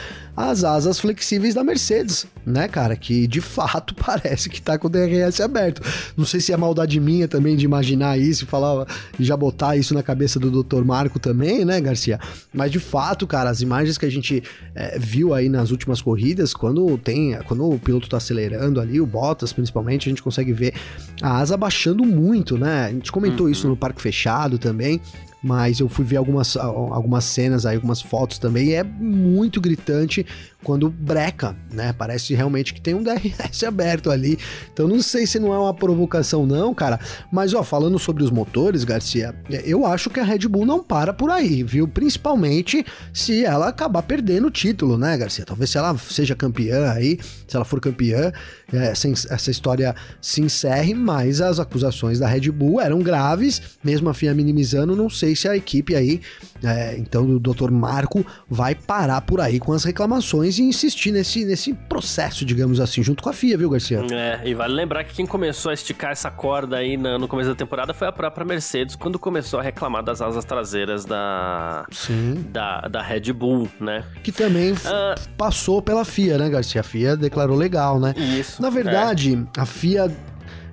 às 0.49 0.65
asas 0.65 0.99
flexíveis 0.99 1.55
da 1.55 1.63
Mercedes, 1.63 2.27
né, 2.47 2.69
cara? 2.69 2.97
Que 2.97 3.27
de 3.27 3.41
fato 3.41 3.95
parece 3.99 4.49
que 4.49 4.61
tá 4.61 4.79
com 4.79 4.87
o 4.87 4.91
DRS 4.91 5.41
aberto. 5.41 5.83
Não 6.17 6.25
sei 6.25 6.41
se 6.41 6.53
é 6.53 6.57
maldade 6.57 6.99
minha 6.99 7.29
também 7.29 7.57
de 7.57 7.65
imaginar 7.65 8.19
isso 8.19 8.45
e 8.45 8.47
falar 8.47 8.87
e 9.19 9.25
já 9.25 9.37
botar 9.37 9.77
isso 9.77 9.95
na 9.95 10.03
cabeça 10.03 10.39
do 10.39 10.63
Dr. 10.63 10.85
Marco 10.85 11.19
também, 11.19 11.65
né, 11.65 11.81
Garcia? 11.81 12.19
Mas 12.53 12.71
de 12.71 12.79
fato, 12.79 13.27
cara, 13.27 13.51
as 13.51 13.61
imagens 13.61 13.99
que 13.99 14.07
a 14.07 14.11
gente 14.11 14.43
é, 14.75 14.99
viu 14.99 15.35
aí 15.35 15.49
nas 15.49 15.71
últimas 15.71 16.01
corridas, 16.01 16.55
quando 16.55 16.97
tem, 16.99 17.39
quando 17.47 17.69
o 17.69 17.79
piloto 17.79 18.09
tá 18.09 18.17
acelerando 18.17 18.81
ali, 18.81 19.01
o 19.01 19.07
Bottas 19.07 19.53
principalmente, 19.53 20.09
a 20.09 20.11
gente 20.11 20.23
consegue 20.23 20.53
ver 20.53 20.75
a 21.21 21.39
asa 21.39 21.57
baixando 21.57 22.05
muito, 22.05 22.57
né? 22.57 22.87
A 22.87 22.91
gente 22.91 23.13
comentou 23.13 23.47
uhum. 23.47 23.53
isso 23.53 23.69
no 23.69 23.77
parque 23.77 24.01
fechado 24.01 24.59
também 24.59 25.01
mas 25.43 25.81
eu 25.81 25.89
fui 25.89 26.05
ver 26.05 26.17
algumas, 26.17 26.57
algumas 26.57 27.25
cenas 27.25 27.65
aí, 27.65 27.77
algumas 27.77 28.03
fotos 28.03 28.39
também, 28.39 28.69
e 28.69 28.75
é 28.75 28.83
muito 28.83 29.61
gritante 29.61 30.27
quando 30.63 30.91
breca, 30.91 31.57
né? 31.73 31.93
Parece 31.93 32.35
realmente 32.35 32.75
que 32.75 32.81
tem 32.81 32.95
um 32.95 33.03
DRS 33.05 33.63
aberto 33.65 34.11
ali. 34.11 34.39
Então 34.73 34.87
não 34.87 35.01
sei 35.01 35.27
se 35.27 35.39
não 35.39 35.53
é 35.53 35.59
uma 35.59 35.75
provocação 35.75 36.47
não, 36.47 36.75
cara. 36.75 37.01
Mas 37.33 37.55
ó, 37.55 37.63
falando 37.63 37.99
sobre 37.99 38.23
os 38.23 38.31
motores, 38.31 38.85
Garcia, 38.85 39.35
eu 39.65 39.87
acho 39.87 40.11
que 40.11 40.21
a 40.21 40.25
Red 40.25 40.41
Bull 40.41 40.67
não 40.67 40.83
para 40.83 41.13
por 41.13 41.31
aí, 41.31 41.63
viu? 41.63 41.89
Principalmente 41.89 42.85
se 43.13 43.45
ela 43.45 43.69
acabar 43.69 44.03
perdendo 44.03 44.49
o 44.49 44.51
título, 44.51 44.99
né, 44.99 45.17
Garcia? 45.17 45.45
Talvez 45.45 45.71
se 45.71 45.79
ela 45.79 45.97
seja 45.99 46.35
campeã 46.35 46.91
aí, 46.91 47.19
se 47.49 47.57
ela 47.57 47.65
for 47.65 47.81
campeã, 47.81 48.33
essa, 48.73 49.09
essa 49.09 49.51
história 49.51 49.95
se 50.21 50.41
encerre, 50.41 50.95
mas 50.95 51.41
as 51.41 51.59
acusações 51.59 52.19
da 52.19 52.29
Red 52.29 52.51
Bull 52.51 52.81
eram 52.81 53.01
graves, 53.01 53.63
mesmo 53.83 54.09
a 54.09 54.15
FIA 54.15 54.35
minimizando, 54.35 54.95
não 54.95 55.09
sei 55.09 55.30
se 55.37 55.49
a 55.49 55.57
equipe 55.57 55.95
aí, 55.95 56.21
é, 56.63 56.97
então 56.99 57.25
o 57.25 57.41
Dr. 57.41 57.71
Marco, 57.71 58.25
vai 58.49 58.75
parar 58.75 59.21
por 59.23 59.41
aí 59.41 59.59
com 59.59 59.73
as 59.73 59.85
reclamações 59.85 60.59
e 60.59 60.63
insistir 60.63 61.13
nesse, 61.13 61.45
nesse 61.45 61.73
processo, 61.75 62.45
digamos 62.45 62.81
assim, 62.81 63.03
junto 63.03 63.23
com 63.23 63.31
a 63.31 63.33
FIA, 63.33 63.57
viu, 63.57 63.71
Garcia? 63.71 64.03
É, 64.11 64.41
e 64.45 64.55
vale 64.55 64.75
lembrar 64.75 65.05
que 65.05 65.15
quem 65.15 65.27
começou 65.27 65.71
a 65.71 65.75
esticar 65.75 66.13
essa 66.13 66.31
corda 66.31 66.77
aí 66.77 66.97
no, 66.97 67.19
no 67.19 67.29
começo 67.29 67.49
da 67.49 67.55
temporada 67.55 67.95
foi 67.95 68.09
a 68.09 68.13
própria 68.13 68.45
Mercedes, 68.45 68.97
quando 68.97 69.19
começou 69.19 69.61
a 69.61 69.63
reclamar 69.63 70.03
das 70.03 70.21
asas 70.21 70.45
traseiras 70.45 71.05
da, 71.05 71.87
Sim. 71.91 72.45
da, 72.51 72.83
da 72.83 73.03
Red 73.03 73.33
Bull, 73.33 73.69
né? 73.81 74.05
Que 74.23 74.33
também 74.33 74.75
ah, 74.85 75.15
passou 75.37 75.81
pela 75.81 76.05
FIA, 76.05 76.39
né, 76.39 76.49
Garcia? 76.49 76.81
A 76.81 76.85
FIA 76.85 77.17
declarou 77.17 77.57
legal, 77.57 77.99
né? 77.99 78.15
Isso. 78.17 78.61
Na 78.61 78.71
verdade, 78.71 79.47
é. 79.57 79.61
a 79.61 79.67
FIA 79.67 80.11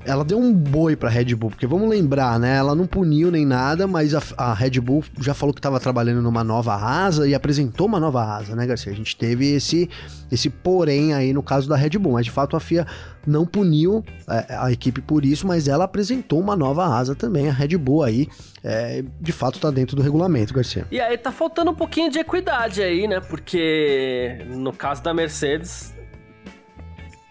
ela 0.07 0.23
deu 0.23 0.39
um 0.39 0.53
boi 0.53 0.95
pra 0.95 1.09
Red 1.09 1.35
Bull, 1.35 1.49
porque 1.49 1.67
vamos 1.67 1.89
lembrar, 1.89 2.39
né? 2.39 2.55
Ela 2.55 2.73
não 2.73 2.87
puniu 2.87 3.29
nem 3.29 3.45
nada, 3.45 3.85
mas 3.85 4.15
a, 4.15 4.21
a 4.37 4.53
Red 4.53 4.79
Bull 4.79 5.03
já 5.19 5.33
falou 5.33 5.53
que 5.53 5.59
estava 5.59 5.79
trabalhando 5.79 6.21
numa 6.21 6.43
nova 6.43 6.73
asa 6.75 7.27
e 7.27 7.35
apresentou 7.35 7.87
uma 7.87 7.99
nova 7.99 8.23
asa, 8.23 8.55
né, 8.55 8.65
Garcia? 8.65 8.91
A 8.91 8.95
gente 8.95 9.15
teve 9.17 9.53
esse, 9.53 9.89
esse 10.31 10.49
porém 10.49 11.13
aí 11.13 11.33
no 11.33 11.43
caso 11.43 11.67
da 11.67 11.75
Red 11.75 11.97
Bull, 11.99 12.13
mas 12.13 12.25
de 12.25 12.31
fato 12.31 12.55
a 12.55 12.59
FIA 12.59 12.87
não 13.25 13.45
puniu 13.45 14.03
é, 14.29 14.55
a 14.55 14.71
equipe 14.71 15.01
por 15.01 15.25
isso, 15.25 15.45
mas 15.45 15.67
ela 15.67 15.83
apresentou 15.83 16.39
uma 16.39 16.55
nova 16.55 16.85
asa 16.85 17.13
também, 17.13 17.49
a 17.49 17.53
Red 17.53 17.77
Bull 17.77 18.03
aí, 18.03 18.29
é, 18.63 19.03
de 19.19 19.31
fato 19.33 19.59
tá 19.59 19.69
dentro 19.69 19.97
do 19.97 20.01
regulamento, 20.01 20.53
Garcia. 20.53 20.87
E 20.89 21.01
aí 21.01 21.17
tá 21.17 21.31
faltando 21.33 21.71
um 21.71 21.75
pouquinho 21.75 22.09
de 22.09 22.19
equidade 22.19 22.81
aí, 22.81 23.07
né? 23.07 23.19
Porque 23.19 24.45
no 24.47 24.71
caso 24.71 25.03
da 25.03 25.13
Mercedes, 25.13 25.93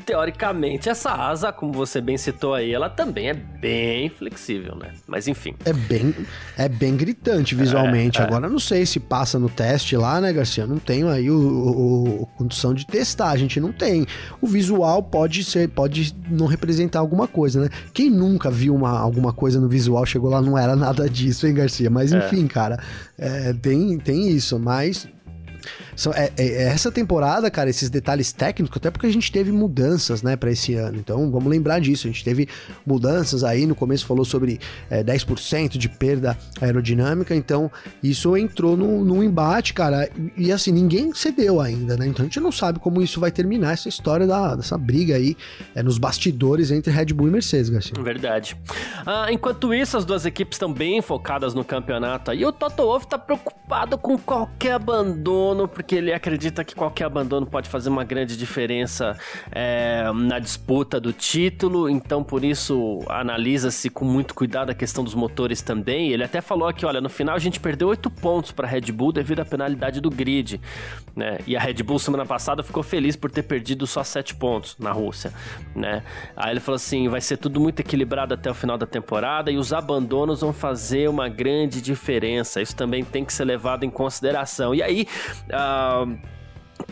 teoricamente, 0.06 0.88
essa 0.88 1.10
asa, 1.10 1.52
como 1.52 1.72
você 1.72 2.00
bem 2.00 2.16
citou 2.16 2.54
aí, 2.54 2.72
ela 2.72 2.88
também 2.88 3.28
é 3.28 3.34
bem 3.34 4.08
flexível, 4.08 4.76
né? 4.76 4.92
Mas 5.04 5.26
enfim. 5.26 5.56
É 5.64 5.72
bem, 5.72 6.14
é 6.56 6.68
bem 6.68 6.96
gritante 6.96 7.56
visualmente. 7.56 8.20
É, 8.20 8.22
é. 8.22 8.24
Agora, 8.24 8.48
não 8.48 8.60
sei 8.60 8.86
se 8.86 9.00
passa 9.00 9.36
no 9.36 9.48
teste 9.48 9.96
lá, 9.96 10.20
né, 10.20 10.32
Garcia? 10.32 10.64
Não 10.64 10.78
tenho 10.78 11.08
aí 11.08 11.28
o, 11.28 11.36
o, 11.36 12.22
o, 12.22 12.26
condição 12.38 12.72
de 12.72 12.86
testar, 12.86 13.30
a 13.30 13.36
gente 13.36 13.58
não 13.58 13.72
tem. 13.72 14.06
O 14.40 14.46
visual 14.46 15.02
pode 15.02 15.42
ser, 15.42 15.68
pode 15.68 16.14
não 16.30 16.46
representar 16.46 17.00
alguma 17.00 17.26
coisa, 17.26 17.62
né? 17.62 17.68
Quem 17.92 18.08
nunca 18.08 18.48
viu 18.48 18.76
uma, 18.76 18.96
alguma 18.96 19.32
coisa 19.32 19.60
no 19.60 19.68
visual, 19.68 20.06
chegou 20.06 20.30
lá, 20.30 20.40
não 20.40 20.56
era 20.56 20.76
nada 20.76 21.10
disso, 21.10 21.48
hein, 21.48 21.54
Garcia? 21.54 21.90
Mas 21.90 22.12
é. 22.12 22.18
enfim, 22.18 22.44
é. 22.44 22.48
cara, 22.48 22.78
tem, 23.60 23.98
tem 23.98 24.28
isso, 24.28 24.56
mas 24.56 25.08
são, 25.96 26.12
é, 26.12 26.30
é, 26.36 26.46
é, 26.46 26.62
essa 26.64 26.92
temporada, 26.92 27.50
cara, 27.50 27.70
esses 27.70 27.88
detalhes 27.88 28.30
técnicos, 28.30 28.76
até 28.76 28.90
porque 28.90 29.06
a 29.06 29.12
gente 29.12 29.32
teve 29.32 29.50
mudanças, 29.50 30.22
né, 30.22 30.36
para 30.36 30.50
esse 30.50 30.74
ano. 30.74 30.98
Então, 30.98 31.30
vamos 31.30 31.48
lembrar 31.48 31.80
disso. 31.80 32.06
A 32.06 32.10
gente 32.10 32.22
teve 32.22 32.48
mudanças 32.86 33.42
aí, 33.42 33.66
no 33.66 33.74
começo 33.74 34.06
falou 34.06 34.24
sobre 34.24 34.60
é, 34.90 35.02
10% 35.02 35.78
de 35.78 35.88
perda 35.88 36.36
aerodinâmica. 36.60 37.34
Então, 37.34 37.70
isso 38.02 38.36
entrou 38.36 38.76
num 38.76 39.22
embate, 39.22 39.72
cara. 39.72 40.08
E, 40.36 40.46
e, 40.48 40.52
assim, 40.52 40.70
ninguém 40.70 41.12
cedeu 41.14 41.60
ainda, 41.60 41.96
né? 41.96 42.06
Então, 42.06 42.24
a 42.24 42.26
gente 42.26 42.40
não 42.40 42.52
sabe 42.52 42.78
como 42.78 43.00
isso 43.00 43.18
vai 43.18 43.30
terminar, 43.30 43.72
essa 43.72 43.88
história 43.88 44.26
da, 44.26 44.54
dessa 44.54 44.76
briga 44.76 45.16
aí 45.16 45.36
é, 45.74 45.82
nos 45.82 45.98
bastidores 45.98 46.70
entre 46.70 46.92
Red 46.92 47.06
Bull 47.06 47.28
e 47.28 47.30
Mercedes, 47.30 47.70
Garcia. 47.70 47.94
Verdade. 48.02 48.56
Ah, 49.06 49.32
enquanto 49.32 49.72
isso, 49.72 49.96
as 49.96 50.04
duas 50.04 50.26
equipes 50.26 50.56
estão 50.56 50.72
bem 50.72 51.00
focadas 51.00 51.54
no 51.54 51.64
campeonato. 51.64 52.34
E 52.34 52.44
o 52.44 52.52
Toto 52.52 52.82
Wolff 52.82 53.06
tá 53.06 53.18
preocupado 53.18 53.96
com 53.96 54.18
qualquer 54.18 54.72
abandono, 54.72 55.66
porque 55.66 55.85
porque 55.86 55.94
ele 55.94 56.12
acredita 56.12 56.64
que 56.64 56.74
qualquer 56.74 57.04
abandono 57.04 57.46
pode 57.46 57.68
fazer 57.68 57.88
uma 57.90 58.02
grande 58.02 58.36
diferença 58.36 59.16
é, 59.52 60.10
na 60.12 60.40
disputa 60.40 60.98
do 60.98 61.12
título, 61.12 61.88
então 61.88 62.24
por 62.24 62.42
isso 62.42 63.04
analisa-se 63.06 63.88
com 63.88 64.04
muito 64.04 64.34
cuidado 64.34 64.70
a 64.70 64.74
questão 64.74 65.04
dos 65.04 65.14
motores 65.14 65.62
também. 65.62 66.10
Ele 66.10 66.24
até 66.24 66.40
falou 66.40 66.66
aqui, 66.66 66.84
olha, 66.84 67.00
no 67.00 67.08
final 67.08 67.36
a 67.36 67.38
gente 67.38 67.60
perdeu 67.60 67.86
oito 67.86 68.10
pontos 68.10 68.50
para 68.50 68.66
a 68.66 68.70
Red 68.70 68.90
Bull 68.90 69.12
devido 69.12 69.38
à 69.38 69.44
penalidade 69.44 70.00
do 70.00 70.10
grid, 70.10 70.60
né? 71.14 71.38
E 71.46 71.56
a 71.56 71.60
Red 71.60 71.74
Bull 71.84 72.00
semana 72.00 72.26
passada 72.26 72.64
ficou 72.64 72.82
feliz 72.82 73.14
por 73.14 73.30
ter 73.30 73.44
perdido 73.44 73.86
só 73.86 74.02
sete 74.02 74.34
pontos 74.34 74.76
na 74.80 74.90
Rússia, 74.90 75.32
né? 75.72 76.02
Aí 76.36 76.50
ele 76.50 76.58
falou 76.58 76.74
assim, 76.74 77.08
vai 77.08 77.20
ser 77.20 77.36
tudo 77.36 77.60
muito 77.60 77.78
equilibrado 77.78 78.34
até 78.34 78.50
o 78.50 78.54
final 78.54 78.76
da 78.76 78.86
temporada 78.86 79.52
e 79.52 79.56
os 79.56 79.72
abandonos 79.72 80.40
vão 80.40 80.52
fazer 80.52 81.08
uma 81.08 81.28
grande 81.28 81.80
diferença. 81.80 82.60
Isso 82.60 82.74
também 82.74 83.04
tem 83.04 83.24
que 83.24 83.32
ser 83.32 83.44
levado 83.44 83.84
em 83.84 83.90
consideração. 83.90 84.74
E 84.74 84.82
aí, 84.82 85.06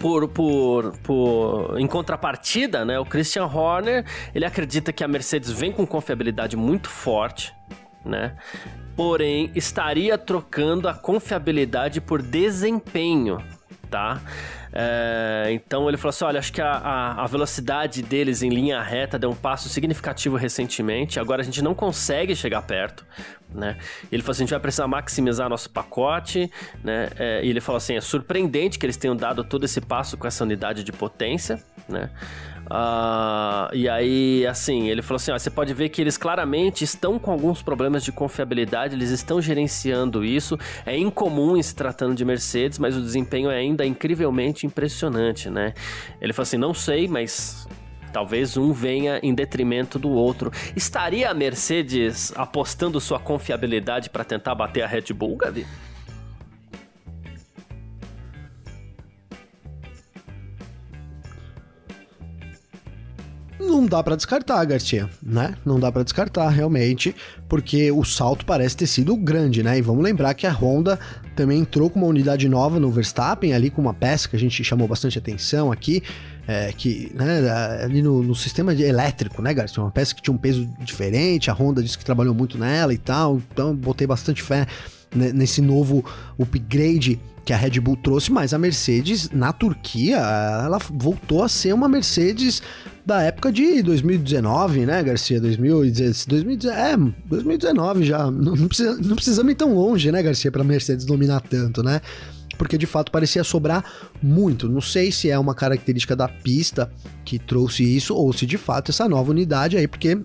por, 0.01 0.29
por, 0.29 0.99
por, 0.99 1.79
em 1.79 1.87
contrapartida, 1.87 2.85
né, 2.85 2.99
o 2.99 3.05
Christian 3.05 3.47
Horner 3.47 4.05
ele 4.35 4.44
acredita 4.44 4.92
que 4.92 5.05
a 5.05 5.09
Mercedes 5.09 5.51
vem 5.51 5.70
com 5.70 5.87
confiabilidade 5.87 6.57
muito 6.57 6.88
forte, 6.88 7.55
né? 8.05 8.37
Porém, 8.97 9.51
estaria 9.55 10.16
trocando 10.16 10.88
a 10.88 10.94
confiabilidade 10.94 12.01
por 12.01 12.23
desempenho, 12.23 13.42
tá? 13.90 14.20
É, 14.76 15.50
então 15.52 15.88
ele 15.88 15.96
falou 15.96 16.10
assim: 16.10 16.24
olha, 16.24 16.40
acho 16.40 16.52
que 16.52 16.60
a, 16.60 16.72
a, 16.72 17.22
a, 17.22 17.26
velocidade 17.28 18.02
deles 18.02 18.42
em 18.42 18.48
linha 18.48 18.82
reta 18.82 19.16
deu 19.16 19.30
um 19.30 19.34
passo 19.34 19.68
significativo 19.68 20.37
recentemente. 20.37 21.20
Agora 21.20 21.42
a 21.42 21.44
gente 21.44 21.62
não 21.62 21.74
consegue 21.74 22.34
chegar 22.34 22.60
perto. 22.62 23.06
Né? 23.48 23.78
Ele 24.10 24.20
falou 24.20 24.32
assim: 24.32 24.42
a 24.42 24.46
gente 24.46 24.50
vai 24.50 24.58
precisar 24.60 24.88
maximizar 24.88 25.48
nosso 25.48 25.70
pacote. 25.70 26.50
Né? 26.82 27.08
É, 27.16 27.44
e 27.44 27.50
ele 27.50 27.60
falou 27.60 27.76
assim: 27.76 27.94
é 27.94 28.00
surpreendente 28.00 28.76
que 28.76 28.84
eles 28.84 28.96
tenham 28.96 29.14
dado 29.14 29.44
todo 29.44 29.62
esse 29.62 29.80
passo 29.80 30.18
com 30.18 30.26
essa 30.26 30.42
unidade 30.42 30.82
de 30.82 30.90
potência. 30.90 31.62
Né? 31.88 32.11
Uh, 32.66 33.75
e 33.75 33.88
aí, 33.88 34.47
assim, 34.47 34.88
ele 34.88 35.03
falou 35.03 35.16
assim: 35.16 35.31
ó, 35.33 35.38
você 35.38 35.51
pode 35.51 35.75
ver 35.75 35.90
que 35.90 36.01
eles 36.01 36.16
claramente 36.16 36.83
estão 36.83 37.18
com 37.18 37.31
alguns 37.31 37.62
problemas 37.62 38.03
de 38.03 38.11
confiabilidade, 38.11 38.94
eles 38.94 39.11
estão 39.11 39.40
gerenciando 39.40 40.25
isso. 40.25 40.59
É 40.87 40.97
incomum 40.97 41.61
se 41.62 41.75
tratando 41.75 42.14
de 42.14 42.25
Mercedes, 42.25 42.79
mas 42.79 42.97
o 42.97 43.03
desempenho 43.03 43.51
é 43.51 43.57
ainda 43.57 43.85
incrivelmente 43.85 44.66
impressionante, 44.66 45.51
né? 45.51 45.75
Ele 46.20 46.33
falou 46.33 46.44
assim: 46.44 46.57
não 46.57 46.73
sei, 46.73 47.07
mas 47.07 47.68
talvez 48.12 48.57
um 48.57 48.73
venha 48.73 49.18
em 49.23 49.35
detrimento 49.35 49.99
do 49.99 50.09
outro. 50.11 50.51
Estaria 50.75 51.31
a 51.31 51.35
Mercedes 51.35 52.33
apostando 52.35 52.99
sua 53.01 53.18
confiabilidade 53.18 54.09
para 54.09 54.25
tentar 54.25 54.55
bater 54.55 54.83
a 54.83 54.87
Red 54.87 55.12
Bull, 55.12 55.37
Gavi? 55.37 55.66
Não 63.59 63.87
dá 63.87 64.03
para 64.03 64.17
descartar, 64.17 64.64
Garcia, 64.64 65.09
né? 65.23 65.55
Não 65.64 65.79
dá 65.79 65.90
para 65.90 66.03
descartar 66.03 66.49
realmente, 66.49 67.14
porque 67.49 67.90
o 67.93 68.03
salto 68.03 68.45
parece 68.45 68.77
ter 68.77 68.87
sido 68.87 69.17
grande, 69.17 69.62
né? 69.62 69.79
E 69.79 69.83
vamos 69.83 70.03
lembrar 70.03 70.35
que 70.35 70.47
a 70.47 70.53
Honda 70.53 70.99
também 71.37 71.61
entrou 71.61 71.88
com 71.88 72.01
uma 72.01 72.09
unidade 72.09 72.49
nova 72.49 72.81
no 72.81 72.90
Verstappen, 72.90 73.55
ali 73.55 73.71
com 73.71 73.81
uma 73.81 73.95
peça 73.95 74.29
que 74.29 74.35
a 74.35 74.38
gente 74.38 74.62
chamou 74.64 74.88
bastante 74.88 75.19
atenção 75.19 75.71
aqui, 75.71 76.03
é, 76.49 76.73
que, 76.73 77.12
né, 77.14 77.49
ali 77.83 78.03
no, 78.03 78.23
no, 78.23 78.35
sistema 78.35 78.75
elétrico, 78.75 79.40
né, 79.40 79.55
Garcia? 79.55 79.83
Uma 79.83 79.90
peça 79.90 80.14
que 80.14 80.23
tinha 80.23 80.35
um 80.35 80.38
peso 80.38 80.69
diferente, 80.81 81.51
a 81.51 81.55
Honda 81.55 81.83
disse 81.83 81.97
que 81.97 82.05
trabalhou 82.05 82.35
muito 82.35 82.59
nela 82.59 82.93
e 82.93 82.99
tal, 82.99 83.40
então 83.53 83.75
botei 83.75 84.07
bastante 84.07 84.43
fé 84.43 84.67
nesse 85.14 85.62
novo 85.62 86.05
upgrade 86.38 87.21
que 87.44 87.52
a 87.52 87.57
Red 87.57 87.78
Bull 87.80 87.96
trouxe, 87.96 88.33
mas 88.33 88.54
a 88.54 88.59
Mercedes 88.59 89.30
na 89.30 89.52
Turquia, 89.52 90.16
ela 90.16 90.78
voltou 90.90 91.42
a 91.42 91.48
ser 91.48 91.74
uma 91.74 91.88
Mercedes 91.88 92.62
da 93.04 93.22
época 93.22 93.52
de 93.52 93.83
2019, 93.83 94.87
né, 94.87 95.02
Garcia? 95.02 95.40
2019, 95.40 96.26
2019 96.26 96.74
é, 96.74 96.96
2019 97.28 98.04
já. 98.04 98.30
Não, 98.30 98.57
não, 98.57 98.66
precisa, 98.66 98.96
não 98.96 99.14
precisamos 99.14 99.52
ir 99.52 99.57
tão 99.57 99.74
longe, 99.74 100.11
né, 100.11 100.22
Garcia, 100.22 100.50
para 100.50 100.64
Mercedes 100.64 101.04
dominar 101.04 101.40
tanto, 101.40 101.83
né? 101.83 102.00
Porque 102.57 102.78
de 102.78 102.87
fato 102.87 103.12
parecia 103.12 103.44
sobrar 103.44 103.85
muito. 104.22 104.68
Não 104.68 104.80
sei 104.80 105.12
se 105.12 105.28
é 105.28 105.38
uma 105.38 105.54
característica 105.54 106.16
da 106.16 106.28
pista 106.28 106.90
que 107.24 107.38
trouxe 107.38 107.83
isso 107.83 108.14
ou 108.14 108.33
se 108.33 108.46
de 108.46 108.57
fato 108.57 108.90
essa 108.90 109.09
nova 109.09 109.33
unidade 109.33 109.76
aí, 109.76 109.88
porque 109.88 110.18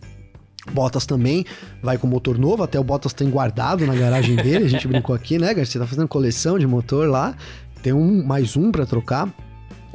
Bottas 0.71 1.05
também 1.05 1.45
vai 1.81 1.97
com 1.97 2.07
motor 2.07 2.37
novo, 2.37 2.63
até 2.63 2.79
o 2.79 2.83
Bottas 2.83 3.13
tem 3.13 3.29
guardado 3.29 3.85
na 3.85 3.95
garagem 3.95 4.35
dele, 4.41 4.65
a 4.65 4.69
gente 4.69 4.87
brincou 4.87 5.15
aqui, 5.15 5.37
né, 5.37 5.53
Garcia? 5.53 5.79
Tá 5.79 5.87
fazendo 5.87 6.07
coleção 6.07 6.59
de 6.59 6.67
motor 6.67 7.07
lá, 7.07 7.35
tem 7.81 7.93
um 7.93 8.23
mais 8.23 8.57
um 8.57 8.71
para 8.71 8.85
trocar, 8.85 9.29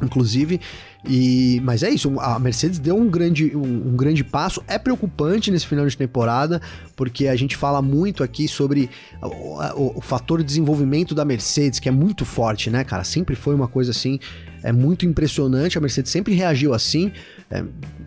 inclusive. 0.01 0.59
E, 1.07 1.61
mas 1.63 1.83
é 1.83 1.89
isso, 1.89 2.19
a 2.19 2.39
Mercedes 2.39 2.79
deu 2.79 2.97
um 2.97 3.07
grande, 3.07 3.55
um, 3.55 3.89
um, 3.89 3.95
grande 3.95 4.23
passo. 4.23 4.63
É 4.67 4.79
preocupante 4.79 5.51
nesse 5.51 5.67
final 5.67 5.85
de 5.85 5.95
temporada, 5.95 6.59
porque 6.95 7.27
a 7.27 7.35
gente 7.35 7.55
fala 7.55 7.81
muito 7.81 8.23
aqui 8.23 8.47
sobre 8.47 8.89
o, 9.21 9.27
o, 9.27 9.97
o 9.97 10.01
fator 10.01 10.39
de 10.39 10.45
desenvolvimento 10.45 11.13
da 11.13 11.25
Mercedes, 11.25 11.79
que 11.79 11.89
é 11.89 11.91
muito 11.91 12.25
forte, 12.25 12.69
né, 12.69 12.83
cara? 12.83 13.03
Sempre 13.03 13.35
foi 13.35 13.53
uma 13.53 13.67
coisa 13.67 13.91
assim, 13.91 14.19
é 14.63 14.71
muito 14.71 15.05
impressionante. 15.05 15.77
A 15.77 15.81
Mercedes 15.81 16.11
sempre 16.11 16.33
reagiu 16.33 16.73
assim 16.73 17.11
é, 17.49 17.63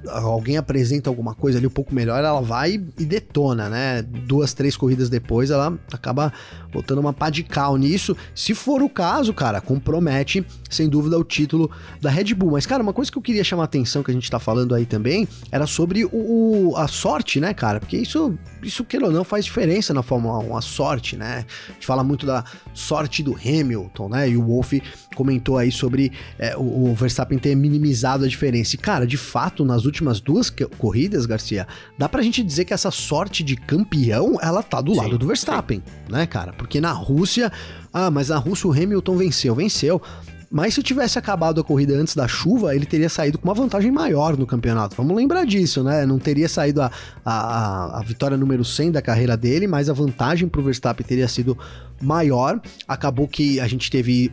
alguém 0.09 0.57
apresenta 0.57 1.09
alguma 1.09 1.33
coisa 1.35 1.59
ali 1.59 1.67
um 1.67 1.71
pouco 1.71 1.95
melhor, 1.95 2.19
ela 2.19 2.41
vai 2.41 2.75
e 2.75 3.05
detona, 3.05 3.69
né? 3.69 4.03
Duas, 4.03 4.53
três 4.53 4.77
corridas 4.77 5.09
depois, 5.09 5.51
ela 5.51 5.79
acaba 5.93 6.33
botando 6.73 6.99
uma 6.99 7.13
pá 7.13 7.31
de 7.31 7.45
cal 7.45 7.77
nisso. 7.77 8.17
Se 8.35 8.53
for 8.53 8.83
o 8.83 8.89
caso, 8.89 9.33
cara, 9.33 9.61
compromete, 9.61 10.45
sem 10.69 10.89
dúvida, 10.89 11.17
o 11.17 11.23
título 11.23 11.71
da 12.01 12.11
Red 12.11 12.35
Bull. 12.35 12.53
Mas, 12.53 12.67
cara, 12.67 12.83
uma 12.83 12.93
coisa 12.93 13.13
que 13.13 13.19
eu 13.19 13.23
queria 13.23 13.45
chamar 13.45 13.63
a 13.63 13.67
atenção, 13.67 14.03
que 14.03 14.11
a 14.11 14.15
gente 14.15 14.31
tá 14.31 14.41
falando 14.41 14.75
aí 14.75 14.85
também, 14.85 15.29
era 15.53 15.67
sobre 15.67 16.05
o, 16.05 16.11
o 16.13 16.77
a 16.77 16.89
sorte, 16.89 17.41
né, 17.41 17.55
cara? 17.55 17.79
Porque 17.79 17.97
isso, 17.97 18.37
isso, 18.79 18.85
queira 18.85 19.07
ou 19.07 19.13
não, 19.13 19.25
faz 19.25 19.45
diferença 19.45 19.93
na 19.93 20.03
Fórmula 20.03 20.39
1, 20.39 20.57
a 20.57 20.61
sorte, 20.61 21.17
né? 21.17 21.45
A 21.69 21.73
gente 21.73 21.87
fala 21.87 22.05
muito 22.05 22.25
da 22.25 22.45
sorte 22.73 23.23
do 23.23 23.35
Hamilton, 23.35 24.09
né? 24.09 24.31
E 24.31 24.37
o 24.37 24.43
Wolff 24.43 24.81
comentou 25.15 25.59
aí 25.59 25.73
sobre 25.73 26.13
é, 26.39 26.57
o, 26.57 26.91
o 26.91 26.95
Verstappen 26.95 27.39
ter 27.39 27.55
minimizado 27.57 28.25
a 28.25 28.29
diferença. 28.29 28.77
E, 28.77 28.79
cara, 28.79 29.07
de 29.07 29.17
fato, 29.17 29.65
nas 29.65 29.85
últimas 29.85 30.21
duas 30.21 30.51
corridas, 30.79 31.27
Garcia, 31.27 31.67
dá 31.99 32.09
pra 32.09 32.23
gente 32.23 32.43
dizer 32.43 32.65
que 32.65 32.73
essa 32.73 32.91
sorte 32.91 33.43
de 33.43 33.57
campeão, 33.57 34.39
ela 34.41 34.63
tá 34.63 34.81
do 34.81 34.93
sim, 34.93 35.01
lado 35.01 35.19
do 35.19 35.27
Verstappen, 35.27 35.83
sim. 35.85 36.13
né, 36.13 36.27
cara? 36.27 36.53
Porque 36.53 36.81
na 36.81 36.93
Rússia, 36.93 37.51
ah, 37.93 38.11
mas 38.11 38.29
na 38.29 38.39
Rússia 38.39 38.69
o 38.69 38.73
Hamilton 38.73 39.17
venceu, 39.17 39.55
venceu. 39.55 40.01
Mas 40.51 40.73
se 40.75 40.83
tivesse 40.83 41.19
acabado 41.19 41.61
a 41.61 41.65
corrida 41.65 41.95
antes 41.95 42.15
da 42.15 42.27
chuva, 42.27 42.75
ele 42.75 42.87
teria 42.87 43.09
saído 43.09 43.39
com 43.39 43.47
uma 43.47 43.55
vantagem 43.55 43.91
maior 43.91 44.37
no 44.37 44.47
campeonato. 44.47 44.97
Vamos 44.97 45.15
lembrar 45.15 45.45
disso, 45.45 45.83
né? 45.83 46.07
Não 46.07 46.19
teria 46.19 46.49
saído 46.49 46.81
a, 46.81 46.91
a, 47.23 47.99
a 47.99 48.03
vitória 48.03 48.37
número 48.37 48.65
100 48.65 48.93
da 48.93 49.03
carreira 49.03 49.37
dele, 49.37 49.67
mas 49.67 49.91
a 49.91 49.93
vantagem 49.93 50.49
para 50.49 50.61
o 50.61 50.65
Verstappen 50.65 51.07
teria 51.07 51.29
sido 51.29 51.57
maior. 52.01 52.61
Acabou 52.87 53.29
que 53.29 53.61
a 53.61 53.69
gente 53.69 53.91
teve 53.91 54.33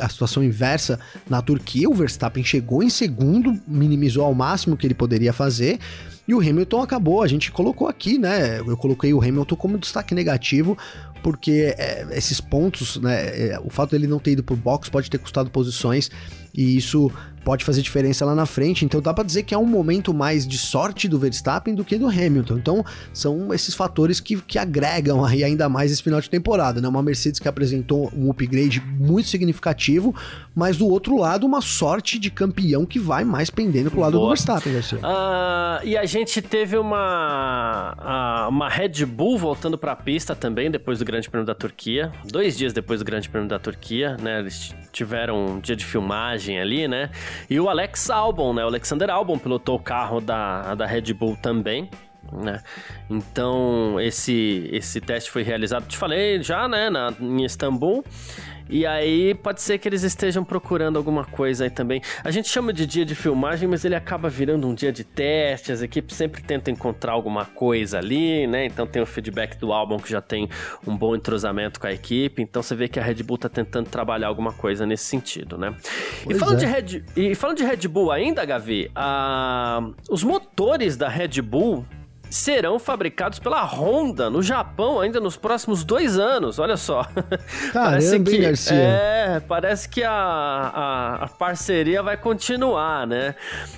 a 0.00 0.08
situação 0.08 0.44
inversa 0.44 1.00
na 1.28 1.40
Turquia. 1.40 1.88
O 1.88 1.94
Verstappen 1.94 2.44
chegou 2.44 2.82
em 2.82 2.90
segundo, 2.90 3.58
minimizou 3.66 4.24
ao 4.24 4.34
máximo 4.34 4.74
o 4.74 4.78
que 4.78 4.86
ele 4.86 4.94
poderia 4.94 5.32
fazer. 5.32 5.78
E 6.26 6.34
o 6.34 6.40
Hamilton 6.40 6.82
acabou, 6.82 7.22
a 7.22 7.28
gente 7.28 7.52
colocou 7.52 7.88
aqui, 7.88 8.18
né? 8.18 8.58
Eu 8.58 8.76
coloquei 8.76 9.14
o 9.14 9.22
Hamilton 9.22 9.56
como 9.56 9.78
destaque 9.78 10.14
negativo, 10.14 10.76
porque 11.22 11.74
é, 11.78 12.06
esses 12.12 12.40
pontos, 12.40 12.96
né? 12.96 13.50
É, 13.50 13.60
o 13.62 13.70
fato 13.70 13.92
dele 13.92 14.06
não 14.06 14.18
ter 14.18 14.32
ido 14.32 14.42
pro 14.42 14.56
box 14.56 14.88
pode 14.88 15.08
ter 15.08 15.18
custado 15.18 15.50
posições 15.50 16.10
e 16.54 16.76
isso 16.76 17.12
pode 17.46 17.64
fazer 17.64 17.80
diferença 17.80 18.24
lá 18.24 18.34
na 18.34 18.44
frente. 18.44 18.84
Então 18.84 19.00
dá 19.00 19.14
para 19.14 19.22
dizer 19.22 19.44
que 19.44 19.54
é 19.54 19.58
um 19.58 19.64
momento 19.64 20.12
mais 20.12 20.44
de 20.44 20.58
sorte 20.58 21.06
do 21.06 21.16
Verstappen 21.16 21.76
do 21.76 21.84
que 21.84 21.96
do 21.96 22.08
Hamilton. 22.08 22.56
Então 22.56 22.84
são 23.12 23.54
esses 23.54 23.72
fatores 23.72 24.18
que, 24.18 24.36
que 24.38 24.58
agregam 24.58 25.24
aí 25.24 25.44
ainda 25.44 25.68
mais 25.68 25.92
esse 25.92 26.02
final 26.02 26.20
de 26.20 26.28
temporada, 26.28 26.80
né? 26.80 26.88
Uma 26.88 27.04
Mercedes 27.04 27.38
que 27.38 27.46
apresentou 27.46 28.12
um 28.16 28.28
upgrade 28.32 28.80
muito 28.80 29.28
significativo, 29.28 30.12
mas 30.56 30.76
do 30.76 30.88
outro 30.88 31.16
lado 31.16 31.46
uma 31.46 31.60
sorte 31.60 32.18
de 32.18 32.32
campeão 32.32 32.84
que 32.84 32.98
vai 32.98 33.22
mais 33.24 33.48
pendendo 33.48 33.92
pro 33.92 34.00
lado 34.00 34.14
Boa. 34.14 34.24
do 34.24 34.28
Verstappen, 34.30 34.72
Garcia. 34.72 34.98
Uh, 34.98 35.86
e 35.86 35.96
a 35.96 36.04
gente 36.04 36.42
teve 36.42 36.76
uma, 36.76 37.94
uh, 37.96 38.48
uma 38.48 38.68
Red 38.68 39.06
Bull 39.06 39.38
voltando 39.38 39.78
para 39.78 39.92
a 39.92 39.96
pista 39.96 40.34
também 40.34 40.68
depois 40.68 40.98
do 40.98 41.04
Grande 41.04 41.30
Prêmio 41.30 41.46
da 41.46 41.54
Turquia, 41.54 42.10
dois 42.24 42.58
dias 42.58 42.72
depois 42.72 42.98
do 42.98 43.04
Grande 43.04 43.28
Prêmio 43.28 43.48
da 43.48 43.60
Turquia, 43.60 44.16
né? 44.20 44.40
Eles 44.40 44.74
tiveram 44.90 45.46
um 45.46 45.60
dia 45.60 45.76
de 45.76 45.84
filmagem 45.84 46.58
ali, 46.58 46.88
né? 46.88 47.08
E 47.48 47.58
o 47.60 47.68
Alex 47.68 48.10
Albon, 48.10 48.54
né? 48.54 48.64
O 48.64 48.68
Alexander 48.68 49.10
Albon 49.10 49.38
pilotou 49.38 49.76
o 49.76 49.82
carro 49.82 50.20
da, 50.20 50.74
da 50.74 50.86
Red 50.86 51.12
Bull 51.14 51.36
também. 51.36 51.88
Né? 52.32 52.60
Então, 53.08 54.00
esse, 54.00 54.68
esse 54.72 55.00
teste 55.00 55.30
foi 55.30 55.42
realizado, 55.42 55.86
te 55.86 55.96
falei 55.96 56.42
já, 56.42 56.66
né, 56.66 56.90
na, 56.90 57.12
em 57.20 57.44
Istambul. 57.44 58.04
E 58.68 58.84
aí 58.84 59.34
pode 59.34 59.62
ser 59.62 59.78
que 59.78 59.88
eles 59.88 60.02
estejam 60.02 60.44
procurando 60.44 60.96
alguma 60.96 61.24
coisa 61.24 61.64
aí 61.64 61.70
também. 61.70 62.00
A 62.24 62.30
gente 62.30 62.48
chama 62.48 62.72
de 62.72 62.86
dia 62.86 63.04
de 63.04 63.14
filmagem, 63.14 63.68
mas 63.68 63.84
ele 63.84 63.94
acaba 63.94 64.28
virando 64.28 64.66
um 64.66 64.74
dia 64.74 64.92
de 64.92 65.04
teste. 65.04 65.72
As 65.72 65.82
equipes 65.82 66.16
sempre 66.16 66.42
tentam 66.42 66.72
encontrar 66.72 67.12
alguma 67.12 67.44
coisa 67.44 67.98
ali, 67.98 68.46
né? 68.46 68.66
Então 68.66 68.86
tem 68.86 69.00
o 69.00 69.06
feedback 69.06 69.56
do 69.56 69.72
álbum 69.72 69.98
que 69.98 70.10
já 70.10 70.20
tem 70.20 70.48
um 70.86 70.96
bom 70.96 71.14
entrosamento 71.14 71.78
com 71.80 71.86
a 71.86 71.92
equipe. 71.92 72.42
Então 72.42 72.62
você 72.62 72.74
vê 72.74 72.88
que 72.88 72.98
a 72.98 73.02
Red 73.02 73.22
Bull 73.22 73.38
tá 73.38 73.48
tentando 73.48 73.88
trabalhar 73.88 74.28
alguma 74.28 74.52
coisa 74.52 74.86
nesse 74.86 75.04
sentido, 75.04 75.56
né? 75.56 75.74
e 76.28 76.34
falando, 76.34 76.56
é. 76.56 76.58
de 76.58 76.66
Red, 76.66 77.04
e 77.16 77.34
falando 77.34 77.58
de 77.58 77.64
Red 77.64 77.88
Bull 77.88 78.10
ainda, 78.10 78.44
Gavi, 78.44 78.90
uh, 78.96 79.94
os 80.10 80.22
motores 80.22 80.96
da 80.96 81.08
Red 81.08 81.40
Bull 81.42 81.84
serão 82.30 82.78
fabricados 82.78 83.38
pela 83.38 83.62
Honda 83.62 84.28
no 84.28 84.42
Japão 84.42 85.00
ainda 85.00 85.20
nos 85.20 85.36
próximos 85.36 85.84
dois 85.84 86.18
anos. 86.18 86.58
Olha 86.58 86.76
só. 86.76 87.04
Caramba, 87.04 87.32
parece 87.72 88.20
que, 88.20 88.38
Garcia. 88.38 88.74
É, 88.76 89.40
parece 89.40 89.88
que 89.88 90.02
a, 90.02 90.12
a, 90.12 91.14
a 91.24 91.28
parceria 91.28 92.02
vai 92.02 92.16
continuar, 92.16 93.06
né? 93.06 93.34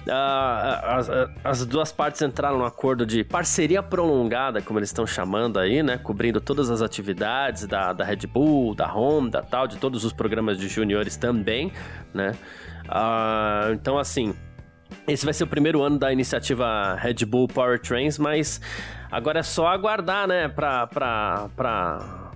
as, 0.09 1.11
as, 1.45 1.67
duas 1.67 1.93
partes 1.93 2.23
entraram 2.23 2.59
num 2.59 2.65
acordo 2.65 3.05
de 3.05 3.23
parceria 3.25 3.83
prolongada, 3.83 4.63
como 4.63 4.79
eles 4.79 4.89
estão 4.89 5.07
chamando 5.07 5.59
aí, 5.59 5.83
né? 5.83 5.99
Cobrindo 5.99 6.41
todas 6.41 6.71
as 6.71 6.83
atividades 6.83 7.67
da, 7.67 7.93
da 7.93 8.05
Red 8.05 8.27
Bull, 8.27 8.75
da 8.75 8.87
Honda, 8.87 9.43
tal, 9.43 9.67
de 9.67 9.77
todos 9.77 10.05
os 10.05 10.13
programas 10.13 10.59
de 10.59 10.69
juniores 10.69 11.17
também, 11.17 11.73
né? 12.15 12.35
Uh, 12.89 13.73
então, 13.75 13.99
assim, 13.99 14.35
esse 15.07 15.25
vai 15.25 15.35
ser 15.35 15.45
o 15.45 15.47
primeiro 15.47 15.83
ano 15.83 15.99
da 15.99 16.13
iniciativa 16.13 16.95
Red 16.97 17.25
Bull 17.27 17.49
Powertrains, 17.49 18.19
mas 18.19 18.61
agora 19.11 19.41
é 19.41 19.43
só 19.43 19.67
aguardar, 19.69 20.29
né, 20.29 20.49
pra, 20.49 20.87
pra, 20.87 21.49
pra 21.57 22.29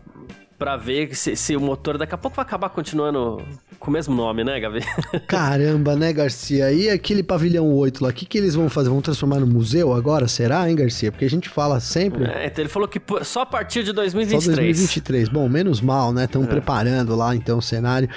pra 0.63 0.77
ver 0.77 1.13
se, 1.17 1.35
se, 1.35 1.57
o 1.57 1.61
motor 1.61 1.99
daqui 1.99 2.15
a 2.15 2.19
pouco 2.19 2.37
vai 2.37 2.45
acabar 2.45 2.69
continuando 2.69 3.43
com 3.81 3.91
o 3.91 3.93
mesmo 3.93 4.15
nome, 4.15 4.45
né, 4.45 4.61
Gavi? 4.61 4.79
Caramba, 5.27 5.97
né, 5.97 6.13
Garcia? 6.13 6.71
E 6.71 6.89
aquele 6.89 7.21
pavilhão 7.25 7.69
8 7.75 8.05
lá, 8.05 8.11
o 8.11 8.13
que, 8.13 8.25
que 8.25 8.39
eles 8.39 8.55
vão 8.55 8.69
fazer? 8.69 8.89
Vão 8.89 9.01
transformar 9.01 9.41
no 9.41 9.47
museu 9.49 9.93
agora? 9.93 10.29
Será, 10.29 10.71
hein, 10.71 10.77
Garcia? 10.77 11.11
Porque 11.11 11.25
a 11.25 11.31
gente 11.31 11.49
fala 11.49 11.81
sempre. 11.81 12.27
É, 12.27 12.47
então 12.47 12.63
ele 12.63 12.69
falou 12.69 12.87
que 12.87 13.03
só 13.25 13.41
a 13.41 13.47
partir 13.47 13.83
de 13.83 13.93
2023. 13.93 14.45
Só 14.45 14.51
2023. 14.55 15.29
Bom, 15.31 15.49
menos 15.49 15.81
mal, 15.81 16.13
né? 16.13 16.27
Estão 16.27 16.45
é. 16.45 16.47
preparando 16.47 17.17
lá 17.17 17.35
então 17.35 17.59
o 17.59 17.63
cenário. 17.63 18.09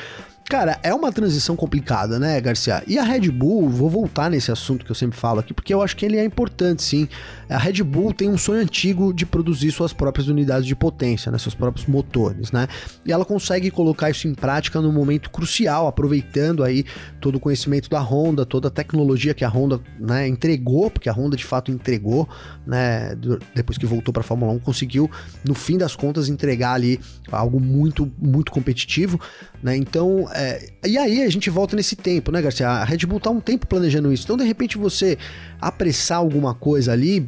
Cara, 0.47 0.79
é 0.83 0.93
uma 0.93 1.11
transição 1.11 1.55
complicada, 1.55 2.19
né, 2.19 2.39
Garcia? 2.39 2.83
E 2.85 2.99
a 2.99 3.03
Red 3.03 3.31
Bull, 3.31 3.67
vou 3.67 3.89
voltar 3.89 4.29
nesse 4.29 4.51
assunto 4.51 4.85
que 4.85 4.91
eu 4.91 4.95
sempre 4.95 5.17
falo 5.17 5.39
aqui, 5.39 5.55
porque 5.55 5.73
eu 5.73 5.81
acho 5.81 5.97
que 5.97 6.05
ele 6.05 6.17
é 6.17 6.23
importante, 6.23 6.83
sim. 6.83 7.09
A 7.49 7.57
Red 7.57 7.81
Bull 7.81 8.13
tem 8.13 8.29
um 8.29 8.37
sonho 8.37 8.61
antigo 8.61 9.11
de 9.11 9.25
produzir 9.25 9.71
suas 9.71 9.91
próprias 9.91 10.27
unidades 10.27 10.67
de 10.67 10.75
potência, 10.75 11.31
né, 11.31 11.39
seus 11.39 11.55
próprios 11.55 11.87
motores, 11.87 12.51
né? 12.51 12.67
E 13.03 13.11
ela 13.11 13.25
consegue 13.25 13.71
colocar 13.71 14.11
isso 14.11 14.27
em 14.27 14.35
prática 14.35 14.79
num 14.79 14.91
momento 14.91 15.31
crucial, 15.31 15.87
aproveitando 15.87 16.63
aí 16.63 16.85
todo 17.19 17.35
o 17.35 17.39
conhecimento 17.39 17.89
da 17.89 17.99
Honda, 17.99 18.45
toda 18.45 18.67
a 18.67 18.71
tecnologia 18.71 19.33
que 19.33 19.43
a 19.43 19.49
Honda, 19.49 19.81
né, 19.99 20.27
entregou, 20.27 20.91
porque 20.91 21.09
a 21.09 21.13
Honda 21.13 21.35
de 21.35 21.43
fato 21.43 21.71
entregou, 21.71 22.29
né, 22.67 23.15
depois 23.55 23.79
que 23.79 23.85
voltou 23.87 24.13
para 24.13 24.21
a 24.21 24.23
Fórmula 24.23 24.53
1, 24.53 24.59
conseguiu 24.59 25.09
no 25.43 25.55
fim 25.55 25.75
das 25.75 25.95
contas 25.95 26.29
entregar 26.29 26.73
ali 26.73 26.99
algo 27.31 27.59
muito 27.59 28.11
muito 28.19 28.51
competitivo, 28.51 29.19
né? 29.63 29.75
Então, 29.75 30.27
é, 30.35 30.69
e 30.85 30.97
aí 30.97 31.23
a 31.23 31.29
gente 31.29 31.49
volta 31.49 31.75
nesse 31.75 31.95
tempo, 31.95 32.31
né, 32.31 32.41
Garcia? 32.41 32.67
A 32.67 32.83
Red 32.83 32.99
Bull 33.05 33.19
tá 33.19 33.29
um 33.29 33.39
tempo 33.39 33.65
planejando 33.67 34.11
isso. 34.11 34.23
Então, 34.23 34.37
de 34.37 34.43
repente, 34.43 34.77
você 34.77 35.17
apressar 35.59 36.17
alguma 36.17 36.53
coisa 36.53 36.91
ali 36.91 37.27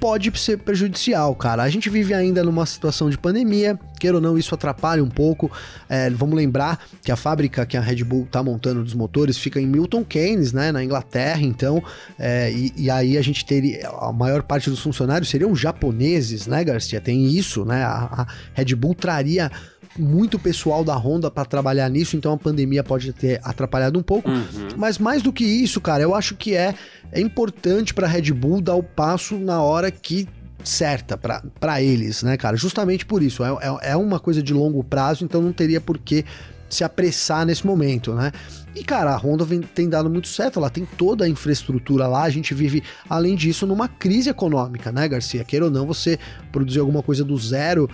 pode 0.00 0.36
ser 0.38 0.58
prejudicial, 0.58 1.34
cara. 1.34 1.62
A 1.62 1.68
gente 1.68 1.90
vive 1.90 2.14
ainda 2.14 2.42
numa 2.42 2.64
situação 2.66 3.10
de 3.10 3.18
pandemia, 3.18 3.78
queira 3.98 4.16
ou 4.16 4.20
não, 4.20 4.38
isso 4.38 4.54
atrapalha 4.54 5.02
um 5.02 5.08
pouco. 5.08 5.50
É, 5.88 6.08
vamos 6.10 6.36
lembrar 6.36 6.84
que 7.02 7.10
a 7.10 7.16
fábrica 7.16 7.66
que 7.66 7.76
a 7.76 7.80
Red 7.80 8.04
Bull 8.04 8.26
tá 8.30 8.42
montando 8.42 8.82
dos 8.82 8.94
motores 8.94 9.36
fica 9.38 9.60
em 9.60 9.66
Milton 9.66 10.04
Keynes, 10.04 10.52
né, 10.52 10.70
na 10.72 10.82
Inglaterra, 10.82 11.42
então, 11.42 11.82
é, 12.18 12.50
e, 12.52 12.72
e, 12.76 12.90
aí 12.90 13.18
a 13.18 13.22
gente 13.22 13.44
teria, 13.44 13.88
a 13.88 14.12
maior 14.12 14.42
parte 14.42 14.70
dos 14.70 14.80
funcionários 14.80 15.28
seriam 15.28 15.54
japoneses, 15.54 16.46
né, 16.46 16.62
Garcia? 16.62 17.00
Tem 17.00 17.26
isso, 17.26 17.64
né? 17.64 17.82
A, 17.82 18.22
a 18.22 18.26
Red 18.54 18.74
Bull 18.74 18.94
traria 18.94 19.50
muito 19.98 20.38
pessoal 20.38 20.84
da 20.84 20.94
Honda 20.94 21.30
para 21.30 21.44
trabalhar 21.44 21.88
nisso, 21.88 22.16
então 22.16 22.32
a 22.32 22.38
pandemia 22.38 22.84
pode 22.84 23.12
ter 23.12 23.40
atrapalhado 23.42 23.98
um 23.98 24.02
pouco. 24.02 24.30
Uhum. 24.30 24.68
Mas 24.76 24.98
mais 24.98 25.22
do 25.22 25.32
que 25.32 25.44
isso, 25.44 25.80
cara, 25.80 26.02
eu 26.02 26.14
acho 26.14 26.34
que 26.36 26.54
é, 26.54 26.74
é 27.12 27.20
importante 27.20 27.92
para 27.92 28.06
Red 28.06 28.32
Bull 28.32 28.60
dar 28.60 28.74
o 28.74 28.82
passo 28.82 29.38
na 29.38 29.60
hora 29.62 29.90
que 29.90 30.28
certa 30.64 31.16
para 31.16 31.82
eles, 31.82 32.22
né, 32.22 32.36
cara? 32.36 32.56
Justamente 32.56 33.06
por 33.06 33.22
isso. 33.22 33.44
É, 33.44 33.48
é, 33.48 33.90
é, 33.90 33.96
uma 33.96 34.20
coisa 34.20 34.42
de 34.42 34.52
longo 34.52 34.82
prazo, 34.84 35.24
então 35.24 35.40
não 35.40 35.52
teria 35.52 35.80
por 35.80 35.98
que 35.98 36.24
se 36.68 36.84
apressar 36.84 37.46
nesse 37.46 37.66
momento, 37.66 38.12
né? 38.12 38.30
E, 38.74 38.84
cara, 38.84 39.14
a 39.14 39.16
Honda 39.16 39.44
vem, 39.44 39.60
tem 39.60 39.88
dado 39.88 40.10
muito 40.10 40.28
certo, 40.28 40.58
ela 40.58 40.68
tem 40.68 40.84
toda 40.84 41.24
a 41.24 41.28
infraestrutura 41.28 42.06
lá, 42.06 42.22
a 42.22 42.30
gente 42.30 42.52
vive, 42.52 42.82
além 43.08 43.34
disso, 43.34 43.66
numa 43.66 43.88
crise 43.88 44.28
econômica, 44.28 44.92
né, 44.92 45.08
Garcia? 45.08 45.42
Queira 45.44 45.64
ou 45.64 45.70
não, 45.70 45.86
você 45.86 46.18
produzir 46.52 46.78
alguma 46.78 47.02
coisa 47.02 47.24
do 47.24 47.36
zero 47.38 47.88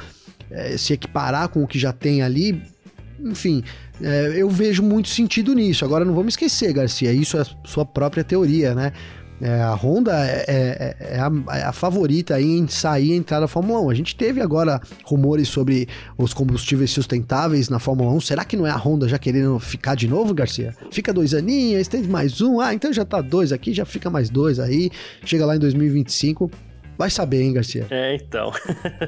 é, 0.50 0.76
se 0.76 0.92
equiparar 0.92 1.48
com 1.48 1.62
o 1.62 1.66
que 1.66 1.78
já 1.78 1.92
tem 1.92 2.22
ali, 2.22 2.62
enfim, 3.20 3.62
é, 4.02 4.32
eu 4.36 4.48
vejo 4.48 4.82
muito 4.82 5.08
sentido 5.08 5.54
nisso. 5.54 5.84
Agora 5.84 6.04
não 6.04 6.14
vamos 6.14 6.34
esquecer, 6.34 6.72
Garcia, 6.72 7.12
isso 7.12 7.38
é 7.38 7.44
sua 7.64 7.84
própria 7.84 8.24
teoria, 8.24 8.74
né? 8.74 8.92
É, 9.40 9.60
a 9.62 9.74
Honda 9.74 10.12
é, 10.24 10.44
é, 10.46 10.96
é, 11.00 11.18
a, 11.18 11.56
é, 11.56 11.62
a, 11.64 11.72
favorita 11.72 12.40
em 12.40 12.68
sair 12.68 13.10
e 13.10 13.16
entrar 13.16 13.40
na 13.40 13.48
Fórmula 13.48 13.80
1. 13.80 13.90
A 13.90 13.94
gente 13.94 14.16
teve 14.16 14.40
agora 14.40 14.80
rumores 15.04 15.48
sobre 15.48 15.88
os 16.16 16.32
combustíveis 16.32 16.90
sustentáveis 16.92 17.68
na 17.68 17.80
Fórmula 17.80 18.12
1. 18.12 18.20
Será 18.20 18.44
que 18.44 18.56
não 18.56 18.66
é 18.66 18.70
a 18.70 18.76
Honda 18.76 19.08
já 19.08 19.18
querendo 19.18 19.58
ficar 19.58 19.96
de 19.96 20.06
novo, 20.06 20.32
Garcia? 20.32 20.74
Fica 20.90 21.12
dois 21.12 21.34
aninhos, 21.34 21.88
tem 21.88 22.04
mais 22.04 22.40
um. 22.40 22.60
Ah, 22.60 22.72
então 22.72 22.92
já 22.92 23.04
tá 23.04 23.20
dois 23.20 23.50
aqui, 23.52 23.74
já 23.74 23.84
fica 23.84 24.08
mais 24.08 24.30
dois 24.30 24.60
aí. 24.60 24.88
Chega 25.24 25.44
lá 25.44 25.56
em 25.56 25.58
2025 25.58 26.50
Vai 26.96 27.10
saber, 27.10 27.42
hein, 27.42 27.52
Garcia? 27.52 27.86
É, 27.90 28.14
então. 28.14 28.52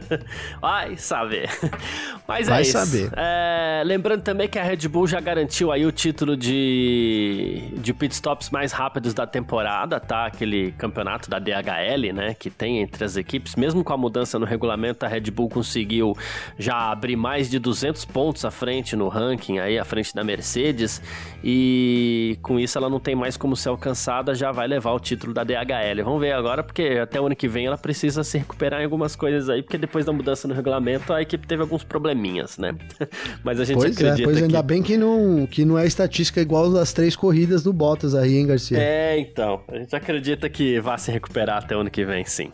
Vai 0.61 0.97
saber. 0.97 1.49
Mas 2.27 2.49
Vai 2.49 2.59
é 2.59 2.63
isso. 2.63 2.73
saber. 2.73 3.11
É, 3.17 3.83
lembrando 3.85 4.23
também 4.23 4.49
que 4.49 4.59
a 4.59 4.63
Red 4.63 4.89
Bull 4.89 5.07
já 5.07 5.21
garantiu 5.21 5.71
aí 5.71 5.87
o 5.87 5.93
título 5.93 6.37
de, 6.37 7.73
de 7.77 7.95
pitstops 7.95 8.51
mais 8.51 8.73
rápidos 8.73 9.15
da 9.15 9.27
temporada, 9.27 10.01
tá? 10.01 10.27
Aquele 10.27 10.73
campeonato 10.73 11.31
da 11.31 11.39
DHL, 11.39 12.13
né? 12.13 12.35
Que 12.35 12.51
tem 12.51 12.81
entre 12.81 13.05
as 13.05 13.17
equipes. 13.17 13.55
Mesmo 13.55 13.85
com 13.85 13.93
a 13.93 13.97
mudança 13.97 14.39
no 14.39 14.45
regulamento, 14.45 15.05
a 15.07 15.09
Red 15.09 15.31
Bull 15.31 15.49
conseguiu 15.49 16.17
já 16.59 16.91
abrir 16.91 17.17
mais 17.17 17.49
de 17.49 17.59
200 17.59 18.05
pontos 18.07 18.45
à 18.45 18.51
frente 18.51 18.97
no 18.97 19.09
ranking, 19.09 19.59
aí 19.59 19.79
à 19.79 19.85
frente 19.85 20.15
da 20.15 20.25
Mercedes. 20.25 21.01
E 21.45 22.37
com 22.43 22.59
isso 22.59 22.77
ela 22.77 22.91
não 22.91 22.99
tem 22.99 23.15
mais 23.15 23.37
como 23.37 23.55
ser 23.57 23.69
alcançada, 23.69 24.35
já 24.35 24.51
vai 24.51 24.67
levar 24.67 24.93
o 24.93 24.99
título 24.99 25.33
da 25.33 25.45
DHL. 25.45 26.03
Vamos 26.05 26.21
ver 26.21 26.33
agora, 26.33 26.63
porque 26.65 26.99
até 27.01 27.21
o 27.21 27.27
ano 27.27 27.37
que 27.37 27.47
vem 27.47 27.67
ela 27.67 27.76
ela 27.77 27.79
precisa 27.79 28.25
se 28.25 28.39
recuperar 28.39 28.81
em 28.81 28.85
algumas 28.85 29.15
coisas 29.15 29.49
aí, 29.51 29.63
porque 29.63 29.77
depois 29.77 30.07
da 30.07 30.13
mudança 30.13 30.49
no 30.49 30.55
regulamento 30.55 31.13
a 31.13 31.21
equipe 31.21 31.47
teve 31.47 31.63
alguns 31.63 31.85
probleminhas, 31.85 32.57
né? 32.57 32.75
Mas 33.45 33.61
a 33.61 33.65
gente 33.65 33.77
pois 33.77 33.93
acredita 33.93 34.23
é, 34.23 34.25
pois 34.25 34.39
que... 34.39 34.45
ainda 34.45 34.63
bem 34.63 34.83
que 34.83 34.97
não, 34.97 35.47
que 35.47 35.65
não 35.65 35.79
é 35.79 35.87
estatística 35.87 36.41
igual 36.41 36.73
das 36.73 36.93
três 36.93 37.15
corridas 37.15 37.63
do 37.63 37.73
Bottas 37.73 38.15
aí, 38.15 38.39
hein, 38.39 38.47
Garcia? 38.47 38.79
É, 38.79 39.19
então. 39.19 39.61
A 39.69 39.79
gente 39.79 39.95
acredita 39.95 40.49
que 40.49 40.81
vai 40.81 40.99
se 40.99 41.13
recuperar 41.13 41.59
até 41.59 41.77
o 41.77 41.81
ano 41.81 41.91
que 41.91 42.05
vem, 42.05 42.25
sim. 42.25 42.51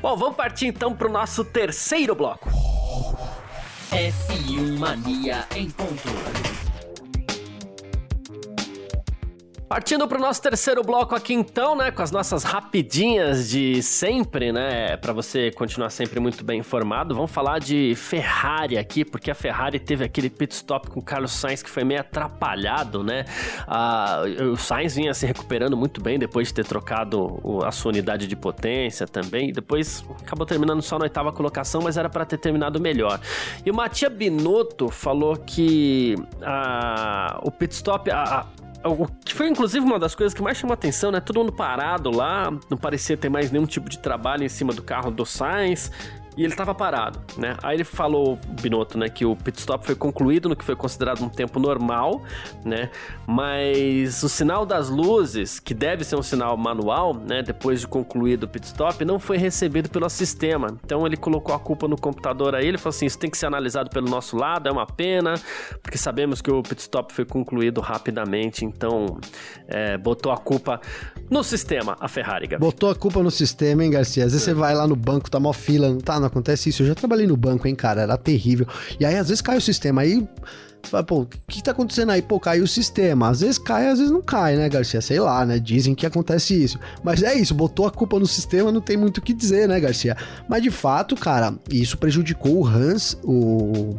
Bom, 0.00 0.16
vamos 0.16 0.36
partir 0.36 0.66
então 0.66 0.94
pro 0.94 1.10
nosso 1.10 1.44
terceiro 1.44 2.14
bloco. 2.14 2.48
F1 3.90 4.78
Mania 4.78 5.44
em 5.54 5.68
ponto. 5.68 6.51
Partindo 9.72 10.06
para 10.06 10.18
o 10.18 10.20
nosso 10.20 10.42
terceiro 10.42 10.82
bloco 10.82 11.14
aqui 11.14 11.32
então, 11.32 11.74
né, 11.74 11.90
com 11.90 12.02
as 12.02 12.10
nossas 12.10 12.44
rapidinhas 12.44 13.48
de 13.48 13.82
sempre, 13.82 14.52
né, 14.52 14.98
para 14.98 15.14
você 15.14 15.50
continuar 15.50 15.88
sempre 15.88 16.20
muito 16.20 16.44
bem 16.44 16.60
informado, 16.60 17.14
vamos 17.14 17.30
falar 17.30 17.58
de 17.58 17.94
Ferrari 17.96 18.76
aqui, 18.76 19.02
porque 19.02 19.30
a 19.30 19.34
Ferrari 19.34 19.80
teve 19.80 20.04
aquele 20.04 20.28
pit 20.28 20.52
stop 20.52 20.90
com 20.90 21.00
o 21.00 21.02
Carlos 21.02 21.32
Sainz 21.32 21.62
que 21.62 21.70
foi 21.70 21.84
meio 21.84 22.00
atrapalhado, 22.00 23.02
né, 23.02 23.24
ah, 23.66 24.24
o 24.52 24.58
Sainz 24.58 24.94
vinha 24.94 25.14
se 25.14 25.24
recuperando 25.24 25.74
muito 25.74 26.02
bem 26.02 26.18
depois 26.18 26.48
de 26.48 26.54
ter 26.54 26.66
trocado 26.66 27.40
a 27.64 27.72
sua 27.72 27.92
unidade 27.92 28.26
de 28.26 28.36
potência 28.36 29.06
também, 29.06 29.54
depois 29.54 30.04
acabou 30.20 30.44
terminando 30.44 30.82
só 30.82 30.98
na 30.98 31.04
oitava 31.04 31.32
colocação, 31.32 31.80
mas 31.80 31.96
era 31.96 32.10
para 32.10 32.26
ter 32.26 32.36
terminado 32.36 32.78
melhor. 32.78 33.18
E 33.64 33.70
o 33.70 33.74
Matia 33.74 34.10
Binotto 34.10 34.90
falou 34.90 35.34
que 35.34 36.14
ah, 36.42 37.40
o 37.42 37.50
pit 37.50 37.72
stop, 37.72 38.10
a, 38.10 38.44
o 38.84 39.06
que 39.06 39.34
foi 39.34 39.48
inclusive 39.48 39.84
uma 39.84 39.98
das 39.98 40.14
coisas 40.14 40.34
que 40.34 40.42
mais 40.42 40.56
chamou 40.56 40.74
atenção, 40.74 41.10
né? 41.10 41.20
Todo 41.20 41.38
mundo 41.40 41.52
parado 41.52 42.10
lá, 42.10 42.50
não 42.70 42.76
parecia 42.76 43.16
ter 43.16 43.28
mais 43.28 43.50
nenhum 43.50 43.66
tipo 43.66 43.88
de 43.88 43.98
trabalho 43.98 44.44
em 44.44 44.48
cima 44.48 44.72
do 44.72 44.82
carro 44.82 45.10
do 45.10 45.24
Sainz 45.24 45.90
e 46.36 46.44
ele 46.44 46.52
estava 46.52 46.74
parado, 46.74 47.20
né? 47.36 47.56
Aí 47.62 47.76
ele 47.76 47.84
falou, 47.84 48.38
Binotto, 48.60 48.96
né, 48.96 49.08
que 49.08 49.24
o 49.24 49.36
pit 49.36 49.58
stop 49.58 49.84
foi 49.84 49.94
concluído 49.94 50.48
no 50.48 50.56
que 50.56 50.64
foi 50.64 50.74
considerado 50.74 51.22
um 51.22 51.28
tempo 51.28 51.60
normal, 51.60 52.22
né? 52.64 52.90
Mas 53.26 54.22
o 54.22 54.28
sinal 54.28 54.64
das 54.64 54.88
luzes, 54.88 55.60
que 55.60 55.74
deve 55.74 56.04
ser 56.04 56.16
um 56.16 56.22
sinal 56.22 56.56
manual, 56.56 57.14
né, 57.14 57.42
depois 57.42 57.80
de 57.80 57.86
concluído 57.86 58.44
o 58.44 58.48
pit 58.48 58.66
stop, 58.66 59.04
não 59.04 59.18
foi 59.18 59.36
recebido 59.36 59.90
pelo 59.90 60.08
sistema. 60.08 60.78
Então 60.84 61.06
ele 61.06 61.16
colocou 61.16 61.54
a 61.54 61.58
culpa 61.58 61.86
no 61.86 62.00
computador 62.00 62.54
aí, 62.54 62.66
ele 62.66 62.78
falou 62.78 62.94
assim, 62.94 63.06
isso 63.06 63.18
tem 63.18 63.30
que 63.30 63.36
ser 63.36 63.46
analisado 63.46 63.90
pelo 63.90 64.08
nosso 64.08 64.36
lado, 64.36 64.68
é 64.68 64.72
uma 64.72 64.86
pena, 64.86 65.34
porque 65.82 65.98
sabemos 65.98 66.40
que 66.40 66.50
o 66.50 66.62
pit 66.62 66.80
stop 66.80 67.12
foi 67.12 67.24
concluído 67.24 67.80
rapidamente, 67.80 68.64
então 68.64 69.18
é, 69.68 69.98
botou 69.98 70.32
a 70.32 70.38
culpa 70.38 70.80
no 71.30 71.44
sistema, 71.44 71.96
a 72.00 72.08
Ferrari, 72.08 72.46
Gabi. 72.46 72.64
Botou 72.64 72.90
a 72.90 72.94
culpa 72.94 73.22
no 73.22 73.30
sistema, 73.30 73.84
hein, 73.84 73.90
Garcia? 73.90 74.24
Às 74.24 74.32
vezes 74.32 74.48
é. 74.48 74.50
você 74.50 74.54
vai 74.58 74.74
lá 74.74 74.86
no 74.86 74.96
banco, 74.96 75.30
tá 75.30 75.38
mó 75.38 75.52
fila, 75.52 75.90
não 75.90 75.98
tá 75.98 76.21
não 76.22 76.28
acontece 76.28 76.70
isso. 76.70 76.82
Eu 76.82 76.86
já 76.86 76.94
trabalhei 76.94 77.26
no 77.26 77.36
banco, 77.36 77.68
hein, 77.68 77.74
cara, 77.74 78.02
era 78.02 78.16
terrível. 78.16 78.66
E 78.98 79.04
aí, 79.04 79.16
às 79.16 79.28
vezes, 79.28 79.42
cai 79.42 79.58
o 79.58 79.60
sistema. 79.60 80.02
Aí 80.02 80.26
você 80.82 80.90
fala, 80.90 81.04
pô, 81.04 81.20
o 81.20 81.26
que 81.26 81.62
tá 81.62 81.70
acontecendo 81.70 82.10
aí? 82.10 82.20
Pô, 82.20 82.40
caiu 82.40 82.64
o 82.64 82.68
sistema. 82.68 83.28
Às 83.28 83.40
vezes 83.40 83.58
cai, 83.58 83.88
às 83.88 83.98
vezes 83.98 84.12
não 84.12 84.20
cai, 84.20 84.56
né, 84.56 84.68
Garcia? 84.68 85.00
Sei 85.00 85.20
lá, 85.20 85.46
né? 85.46 85.58
Dizem 85.58 85.94
que 85.94 86.04
acontece 86.04 86.60
isso. 86.60 86.78
Mas 87.04 87.22
é 87.22 87.34
isso, 87.34 87.54
botou 87.54 87.86
a 87.86 87.90
culpa 87.90 88.18
no 88.18 88.26
sistema, 88.26 88.72
não 88.72 88.80
tem 88.80 88.96
muito 88.96 89.18
o 89.18 89.22
que 89.22 89.32
dizer, 89.32 89.68
né, 89.68 89.78
Garcia? 89.78 90.16
Mas 90.48 90.62
de 90.62 90.70
fato, 90.70 91.14
cara, 91.14 91.54
isso 91.70 91.96
prejudicou 91.96 92.60
o 92.60 92.66
Hans, 92.66 93.16
o 93.22 93.94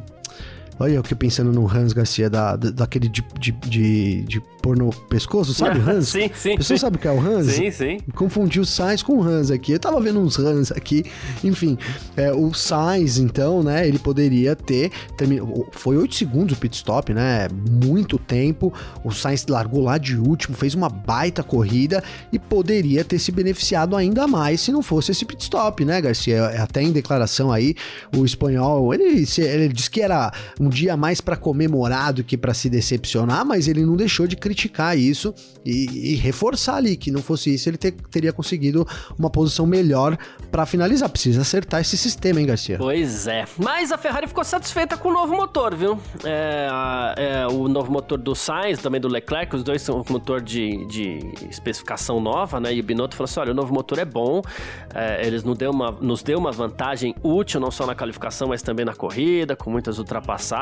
Olha 0.79 0.93
eu 0.93 1.03
que 1.03 1.13
pensando 1.13 1.51
no 1.51 1.67
Hans 1.69 1.93
Garcia, 1.93 2.29
da, 2.29 2.55
da 2.55 2.71
daquele 2.71 3.07
de, 3.07 3.23
de, 3.39 3.51
de, 3.51 4.21
de 4.23 4.41
pôr 4.61 4.77
no 4.77 4.89
pescoço, 4.91 5.53
sabe 5.53 5.79
o 5.79 5.83
Hans? 5.89 6.07
sim, 6.09 6.29
sim. 6.33 6.55
Você 6.57 6.77
sabe 6.77 6.97
o 6.97 6.99
que 6.99 7.07
é 7.07 7.11
o 7.11 7.19
Hans? 7.19 7.47
Sim, 7.47 7.69
sim. 7.71 7.99
Confundi 8.15 8.59
o 8.59 8.65
Sainz 8.65 9.03
com 9.03 9.17
o 9.17 9.23
Hans 9.23 9.51
aqui. 9.51 9.73
Eu 9.73 9.79
tava 9.79 9.99
vendo 9.99 10.19
uns 10.19 10.39
Hans 10.39 10.71
aqui. 10.71 11.03
Enfim, 11.43 11.77
é, 12.15 12.31
o 12.31 12.53
Sainz, 12.53 13.17
então, 13.17 13.61
né, 13.61 13.87
ele 13.87 13.99
poderia 13.99 14.55
ter... 14.55 14.91
Termin... 15.17 15.41
Foi 15.71 15.97
8 15.97 16.15
segundos 16.15 16.57
o 16.57 16.59
pit 16.59 16.75
stop, 16.75 17.13
né? 17.13 17.47
Muito 17.83 18.17
tempo. 18.17 18.73
O 19.03 19.11
Sainz 19.11 19.45
largou 19.47 19.81
lá 19.81 19.97
de 19.97 20.17
último, 20.17 20.55
fez 20.55 20.73
uma 20.73 20.89
baita 20.89 21.43
corrida 21.43 22.03
e 22.31 22.39
poderia 22.39 23.03
ter 23.03 23.19
se 23.19 23.31
beneficiado 23.31 23.95
ainda 23.95 24.27
mais 24.27 24.61
se 24.61 24.71
não 24.71 24.81
fosse 24.81 25.11
esse 25.11 25.25
pit 25.25 25.41
stop, 25.43 25.83
né, 25.83 25.99
Garcia? 26.01 26.35
É, 26.35 26.59
até 26.59 26.81
em 26.81 26.91
declaração 26.91 27.51
aí, 27.51 27.75
o 28.15 28.23
espanhol, 28.23 28.93
ele, 28.93 29.25
ele 29.37 29.67
disse 29.69 29.89
que 29.89 30.01
era 30.01 30.31
um 30.63 30.69
dia 30.69 30.95
mais 30.95 31.19
para 31.19 31.35
comemorar 31.35 32.13
do 32.13 32.23
que 32.23 32.37
para 32.37 32.53
se 32.53 32.69
decepcionar, 32.69 33.45
mas 33.45 33.67
ele 33.67 33.85
não 33.85 33.95
deixou 33.95 34.25
de 34.25 34.35
criticar 34.35 34.97
isso 34.97 35.33
e, 35.65 36.13
e 36.13 36.15
reforçar 36.15 36.75
ali 36.75 36.95
que 36.95 37.11
não 37.11 37.21
fosse 37.21 37.53
isso, 37.53 37.69
ele 37.69 37.77
ter, 37.77 37.91
teria 37.91 38.31
conseguido 38.31 38.87
uma 39.19 39.29
posição 39.29 39.65
melhor 39.65 40.17
para 40.51 40.65
finalizar. 40.65 41.09
Precisa 41.09 41.41
acertar 41.41 41.81
esse 41.81 41.97
sistema, 41.97 42.39
hein, 42.39 42.47
Garcia? 42.47 42.77
Pois 42.77 43.27
é. 43.27 43.45
Mas 43.57 43.91
a 43.91 43.97
Ferrari 43.97 44.27
ficou 44.27 44.43
satisfeita 44.43 44.95
com 44.95 45.09
o 45.09 45.13
novo 45.13 45.35
motor, 45.35 45.75
viu? 45.75 45.99
É, 46.23 46.67
é, 47.17 47.47
o 47.47 47.67
novo 47.67 47.91
motor 47.91 48.17
do 48.17 48.33
Sainz, 48.33 48.79
também 48.79 49.01
do 49.01 49.07
Leclerc, 49.07 49.55
os 49.55 49.63
dois 49.63 49.81
são 49.81 50.03
motor 50.09 50.41
de, 50.41 50.85
de 50.85 51.19
especificação 51.49 52.19
nova, 52.19 52.59
né? 52.59 52.73
E 52.73 52.79
o 52.79 52.83
Binotto 52.83 53.15
falou 53.15 53.25
assim: 53.25 53.39
olha, 53.39 53.51
o 53.51 53.55
novo 53.55 53.73
motor 53.73 53.99
é 53.99 54.05
bom, 54.05 54.41
é, 54.93 55.25
eles 55.25 55.43
nos 55.43 55.57
deu, 55.57 55.71
uma, 55.71 55.91
nos 55.91 56.23
deu 56.23 56.39
uma 56.39 56.51
vantagem 56.51 57.15
útil, 57.21 57.59
não 57.59 57.71
só 57.71 57.85
na 57.85 57.95
qualificação, 57.95 58.47
mas 58.49 58.61
também 58.61 58.85
na 58.85 58.95
corrida, 58.95 59.55
com 59.55 59.69
muitas 59.69 59.97
ultrapassagens 59.97 60.52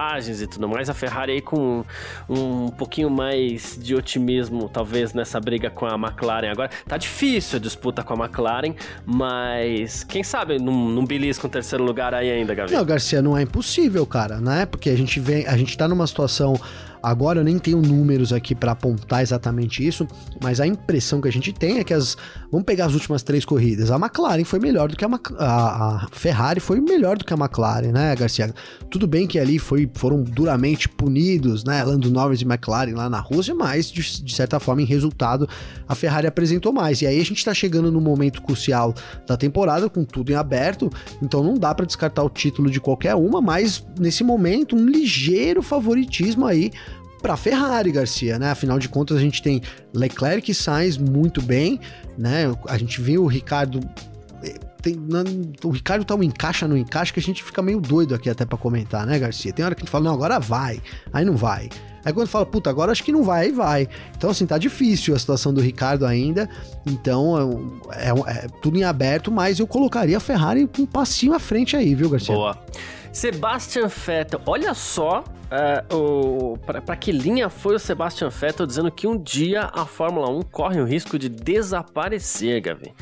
e 0.42 0.48
tudo 0.48 0.68
mais. 0.68 0.90
A 0.90 0.94
Ferrari 0.94 1.34
aí 1.34 1.42
com 1.42 1.84
um, 2.30 2.66
um 2.66 2.70
pouquinho 2.70 3.10
mais 3.10 3.78
de 3.82 3.96
otimismo, 3.96 4.70
talvez, 4.70 5.14
nessa 5.14 5.40
briga 5.40 5.70
com 5.70 5.86
a 5.86 5.96
McLaren 5.96 6.52
agora. 6.52 6.70
Tá 6.88 6.98
difícil 6.98 7.58
a 7.58 7.62
disputa 7.62 8.04
com 8.04 8.14
a 8.14 8.26
McLaren, 8.26 8.74
mas 9.06 10.04
quem 10.04 10.24
sabe 10.24 10.58
num, 10.60 10.90
num 10.90 11.06
belisco 11.06 11.48
um 11.48 11.50
terceiro 11.50 11.84
lugar 11.84 12.14
aí 12.14 12.32
ainda, 12.32 12.54
Gavi? 12.54 12.74
Não, 12.74 12.86
Garcia, 12.86 13.22
não 13.22 13.38
é 13.38 13.42
impossível, 13.42 14.06
cara, 14.06 14.40
né? 14.40 14.66
Porque 14.66 14.90
a 14.90 14.96
gente 14.96 15.20
vem, 15.20 15.46
a 15.48 15.58
gente 15.58 15.78
tá 15.78 15.88
numa 15.88 16.08
situação 16.08 16.56
Agora 17.02 17.40
eu 17.40 17.44
nem 17.44 17.58
tenho 17.58 17.82
números 17.82 18.32
aqui 18.32 18.54
para 18.54 18.74
apontar 18.74 19.22
exatamente 19.22 19.86
isso, 19.86 20.08
mas 20.42 20.60
a 20.60 20.68
impressão 20.68 21.20
que 21.20 21.28
a 21.28 21.32
gente 21.32 21.52
tem 21.52 21.80
é 21.80 21.84
que 21.84 21.94
as. 21.94 22.16
Vamos 22.52 22.66
pegar 22.66 22.86
as 22.86 22.94
últimas 22.94 23.24
três 23.24 23.44
corridas. 23.44 23.90
A 23.90 23.96
McLaren 23.96 24.44
foi 24.44 24.60
melhor 24.60 24.90
do 24.90 24.96
que 24.96 25.06
a, 25.06 25.10
a, 25.40 25.96
a 25.96 26.08
Ferrari 26.12 26.60
foi 26.60 26.80
melhor 26.80 27.18
do 27.18 27.26
que 27.26 27.34
a 27.34 27.38
McLaren, 27.38 27.92
né, 27.92 28.16
Garcia? 28.16 28.54
Tudo 28.90 29.08
bem 29.08 29.26
que 29.26 29.40
ali 29.40 29.58
foi, 29.58 29.90
foram 29.94 30.22
duramente 30.22 30.88
punidos, 30.88 31.64
né? 31.64 31.84
Lando 31.84 32.12
Norris 32.12 32.42
e 32.42 32.46
McLaren 32.46 32.94
lá 32.94 33.10
na 33.10 33.20
Rússia, 33.20 33.56
mas 33.56 33.92
de, 33.92 34.24
de 34.24 34.36
certa 34.36 34.60
forma, 34.60 34.82
em 34.82 34.86
resultado, 34.86 35.48
a 35.88 35.96
Ferrari 35.96 36.28
apresentou 36.28 36.72
mais. 36.72 37.02
E 37.02 37.08
aí 37.08 37.20
a 37.20 37.26
gente 37.26 37.44
tá 37.44 37.54
chegando 37.54 37.92
no 37.92 38.02
momento 38.02 38.42
crucial 38.42 38.94
da 39.26 39.38
temporada, 39.38 39.90
com 39.90 40.04
tudo 40.04 40.32
em 40.32 40.36
aberto, 40.36 40.90
então 41.22 41.44
não 41.44 41.56
dá 41.56 41.74
para 41.74 41.86
descartar 41.86 42.24
o 42.24 42.30
título 42.30 42.70
de 42.70 42.80
qualquer 42.80 43.16
uma, 43.16 43.42
mas 43.42 43.84
nesse 43.98 44.24
momento, 44.24 44.76
um 44.76 44.86
ligeiro 44.86 45.62
favoritismo 45.62 46.46
aí 46.46 46.72
para 47.22 47.38
Ferrari, 47.38 47.92
Garcia, 47.92 48.40
né? 48.40 48.52
Afinal 48.52 48.80
de 48.80 48.90
contas, 48.90 49.18
a 49.18 49.22
gente 49.22 49.42
tem 49.42 49.62
Leclerc 49.94 50.50
e 50.52 50.54
Sainz 50.54 50.98
muito 50.98 51.42
bem, 51.42 51.80
né? 52.18 52.54
A 52.68 52.78
gente 52.78 53.00
viu 53.00 53.24
o 53.24 53.28
Ricardo 53.28 53.80
eh, 54.44 54.60
tem, 54.82 54.96
não, 54.96 55.24
o 55.64 55.70
Ricardo 55.70 56.04
tá 56.04 56.16
um 56.16 56.24
encaixa 56.24 56.68
no 56.68 56.76
encaixa 56.76 57.14
que 57.14 57.20
a 57.20 57.24
gente 57.24 57.44
fica 57.44 57.62
meio 57.62 57.80
doido 57.80 58.16
aqui 58.16 58.30
até 58.30 58.46
para 58.46 58.58
comentar, 58.58 59.06
né, 59.06 59.20
Garcia? 59.20 59.54
Tem 59.54 59.64
hora 59.64 59.76
que 59.76 59.82
a 59.82 59.84
gente 59.84 59.92
fala, 59.92 60.06
não, 60.06 60.14
agora 60.14 60.40
vai, 60.40 60.82
aí 61.14 61.24
não 61.24 61.38
vai. 61.38 61.70
Aí 62.04 62.12
quando 62.12 62.28
fala, 62.28 62.46
puta, 62.46 62.70
agora 62.70 62.92
acho 62.92 63.04
que 63.04 63.12
não 63.12 63.24
vai, 63.24 63.46
aí 63.46 63.52
vai. 63.52 63.88
Então, 64.18 64.32
assim, 64.32 64.46
tá 64.46 64.58
difícil 64.58 65.16
a 65.16 65.20
situação 65.20 65.54
do 65.54 65.62
Ricardo 65.62 66.06
ainda. 66.06 66.50
Então, 66.86 67.72
é, 67.92 68.10
é, 68.10 68.46
é 68.46 68.48
tudo 68.62 68.78
em 68.78 68.84
aberto, 68.84 69.32
mas 69.32 69.60
eu 69.60 69.68
colocaria 69.68 70.18
a 70.18 70.20
Ferrari 70.20 70.68
um 70.80 70.86
passinho 70.86 71.34
à 71.34 71.40
frente 71.40 71.76
aí, 71.76 71.94
viu, 71.94 72.10
Garcia? 72.10 72.34
Boa. 72.34 72.58
Sebastian 73.12 73.88
Vettel, 73.88 74.42
olha 74.46 74.74
só 74.74 75.24
Uh, 75.92 76.58
para 76.66 76.96
que 76.96 77.12
linha 77.12 77.50
foi 77.50 77.76
o 77.76 77.80
Sebastian 77.80 78.30
Vettel 78.30 78.66
dizendo 78.66 78.90
que 78.90 79.06
um 79.06 79.22
dia 79.22 79.70
a 79.74 79.86
Fórmula 79.86 80.30
1 80.30 80.44
corre 80.44 80.80
o 80.80 80.86
risco 80.86 81.20
de 81.20 81.28
desaparecer, 81.28 82.62
Gavi? 82.62 82.94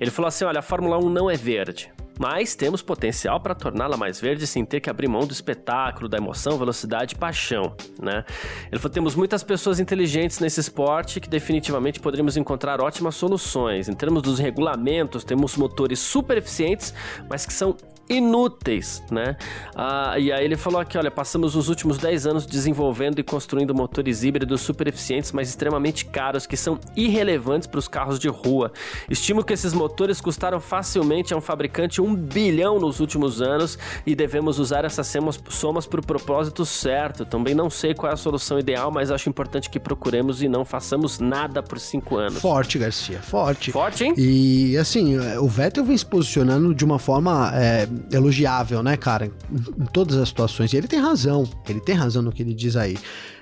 Ele 0.00 0.10
falou 0.10 0.28
assim: 0.28 0.46
olha, 0.46 0.60
a 0.60 0.62
Fórmula 0.62 0.96
1 0.98 1.10
não 1.10 1.30
é 1.30 1.36
verde. 1.36 1.92
Mas 2.18 2.54
temos 2.54 2.82
potencial 2.82 3.40
para 3.40 3.54
torná-la 3.54 3.96
mais 3.96 4.20
verde 4.20 4.46
sem 4.46 4.64
ter 4.64 4.80
que 4.80 4.88
abrir 4.88 5.08
mão 5.08 5.26
do 5.26 5.32
espetáculo, 5.32 6.08
da 6.08 6.18
emoção, 6.18 6.58
velocidade 6.58 7.14
e 7.14 7.18
paixão, 7.18 7.74
né? 8.00 8.24
Ele 8.70 8.78
falou: 8.80 8.92
temos 8.92 9.14
muitas 9.14 9.42
pessoas 9.42 9.78
inteligentes 9.78 10.38
nesse 10.38 10.60
esporte 10.60 11.20
que 11.20 11.28
definitivamente 11.28 12.00
poderíamos 12.00 12.36
encontrar 12.36 12.80
ótimas 12.80 13.16
soluções. 13.16 13.88
Em 13.88 13.94
termos 13.94 14.22
dos 14.22 14.38
regulamentos, 14.38 15.24
temos 15.24 15.56
motores 15.56 15.98
super 15.98 16.38
eficientes, 16.38 16.94
mas 17.28 17.44
que 17.44 17.52
são 17.52 17.76
inúteis, 18.08 19.02
né? 19.10 19.36
Ah, 19.74 20.18
e 20.18 20.32
aí 20.32 20.44
ele 20.44 20.56
falou 20.56 20.80
aqui, 20.80 20.98
olha, 20.98 21.10
passamos 21.10 21.56
os 21.56 21.68
últimos 21.68 21.98
10 21.98 22.26
anos 22.26 22.46
desenvolvendo 22.46 23.18
e 23.18 23.22
construindo 23.22 23.74
motores 23.74 24.22
híbridos 24.22 24.60
super 24.60 24.88
eficientes, 24.88 25.32
mas 25.32 25.48
extremamente 25.48 26.04
caros, 26.04 26.46
que 26.46 26.56
são 26.56 26.78
irrelevantes 26.96 27.66
para 27.66 27.78
os 27.78 27.88
carros 27.88 28.18
de 28.18 28.28
rua. 28.28 28.72
Estimo 29.08 29.44
que 29.44 29.52
esses 29.52 29.72
motores 29.72 30.20
custaram 30.20 30.60
facilmente 30.60 31.32
a 31.32 31.36
um 31.36 31.40
fabricante 31.40 32.00
um 32.00 32.14
bilhão 32.14 32.78
nos 32.78 33.00
últimos 33.00 33.40
anos 33.40 33.78
e 34.06 34.14
devemos 34.14 34.58
usar 34.58 34.84
essas 34.84 35.12
somas 35.48 35.86
para 35.86 36.00
o 36.00 36.06
propósito 36.06 36.64
certo. 36.64 37.24
Também 37.24 37.54
não 37.54 37.70
sei 37.70 37.94
qual 37.94 38.10
é 38.10 38.14
a 38.14 38.16
solução 38.16 38.58
ideal, 38.58 38.90
mas 38.90 39.10
acho 39.10 39.28
importante 39.28 39.70
que 39.70 39.80
procuremos 39.80 40.42
e 40.42 40.48
não 40.48 40.64
façamos 40.64 41.18
nada 41.18 41.62
por 41.62 41.78
cinco 41.78 42.16
anos. 42.16 42.40
Forte, 42.40 42.78
Garcia, 42.78 43.20
forte. 43.20 43.72
Forte, 43.72 44.04
hein? 44.04 44.14
E 44.16 44.76
assim, 44.76 45.18
o 45.38 45.48
Vettel 45.48 45.84
vem 45.84 45.96
se 45.96 46.06
posicionando 46.06 46.74
de 46.74 46.84
uma 46.84 46.98
forma 46.98 47.52
é, 47.54 47.86
elogiável, 48.10 48.82
né, 48.82 48.96
cara? 48.96 49.26
Em, 49.26 49.84
todas 49.92 50.16
as 50.16 50.28
situações. 50.28 50.72
E 50.72 50.76
ele 50.76 50.88
tem 50.88 51.00
razão. 51.00 51.48
Ele 51.68 51.80
tem 51.80 51.94
razão 51.94 52.22
no 52.22 52.32
que 52.32 52.42
ele 52.42 52.54
diz 52.54 52.76
aí. 52.76 52.96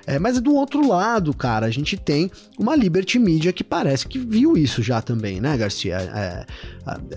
É, 0.06 0.18
mas 0.18 0.40
do 0.40 0.54
outro 0.54 0.86
lado, 0.86 1.32
cara, 1.34 1.66
a 1.66 1.70
gente 1.70 1.96
tem 1.96 2.30
uma 2.58 2.74
Liberty 2.74 3.18
Media 3.18 3.52
que 3.52 3.62
parece 3.62 4.06
que 4.06 4.18
viu 4.18 4.56
isso 4.56 4.82
já 4.82 5.00
também, 5.00 5.40
né, 5.40 5.56
Garcia? 5.56 5.96
É, 5.96 6.46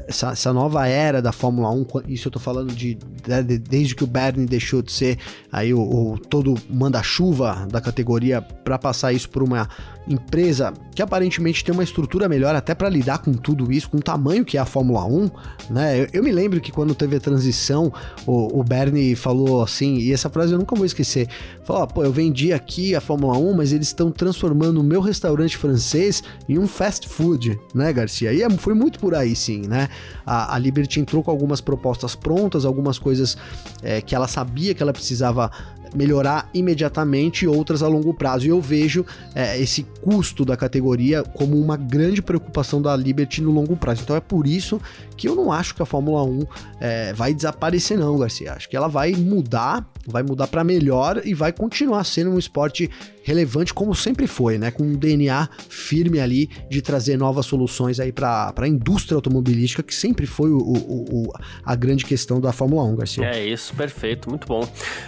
essa, 0.07 0.31
essa, 0.31 0.53
nova 0.53 0.87
era 0.87 1.21
da 1.21 1.31
Fórmula 1.31 1.71
1, 1.71 1.85
isso 2.07 2.27
eu 2.27 2.31
tô 2.31 2.39
falando 2.39 2.73
de, 2.73 2.97
né, 3.27 3.41
de 3.41 3.57
desde 3.57 3.95
que 3.95 4.03
o 4.03 4.07
Bernie 4.07 4.45
deixou 4.45 4.81
de 4.81 4.91
ser 4.91 5.17
aí 5.51 5.73
o, 5.73 5.79
o 5.79 6.19
todo 6.19 6.55
manda-chuva 6.69 7.67
da 7.71 7.79
categoria 7.79 8.41
para 8.41 8.77
passar 8.77 9.13
isso 9.13 9.29
por 9.29 9.41
uma 9.41 9.67
empresa 10.07 10.73
que 10.93 11.01
aparentemente 11.01 11.63
tem 11.63 11.73
uma 11.73 11.83
estrutura 11.83 12.27
melhor 12.27 12.53
até 12.55 12.75
para 12.75 12.89
lidar 12.89 13.19
com 13.19 13.33
tudo 13.33 13.71
isso, 13.71 13.89
com 13.89 13.97
o 13.97 14.01
tamanho 14.01 14.43
que 14.43 14.57
é 14.57 14.59
a 14.59 14.65
Fórmula 14.65 15.05
1, 15.05 15.31
né? 15.69 16.01
Eu, 16.01 16.07
eu 16.13 16.23
me 16.23 16.31
lembro 16.31 16.59
que 16.59 16.71
quando 16.71 16.93
teve 16.93 17.15
a 17.15 17.19
transição, 17.19 17.91
o, 18.25 18.59
o 18.59 18.63
Bernie 18.63 19.15
falou 19.15 19.63
assim, 19.63 19.95
e 19.95 20.11
essa 20.11 20.29
frase 20.29 20.51
eu 20.51 20.59
nunca 20.59 20.75
vou 20.75 20.85
esquecer, 20.85 21.27
falou, 21.63 21.87
pô, 21.87 22.03
eu 22.03 22.11
vendi 22.11 22.51
aqui 22.51 22.95
a 22.95 23.01
Fórmula 23.01 23.37
1, 23.37 23.53
mas 23.53 23.71
eles 23.71 23.87
estão 23.87 24.11
transformando 24.11 24.79
o 24.79 24.83
meu 24.83 25.01
restaurante 25.01 25.57
francês 25.57 26.21
em 26.47 26.57
um 26.57 26.67
fast 26.67 27.07
food, 27.07 27.59
né, 27.73 27.91
Garcia? 27.93 28.33
E 28.33 28.41
é, 28.41 28.49
foi 28.49 28.73
muito 28.73 28.99
por 28.99 29.15
aí, 29.15 29.35
sim, 29.35 29.61
né? 29.67 29.87
A, 30.25 30.55
a 30.55 30.59
Liberty 30.59 30.99
entrou 30.99 31.23
com 31.23 31.31
algumas 31.31 31.61
propostas 31.61 32.15
prontas, 32.15 32.65
algumas 32.65 32.99
coisas 32.99 33.37
é, 33.81 34.01
que 34.01 34.13
ela 34.13 34.27
sabia 34.27 34.73
que 34.73 34.83
ela 34.83 34.93
precisava 34.93 35.49
melhorar 35.93 36.49
imediatamente 36.53 37.45
e 37.45 37.47
outras 37.47 37.83
a 37.83 37.87
longo 37.87 38.13
prazo. 38.13 38.45
E 38.45 38.49
eu 38.49 38.61
vejo 38.61 39.05
é, 39.35 39.59
esse 39.59 39.83
custo 40.01 40.43
da 40.43 40.57
categoria 40.57 41.23
como 41.23 41.59
uma 41.59 41.77
grande 41.77 42.21
preocupação 42.21 42.81
da 42.81 42.95
Liberty 42.95 43.41
no 43.41 43.51
longo 43.51 43.75
prazo. 43.75 44.01
Então 44.03 44.15
é 44.15 44.19
por 44.19 44.47
isso 44.47 44.81
que 45.15 45.27
eu 45.27 45.35
não 45.35 45.51
acho 45.51 45.75
que 45.75 45.81
a 45.81 45.85
Fórmula 45.85 46.23
1 46.23 46.39
é, 46.79 47.13
vai 47.13 47.33
desaparecer, 47.33 47.97
não, 47.97 48.17
Garcia. 48.17 48.53
Acho 48.53 48.69
que 48.69 48.75
ela 48.75 48.87
vai 48.87 49.11
mudar, 49.13 49.85
vai 50.05 50.23
mudar 50.23 50.47
para 50.47 50.63
melhor 50.63 51.21
e 51.23 51.33
vai 51.33 51.51
continuar 51.51 52.03
sendo 52.03 52.31
um 52.31 52.39
esporte 52.39 52.89
relevante 53.23 53.73
como 53.73 53.95
sempre 53.95 54.27
foi, 54.27 54.57
né? 54.57 54.69
Com 54.69 54.83
um 54.83 54.95
DNA 54.95 55.49
firme 55.69 56.19
ali 56.19 56.49
de 56.69 56.81
trazer 56.81 57.17
novas 57.17 57.45
soluções 57.45 57.99
aí 57.99 58.11
para 58.11 58.53
a 58.55 58.67
indústria 58.67 59.15
automobilística, 59.15 59.81
que 59.81 59.95
sempre 59.95 60.27
foi 60.27 60.51
o, 60.51 60.57
o, 60.57 61.23
o, 61.27 61.33
a 61.63 61.75
grande 61.75 62.05
questão 62.05 62.39
da 62.39 62.51
Fórmula 62.51 62.83
1, 62.83 62.95
Garcia. 62.95 63.25
É 63.25 63.45
isso, 63.45 63.73
perfeito, 63.73 64.29
muito 64.29 64.47
bom. 64.47 64.67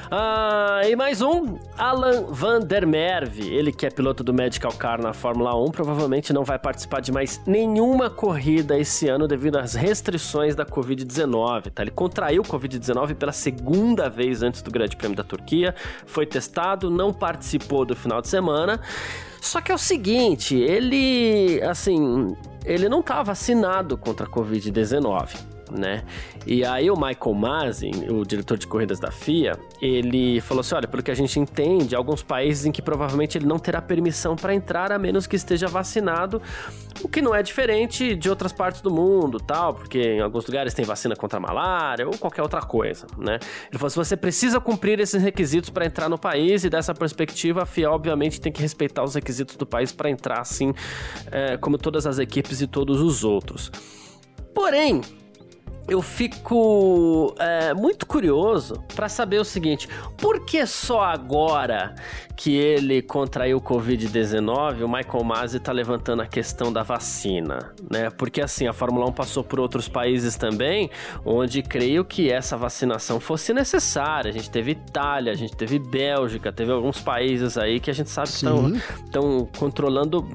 Ah, 0.10 0.82
e 0.88 0.96
mais 0.96 1.22
um, 1.22 1.58
Alan 1.78 2.26
Van 2.32 2.60
der 2.60 2.88
Merve, 2.88 3.54
ele 3.54 3.72
que 3.72 3.86
é 3.86 3.90
piloto 3.90 4.24
do 4.24 4.34
Medical 4.34 4.72
Car 4.74 5.02
na 5.02 5.14
Fórmula 5.14 5.56
1, 5.56 5.72
provavelmente 5.72 6.32
não 6.32 6.44
vai 6.44 6.58
participar 6.58 7.02
de 7.02 7.12
mais 7.12 7.42
nenhuma 7.46 8.10
corrida 8.10 8.78
esse 8.78 9.08
ano 9.08 9.28
devido 9.28 9.58
às 9.58 9.74
restrições 9.74 10.56
da 10.56 10.66
Covid-19, 10.66 11.72
tá? 11.72 11.82
Ele 11.82 11.92
contraiu 11.92 12.44
Covid-19 12.44 13.16
pela 13.16 13.32
segunda 13.32 14.10
vez 14.10 14.42
antes 14.42 14.62
do 14.62 14.72
Grande 14.72 14.96
Prêmio 14.96 15.18
da 15.18 15.24
Turquia, 15.24 15.76
foi 16.06 16.26
testado, 16.26 16.90
não 16.90 17.14
participou 17.14 17.86
do 17.86 17.96
final 18.06 18.22
de 18.22 18.28
semana. 18.28 18.80
Só 19.42 19.62
que 19.62 19.72
é 19.72 19.76
o 19.76 19.80
seguinte, 19.80 20.56
ele, 20.56 21.62
assim, 21.64 22.36
ele 22.64 22.88
não 22.88 23.02
tá 23.02 23.22
vacinado 23.22 23.98
contra 23.98 24.26
a 24.26 24.30
Covid-19. 24.30 25.55
Né? 25.72 26.04
E 26.46 26.64
aí 26.64 26.90
o 26.90 26.96
Michael 26.96 27.34
Masi, 27.34 27.92
o 28.10 28.26
diretor 28.26 28.58
de 28.58 28.68
corridas 28.68 29.00
da 29.00 29.12
FIA, 29.12 29.58
ele 29.82 30.40
falou 30.42 30.62
assim, 30.62 30.76
olha, 30.76 30.88
pelo 30.88 31.04
que 31.04 31.12
a 31.12 31.16
gente 31.16 31.40
entende, 31.40 31.96
alguns 31.96 32.24
países 32.24 32.66
em 32.66 32.72
que 32.72 32.82
provavelmente 32.82 33.38
ele 33.38 33.46
não 33.46 33.58
terá 33.60 33.82
permissão 33.82 34.36
para 34.36 34.54
entrar 34.54 34.92
a 34.92 35.00
menos 35.00 35.28
que 35.28 35.36
esteja 35.36 35.68
vacinado, 35.68 36.42
o 37.04 37.10
que 37.10 37.22
não 37.22 37.36
é 37.36 37.44
diferente 37.44 38.16
de 38.16 38.30
outras 38.30 38.54
partes 38.54 38.82
do 38.82 38.90
mundo, 38.92 39.40
tal, 39.40 39.74
porque 39.74 40.00
em 40.00 40.22
alguns 40.22 40.46
lugares 40.46 40.74
tem 40.74 40.86
vacina 40.86 41.16
contra 41.16 41.38
a 41.38 41.42
malária 41.42 42.08
ou 42.08 42.18
qualquer 42.18 42.42
outra 42.42 42.62
coisa, 42.62 43.06
né? 43.18 43.40
Ele 43.70 43.78
falou 43.78 43.88
assim, 43.88 43.96
você 43.98 44.18
precisa 44.18 44.60
cumprir 44.60 45.00
esses 45.00 45.22
requisitos 45.22 45.70
para 45.70 45.86
entrar 45.86 46.10
no 46.10 46.18
país 46.18 46.64
e 46.64 46.70
dessa 46.70 46.94
perspectiva 46.94 47.64
a 47.64 47.66
FIA 47.66 47.92
obviamente 47.92 48.40
tem 48.40 48.52
que 48.52 48.62
respeitar 48.62 49.04
os 49.04 49.16
requisitos 49.16 49.56
do 49.56 49.66
país 49.66 49.92
para 49.92 50.10
entrar 50.10 50.40
assim, 50.40 50.74
é, 51.32 51.58
como 51.58 51.78
todas 51.78 52.08
as 52.08 52.20
equipes 52.20 52.62
e 52.62 52.68
todos 52.68 53.02
os 53.02 53.24
outros. 53.24 53.72
Porém, 54.54 55.02
eu 55.88 56.02
fico 56.02 57.36
é, 57.40 57.74
muito 57.74 58.06
curioso 58.06 58.84
para 58.96 59.08
saber 59.08 59.40
o 59.40 59.46
seguinte: 59.46 59.88
por 60.18 60.46
que 60.46 60.66
só 60.66 61.02
agora 61.02 61.94
que 62.36 62.56
ele 62.56 63.02
contraiu 63.02 63.58
o 63.58 63.62
Covid-19, 63.62 64.84
o 64.84 64.90
Michael 64.90 65.24
Masi 65.24 65.58
está 65.58 65.72
levantando 65.72 66.22
a 66.22 66.26
questão 66.26 66.72
da 66.72 66.84
vacina, 66.84 67.74
né? 67.90 68.10
Porque 68.10 68.42
assim, 68.42 68.68
a 68.68 68.74
Fórmula 68.74 69.08
1 69.08 69.14
passou 69.14 69.44
por 69.44 69.60
outros 69.60 69.88
países 69.88 70.36
também, 70.36 70.90
onde 71.24 71.62
creio 71.62 72.04
que 72.04 72.32
essa 72.32 72.58
vacinação 72.58 73.20
fosse 73.20 73.54
necessária. 73.54 74.30
A 74.30 74.34
gente 74.34 74.50
teve 74.50 74.72
Itália, 74.72 75.32
a 75.32 75.36
gente 75.36 75.56
teve 75.56 75.80
Bélgica, 75.80 76.52
teve 76.52 76.72
alguns 76.72 77.00
países 77.00 77.58
aí 77.58 77.80
que 77.80 77.90
a 77.90 77.94
gente 77.94 78.10
sabe 78.10 78.30
que 78.30 78.36
estão 79.06 79.48
controlando 79.58 80.28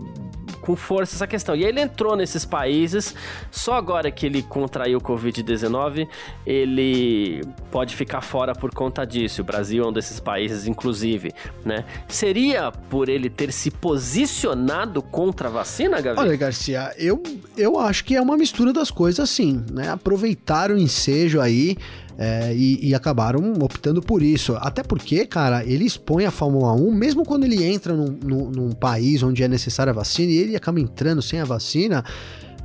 com 0.71 0.77
força 0.77 1.17
essa 1.17 1.27
questão. 1.27 1.57
E 1.57 1.65
ele 1.65 1.81
entrou 1.81 2.17
nesses 2.17 2.45
países, 2.45 3.15
só 3.51 3.75
agora 3.75 4.11
que 4.11 4.27
ele 4.27 4.43
contraiu 4.43 4.99
o 4.99 5.01
Covid-19, 5.01 6.07
ele 6.47 7.43
pode 7.71 7.97
ficar 7.97 8.21
fora 8.21 8.55
por 8.55 8.73
conta 8.73 9.05
disso. 9.05 9.43
O 9.43 9.45
Brasil 9.45 9.85
é 9.85 9.89
um 9.89 9.93
desses 9.93 10.21
países, 10.21 10.67
inclusive, 10.67 11.33
né? 11.65 11.85
Seria 12.09 12.71
por 12.71 13.09
ele 13.09 13.29
ter 13.29 13.53
se 13.53 13.71
posicionado 13.71 15.03
contra 15.03 15.49
a 15.49 15.51
vacina, 15.51 16.01
Gabriel? 16.01 16.29
Olha, 16.29 16.37
Garcia, 16.37 16.95
eu, 16.97 17.21
eu 17.57 17.79
acho 17.79 18.05
que 18.05 18.15
é 18.15 18.21
uma 18.21 18.37
mistura 18.37 18.73
das 18.73 18.91
coisas, 18.91 19.29
sim, 19.29 19.65
né? 19.73 19.91
Aproveitar 19.91 20.71
o 20.71 20.79
ensejo 20.79 21.41
aí 21.41 21.77
é, 22.23 22.53
e, 22.55 22.91
e, 22.91 22.95
acabaram 22.95 23.55
optando 23.63 24.03
por 24.03 24.23
isso. 24.23 24.55
Até 24.61 24.83
porque, 24.83 25.25
cara, 25.25 25.65
ele 25.65 25.87
expõe 25.87 26.27
a 26.27 26.31
Fórmula 26.31 26.75
1, 26.75 26.93
mesmo 26.93 27.25
quando 27.25 27.45
ele 27.45 27.65
entra 27.65 27.95
num, 27.95 28.15
num, 28.23 28.51
num 28.51 28.73
país 28.73 29.23
onde 29.23 29.43
é 29.43 29.49
necessária 29.49 29.91
a 29.91 29.95
vacina 29.95 30.31
e 30.31 30.37
ele 30.37 30.55
acaba 30.55 30.79
entrando 30.79 31.23
sem 31.23 31.41
a 31.41 31.47
vacina. 31.47 32.05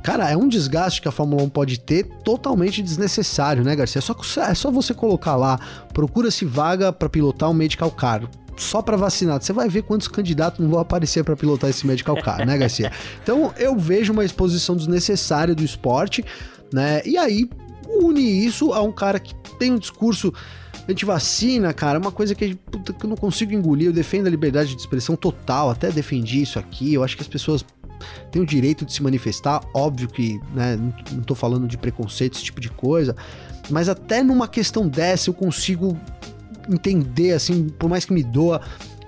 Cara, 0.02 0.30
é 0.30 0.36
um 0.36 0.46
desgaste 0.46 1.00
que 1.00 1.08
a 1.08 1.10
Fórmula 1.10 1.42
1 1.44 1.48
pode 1.48 1.80
ter 1.80 2.04
totalmente 2.22 2.82
desnecessário, 2.82 3.64
né, 3.64 3.74
Garcia? 3.74 3.98
É 3.98 4.02
só, 4.02 4.14
é 4.42 4.54
só 4.54 4.70
você 4.70 4.92
colocar 4.92 5.36
lá, 5.36 5.58
procura-se 5.94 6.44
vaga 6.44 6.92
para 6.92 7.08
pilotar 7.08 7.50
um 7.50 7.54
medical 7.54 7.90
car 7.90 8.28
só 8.58 8.82
para 8.82 8.98
vacinar. 8.98 9.40
Você 9.40 9.54
vai 9.54 9.70
ver 9.70 9.84
quantos 9.84 10.06
candidatos 10.06 10.60
não 10.60 10.68
vão 10.68 10.80
aparecer 10.80 11.24
para 11.24 11.34
pilotar 11.34 11.70
esse 11.70 11.86
medical 11.86 12.20
car, 12.22 12.46
né, 12.46 12.58
Garcia? 12.58 12.92
Então 13.22 13.54
eu 13.56 13.74
vejo 13.74 14.12
uma 14.12 14.24
exposição 14.24 14.76
desnecessária 14.76 15.54
do 15.54 15.64
esporte, 15.64 16.22
né? 16.70 17.00
E 17.06 17.16
aí 17.16 17.48
une 17.88 18.20
isso 18.20 18.72
a 18.72 18.82
um 18.82 18.92
cara 18.92 19.18
que 19.18 19.34
tem 19.58 19.72
um 19.72 19.78
discurso 19.78 20.32
anti-vacina, 20.88 21.72
cara, 21.72 21.98
uma 21.98 22.12
coisa 22.12 22.34
que, 22.34 22.54
puta, 22.54 22.92
que 22.92 23.04
eu 23.04 23.10
não 23.10 23.16
consigo 23.16 23.52
engolir. 23.52 23.88
Eu 23.88 23.92
defendo 23.92 24.26
a 24.26 24.30
liberdade 24.30 24.74
de 24.74 24.80
expressão 24.80 25.16
total, 25.16 25.70
até 25.70 25.90
defendi 25.90 26.42
isso 26.42 26.58
aqui. 26.58 26.94
Eu 26.94 27.02
acho 27.02 27.16
que 27.16 27.22
as 27.22 27.28
pessoas 27.28 27.64
têm 28.30 28.42
o 28.42 28.46
direito 28.46 28.84
de 28.84 28.92
se 28.92 29.02
manifestar. 29.02 29.60
Óbvio 29.74 30.08
que, 30.08 30.40
né, 30.54 30.78
não 31.12 31.22
tô 31.22 31.34
falando 31.34 31.66
de 31.66 31.76
preconceito, 31.76 32.34
esse 32.34 32.44
tipo 32.44 32.60
de 32.60 32.70
coisa, 32.70 33.16
mas 33.70 33.88
até 33.88 34.22
numa 34.22 34.46
questão 34.46 34.86
dessa 34.86 35.30
eu 35.30 35.34
consigo 35.34 35.98
entender, 36.68 37.32
assim, 37.32 37.68
por 37.68 37.88
mais 37.88 38.04
que 38.04 38.12
me 38.12 38.22
doa. 38.22 38.60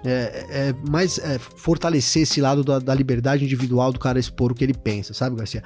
É, 0.05 0.47
é, 0.49 0.75
mais 0.89 1.19
é, 1.19 1.41
fortalecer 1.41 2.23
esse 2.23 2.41
lado 2.41 2.63
da, 2.63 2.79
da 2.79 2.95
liberdade 2.95 3.45
individual 3.45 3.93
do 3.93 3.99
cara 3.99 4.17
expor 4.17 4.53
o 4.53 4.55
que 4.55 4.63
ele 4.63 4.73
pensa, 4.73 5.13
sabe, 5.13 5.35
Garcia? 5.35 5.61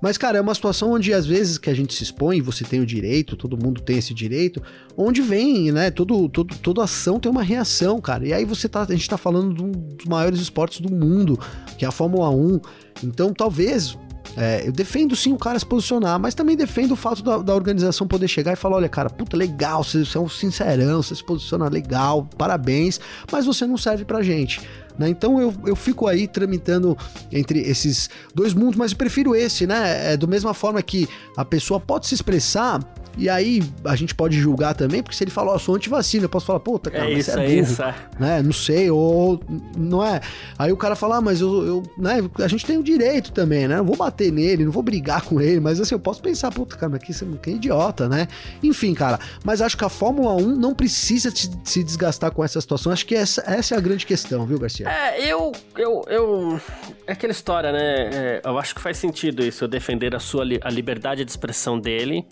Mas, 0.00 0.18
cara, 0.18 0.38
é 0.38 0.40
uma 0.40 0.54
situação 0.54 0.92
onde 0.92 1.12
às 1.12 1.26
vezes 1.26 1.58
que 1.58 1.70
a 1.70 1.74
gente 1.74 1.94
se 1.94 2.02
expõe, 2.02 2.40
você 2.40 2.64
tem 2.64 2.80
o 2.80 2.86
direito, 2.86 3.36
todo 3.36 3.56
mundo 3.56 3.80
tem 3.80 3.98
esse 3.98 4.12
direito, 4.12 4.62
onde 4.96 5.22
vem, 5.22 5.72
né? 5.72 5.90
Todo, 5.90 6.28
todo, 6.28 6.54
toda 6.56 6.84
ação 6.84 7.18
tem 7.18 7.30
uma 7.30 7.42
reação, 7.42 8.00
cara. 8.00 8.26
E 8.26 8.32
aí 8.32 8.44
você 8.44 8.68
tá. 8.68 8.82
A 8.82 8.92
gente 8.92 9.08
tá 9.08 9.16
falando 9.16 9.54
de 9.54 9.62
um 9.62 9.70
dos 9.70 10.06
maiores 10.06 10.40
esportes 10.40 10.80
do 10.80 10.92
mundo, 10.92 11.38
que 11.78 11.84
é 11.84 11.88
a 11.88 11.92
Fórmula 11.92 12.30
1. 12.30 12.60
Então, 13.02 13.32
talvez 13.32 13.96
é, 14.36 14.66
eu 14.66 14.72
defendo 14.72 15.16
sim 15.16 15.32
o 15.32 15.38
cara 15.38 15.58
se 15.58 15.64
posicionar, 15.64 16.20
mas 16.20 16.34
também 16.34 16.56
defendo 16.56 16.92
o 16.92 16.96
fato 16.96 17.22
da, 17.22 17.38
da, 17.38 17.54
organização 17.54 18.06
poder 18.06 18.28
chegar 18.28 18.52
e 18.52 18.56
falar: 18.56 18.76
olha, 18.76 18.88
cara, 18.88 19.08
puta, 19.08 19.36
legal, 19.36 19.82
você, 19.82 20.04
você 20.04 20.18
é 20.18 20.20
um 20.20 20.28
sincerão, 20.28 21.02
você 21.02 21.14
se 21.14 21.24
posiciona 21.24 21.68
legal, 21.68 22.28
parabéns, 22.36 23.00
mas 23.32 23.46
você 23.46 23.66
não 23.66 23.78
serve 23.78 24.04
pra 24.04 24.22
gente. 24.22 24.60
Né? 24.98 25.08
Então 25.08 25.40
eu, 25.40 25.54
eu 25.64 25.76
fico 25.76 26.06
aí 26.06 26.26
tramitando 26.26 26.96
entre 27.30 27.60
esses 27.60 28.08
dois 28.34 28.54
mundos, 28.54 28.76
mas 28.76 28.92
eu 28.92 28.96
prefiro 28.96 29.34
esse, 29.34 29.66
né? 29.66 30.12
É, 30.12 30.16
do 30.16 30.26
mesma 30.26 30.54
forma 30.54 30.80
que 30.82 31.08
a 31.36 31.44
pessoa 31.44 31.78
pode 31.78 32.06
se 32.06 32.14
expressar 32.14 32.80
e 33.18 33.30
aí 33.30 33.62
a 33.84 33.96
gente 33.96 34.14
pode 34.14 34.38
julgar 34.38 34.74
também, 34.74 35.02
porque 35.02 35.16
se 35.16 35.24
ele 35.24 35.30
falar, 35.30 35.54
oh, 35.54 35.58
sou 35.58 35.74
antivacina, 35.74 36.26
eu 36.26 36.28
posso 36.28 36.44
falar, 36.44 36.60
puta, 36.60 36.90
cara, 36.90 37.06
é 37.06 37.14
isso, 37.14 37.30
é, 37.30 37.32
é 37.32 37.48
burro, 37.48 37.72
isso, 37.72 37.82
é. 37.82 37.94
né? 38.20 38.42
Não 38.42 38.52
sei, 38.52 38.90
ou 38.90 39.40
não 39.76 40.04
é. 40.04 40.20
Aí 40.58 40.70
o 40.70 40.76
cara 40.76 40.94
fala, 40.94 41.16
ah, 41.16 41.20
mas 41.20 41.40
eu, 41.40 41.66
eu, 41.66 41.82
né, 41.96 42.18
a 42.38 42.48
gente 42.48 42.66
tem 42.66 42.76
o 42.76 42.82
direito 42.82 43.32
também, 43.32 43.66
né? 43.66 43.78
Não 43.78 43.84
vou 43.84 43.96
bater 43.96 44.30
nele, 44.30 44.66
não 44.66 44.72
vou 44.72 44.82
brigar 44.82 45.22
com 45.22 45.40
ele, 45.40 45.60
mas 45.60 45.80
assim, 45.80 45.94
eu 45.94 45.98
posso 45.98 46.20
pensar, 46.20 46.50
puta, 46.52 46.76
cara, 46.76 46.90
mas 46.90 47.02
que, 47.02 47.38
que 47.38 47.50
idiota, 47.52 48.06
né? 48.06 48.28
Enfim, 48.62 48.92
cara, 48.92 49.18
mas 49.42 49.62
acho 49.62 49.78
que 49.78 49.84
a 49.84 49.88
Fórmula 49.88 50.34
1 50.34 50.54
não 50.54 50.74
precisa 50.74 51.32
se 51.64 51.82
desgastar 51.82 52.30
com 52.32 52.44
essa 52.44 52.60
situação. 52.60 52.92
Acho 52.92 53.06
que 53.06 53.14
essa, 53.14 53.42
essa 53.46 53.74
é 53.74 53.78
a 53.78 53.80
grande 53.80 54.04
questão, 54.04 54.44
viu, 54.44 54.58
Garcia? 54.58 54.85
É, 54.86 55.20
eu, 55.20 55.52
eu, 55.76 56.04
eu, 56.06 56.60
é 57.06 57.12
aquela 57.12 57.32
história, 57.32 57.72
né? 57.72 58.10
É, 58.12 58.40
eu 58.44 58.58
acho 58.58 58.74
que 58.74 58.80
faz 58.80 58.96
sentido 58.96 59.44
isso, 59.44 59.64
eu 59.64 59.68
defender 59.68 60.14
a 60.14 60.20
sua 60.20 60.44
a 60.62 60.70
liberdade 60.70 61.24
de 61.24 61.30
expressão 61.30 61.78
dele 61.78 62.24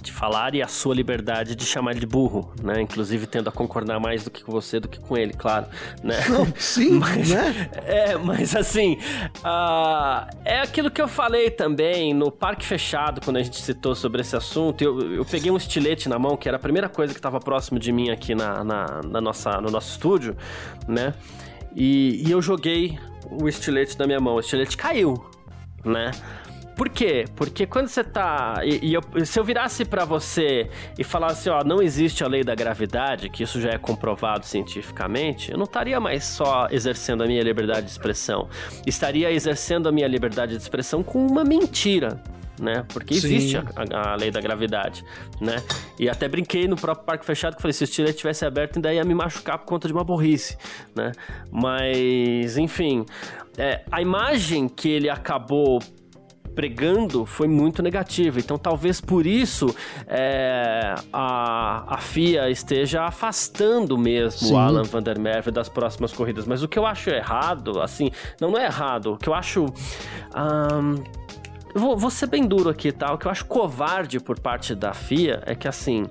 de 0.00 0.12
falar 0.12 0.54
e 0.54 0.62
a 0.62 0.68
sua 0.68 0.94
liberdade 0.94 1.54
de 1.54 1.64
chamar 1.64 1.92
ele 1.92 2.00
de 2.00 2.06
burro, 2.06 2.52
né? 2.62 2.80
Inclusive 2.80 3.26
tendo 3.26 3.48
a 3.48 3.52
concordar 3.52 4.00
mais 4.00 4.24
do 4.24 4.30
que 4.30 4.42
com 4.42 4.50
você 4.50 4.80
do 4.80 4.88
que 4.88 4.98
com 4.98 5.16
ele, 5.16 5.32
claro, 5.32 5.66
né? 6.02 6.16
Não, 6.28 6.46
sim, 6.56 6.92
mas, 6.98 7.30
né? 7.30 7.70
É, 7.84 8.16
mas 8.16 8.56
assim, 8.56 8.98
uh, 9.38 10.26
é 10.44 10.60
aquilo 10.60 10.90
que 10.90 11.00
eu 11.00 11.08
falei 11.08 11.50
também 11.50 12.14
no 12.14 12.30
Parque 12.30 12.64
Fechado, 12.64 13.20
quando 13.20 13.36
a 13.36 13.42
gente 13.42 13.60
citou 13.60 13.94
sobre 13.94 14.22
esse 14.22 14.34
assunto. 14.34 14.82
Eu, 14.82 15.16
eu 15.16 15.24
peguei 15.24 15.50
um 15.50 15.56
estilete 15.56 16.08
na 16.08 16.18
mão, 16.18 16.36
que 16.36 16.48
era 16.48 16.56
a 16.56 16.60
primeira 16.60 16.88
coisa 16.88 17.12
que 17.12 17.18
estava 17.18 17.38
próximo 17.38 17.78
de 17.78 17.92
mim 17.92 18.10
aqui 18.10 18.34
na, 18.34 18.64
na, 18.64 19.00
na, 19.02 19.20
nossa, 19.20 19.60
no 19.60 19.70
nosso 19.70 19.90
estúdio, 19.92 20.36
né? 20.88 21.14
E, 21.74 22.22
e 22.26 22.30
eu 22.30 22.42
joguei 22.42 22.98
o 23.30 23.48
estilete 23.48 23.98
na 23.98 24.06
minha 24.06 24.20
mão. 24.20 24.34
O 24.34 24.40
estilete 24.40 24.76
caiu, 24.76 25.24
né? 25.84 26.10
Por 26.80 26.88
quê? 26.88 27.26
Porque 27.36 27.66
quando 27.66 27.88
você 27.88 28.02
tá. 28.02 28.62
E, 28.64 28.86
e 28.86 28.94
eu, 28.94 29.02
se 29.26 29.38
eu 29.38 29.44
virasse 29.44 29.84
para 29.84 30.06
você 30.06 30.70
e 30.98 31.04
falasse, 31.04 31.50
ó, 31.50 31.62
não 31.62 31.82
existe 31.82 32.24
a 32.24 32.26
lei 32.26 32.42
da 32.42 32.54
gravidade, 32.54 33.28
que 33.28 33.42
isso 33.42 33.60
já 33.60 33.68
é 33.68 33.76
comprovado 33.76 34.46
cientificamente, 34.46 35.52
eu 35.52 35.58
não 35.58 35.64
estaria 35.64 36.00
mais 36.00 36.24
só 36.24 36.68
exercendo 36.70 37.22
a 37.22 37.26
minha 37.26 37.42
liberdade 37.42 37.82
de 37.82 37.92
expressão. 37.92 38.48
Estaria 38.86 39.30
exercendo 39.30 39.90
a 39.90 39.92
minha 39.92 40.08
liberdade 40.08 40.56
de 40.56 40.62
expressão 40.62 41.02
com 41.02 41.26
uma 41.26 41.44
mentira. 41.44 42.18
Né? 42.60 42.84
Porque 42.92 43.14
existe 43.14 43.56
a, 43.56 43.64
a, 43.90 44.12
a, 44.12 44.16
lei 44.16 44.30
da 44.30 44.38
gravidade, 44.38 45.02
né? 45.40 45.56
E 45.98 46.10
até 46.10 46.28
brinquei 46.28 46.68
no 46.68 46.76
próprio 46.76 47.06
parque 47.06 47.24
fechado 47.24 47.56
que 47.56 47.62
falei, 47.62 47.72
se 47.72 47.82
o 47.82 47.86
estilete 47.86 48.18
tivesse 48.18 48.44
aberto, 48.44 48.76
ainda 48.76 48.92
ia 48.92 49.02
me 49.02 49.14
machucar 49.14 49.58
por 49.58 49.64
conta 49.64 49.88
de 49.88 49.94
uma 49.94 50.04
burrice, 50.04 50.58
né? 50.94 51.12
Mas, 51.50 52.58
enfim, 52.58 53.06
é, 53.56 53.82
a 53.90 54.02
imagem 54.02 54.68
que 54.68 54.90
ele 54.90 55.08
acabou 55.08 55.80
pregando 56.54 57.24
foi 57.24 57.48
muito 57.48 57.82
negativa. 57.82 58.38
Então, 58.38 58.58
talvez 58.58 59.00
por 59.00 59.26
isso 59.26 59.74
é, 60.06 60.94
a, 61.12 61.94
a 61.94 61.98
FIA 61.98 62.50
esteja 62.50 63.04
afastando 63.04 63.96
mesmo 63.96 64.48
Sim. 64.48 64.54
o 64.54 64.58
Alan 64.58 64.82
Van 64.82 65.02
der 65.02 65.18
Merwe 65.18 65.50
das 65.50 65.68
próximas 65.68 66.12
corridas. 66.12 66.44
Mas 66.46 66.62
o 66.62 66.68
que 66.68 66.78
eu 66.78 66.86
acho 66.86 67.10
errado, 67.10 67.80
assim, 67.80 68.10
não, 68.40 68.50
não 68.50 68.58
é 68.58 68.66
errado, 68.66 69.14
o 69.14 69.16
que 69.16 69.28
eu 69.28 69.34
acho. 69.34 69.64
Um, 69.64 71.19
Vou, 71.74 71.96
vou, 71.96 72.10
ser 72.10 72.26
bem 72.26 72.46
duro 72.46 72.68
aqui, 72.68 72.90
tá? 72.90 73.12
O 73.12 73.18
que 73.18 73.26
eu 73.26 73.30
acho 73.30 73.44
covarde 73.44 74.18
por 74.18 74.38
parte 74.38 74.74
da 74.74 74.92
FIA 74.92 75.42
é 75.46 75.54
que, 75.54 75.68
assim, 75.68 76.06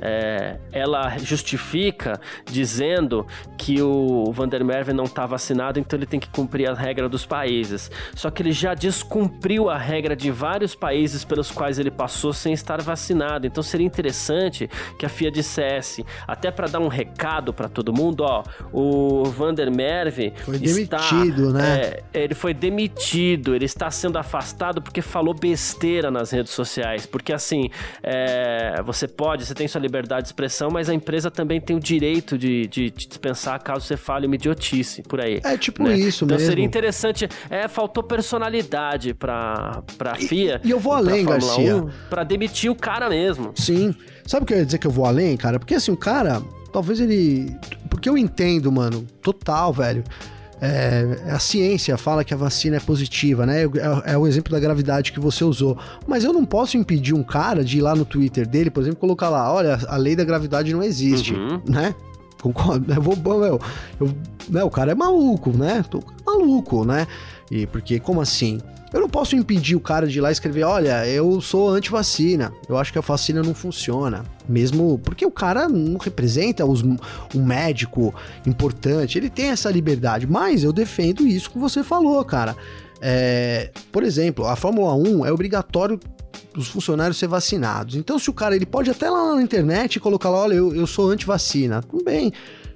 é, 0.00 0.56
ela 0.72 1.16
justifica 1.18 2.20
dizendo 2.44 3.26
que 3.56 3.80
o 3.80 4.32
Vander 4.32 4.64
Merwe 4.64 4.92
não 4.92 5.04
está 5.04 5.24
vacinado, 5.26 5.78
então 5.78 5.98
ele 5.98 6.06
tem 6.06 6.18
que 6.18 6.28
cumprir 6.28 6.68
a 6.68 6.74
regra 6.74 7.08
dos 7.08 7.24
países. 7.24 7.90
Só 8.14 8.30
que 8.30 8.42
ele 8.42 8.52
já 8.52 8.74
descumpriu 8.74 9.70
a 9.70 9.78
regra 9.78 10.16
de 10.16 10.30
vários 10.30 10.74
países 10.74 11.24
pelos 11.24 11.50
quais 11.50 11.78
ele 11.78 11.90
passou 11.90 12.32
sem 12.32 12.52
estar 12.52 12.80
vacinado. 12.82 13.46
Então 13.46 13.62
seria 13.62 13.86
interessante 13.86 14.68
que 14.98 15.06
a 15.06 15.08
FIA 15.08 15.30
dissesse, 15.30 16.04
até 16.26 16.50
para 16.50 16.66
dar 16.66 16.80
um 16.80 16.88
recado 16.88 17.52
para 17.52 17.68
todo 17.68 17.92
mundo, 17.92 18.24
ó, 18.24 18.42
o 18.72 19.24
Vander 19.24 19.70
Merwe 19.70 20.32
foi 20.44 20.56
está, 20.56 20.98
demitido, 20.98 21.52
né? 21.52 21.80
É, 21.80 22.04
ele 22.12 22.34
foi 22.34 22.52
demitido, 22.52 23.54
ele 23.54 23.64
está 23.64 23.90
sendo 23.90 24.18
afastado 24.18 24.82
porque 24.82 25.03
falou 25.04 25.34
besteira 25.34 26.10
nas 26.10 26.30
redes 26.30 26.52
sociais. 26.52 27.06
Porque 27.06 27.32
assim, 27.32 27.70
é, 28.02 28.82
você 28.84 29.06
pode, 29.06 29.44
você 29.44 29.54
tem 29.54 29.68
sua 29.68 29.80
liberdade 29.80 30.22
de 30.22 30.28
expressão, 30.28 30.70
mas 30.70 30.88
a 30.88 30.94
empresa 30.94 31.30
também 31.30 31.60
tem 31.60 31.76
o 31.76 31.80
direito 31.80 32.36
de, 32.36 32.66
de, 32.66 32.90
de 32.90 33.06
dispensar 33.06 33.62
caso 33.62 33.86
você 33.86 33.96
fale 33.96 34.26
uma 34.26 34.34
idiotice 34.34 35.02
por 35.02 35.20
aí. 35.20 35.40
É 35.44 35.56
tipo 35.56 35.82
né? 35.82 35.96
isso 35.96 36.24
então 36.24 36.36
mesmo. 36.36 36.50
seria 36.50 36.64
interessante. 36.64 37.28
É, 37.48 37.68
faltou 37.68 38.02
personalidade 38.02 39.14
pra, 39.14 39.82
pra 39.96 40.14
FIA. 40.14 40.60
E, 40.64 40.68
e 40.68 40.70
eu 40.70 40.80
vou 40.80 40.92
além, 40.92 41.24
Garcia. 41.24 41.76
1, 41.76 41.90
pra 42.08 42.24
demitir 42.24 42.70
o 42.70 42.74
cara 42.74 43.08
mesmo. 43.08 43.52
Sim. 43.54 43.94
Sabe 44.26 44.44
o 44.44 44.46
que 44.46 44.54
eu 44.54 44.58
ia 44.58 44.64
dizer 44.64 44.78
que 44.78 44.86
eu 44.86 44.90
vou 44.90 45.04
além, 45.04 45.36
cara? 45.36 45.58
Porque 45.58 45.74
assim, 45.74 45.92
o 45.92 45.96
cara, 45.96 46.42
talvez 46.72 47.00
ele. 47.00 47.54
Porque 47.90 48.08
eu 48.08 48.16
entendo, 48.16 48.72
mano, 48.72 49.06
total, 49.22 49.72
velho. 49.72 50.02
É, 50.66 51.30
a 51.30 51.38
ciência 51.38 51.98
fala 51.98 52.24
que 52.24 52.32
a 52.32 52.36
vacina 52.38 52.76
é 52.76 52.80
positiva, 52.80 53.44
né? 53.44 53.64
É, 53.64 54.12
é, 54.12 54.16
o 54.16 54.26
exemplo 54.26 54.50
da 54.50 54.58
gravidade 54.58 55.12
que 55.12 55.20
você 55.20 55.44
usou. 55.44 55.76
Mas 56.06 56.24
eu 56.24 56.32
não 56.32 56.46
posso 56.46 56.78
impedir 56.78 57.12
um 57.12 57.22
cara 57.22 57.62
de 57.62 57.76
ir 57.76 57.80
lá 57.82 57.94
no 57.94 58.06
Twitter 58.06 58.48
dele, 58.48 58.70
por 58.70 58.82
exemplo, 58.82 58.98
colocar 58.98 59.28
lá: 59.28 59.52
olha, 59.52 59.78
a 59.86 59.96
lei 59.98 60.16
da 60.16 60.24
gravidade 60.24 60.72
não 60.72 60.82
existe, 60.82 61.34
uhum. 61.34 61.60
né? 61.68 61.94
Concordo, 62.40 62.90
eu 62.92 63.02
vou, 63.02 63.16
meu, 63.16 63.60
eu, 64.00 64.14
né, 64.48 64.64
o 64.64 64.70
cara 64.70 64.92
é 64.92 64.94
maluco, 64.94 65.50
né? 65.50 65.84
Tô 65.90 66.02
maluco, 66.26 66.84
né? 66.84 67.06
E 67.50 67.66
porque, 67.66 68.00
como 68.00 68.22
assim? 68.22 68.58
Eu 68.94 69.00
não 69.00 69.08
posso 69.08 69.34
impedir 69.34 69.74
o 69.74 69.80
cara 69.80 70.06
de 70.06 70.18
ir 70.18 70.20
lá 70.20 70.30
escrever, 70.30 70.62
olha, 70.62 71.04
eu 71.04 71.40
sou 71.40 71.68
anti-vacina, 71.68 72.52
eu 72.68 72.78
acho 72.78 72.92
que 72.92 72.98
a 72.98 73.02
vacina 73.02 73.42
não 73.42 73.52
funciona. 73.52 74.24
Mesmo 74.48 75.00
porque 75.02 75.26
o 75.26 75.32
cara 75.32 75.68
não 75.68 75.98
representa 75.98 76.64
os, 76.64 76.80
um 76.80 77.44
médico 77.44 78.14
importante, 78.46 79.18
ele 79.18 79.28
tem 79.28 79.46
essa 79.46 79.68
liberdade. 79.68 80.28
Mas 80.28 80.62
eu 80.62 80.72
defendo 80.72 81.26
isso 81.26 81.50
que 81.50 81.58
você 81.58 81.82
falou, 81.82 82.24
cara. 82.24 82.54
É, 83.00 83.72
por 83.90 84.04
exemplo, 84.04 84.46
a 84.46 84.54
Fórmula 84.54 84.94
1 84.94 85.26
é 85.26 85.32
obrigatório 85.32 85.98
os 86.56 86.68
funcionários 86.68 87.18
ser 87.18 87.26
vacinados. 87.26 87.96
Então, 87.96 88.16
se 88.16 88.30
o 88.30 88.32
cara 88.32 88.54
ele 88.54 88.64
pode 88.64 88.88
até 88.90 89.10
lá 89.10 89.34
na 89.34 89.42
internet 89.42 89.98
colocar 89.98 90.30
lá, 90.30 90.38
olha, 90.38 90.54
eu, 90.54 90.72
eu 90.72 90.86
sou 90.86 91.10
anti-vacina, 91.10 91.82
tudo 91.82 92.04
bem 92.04 92.32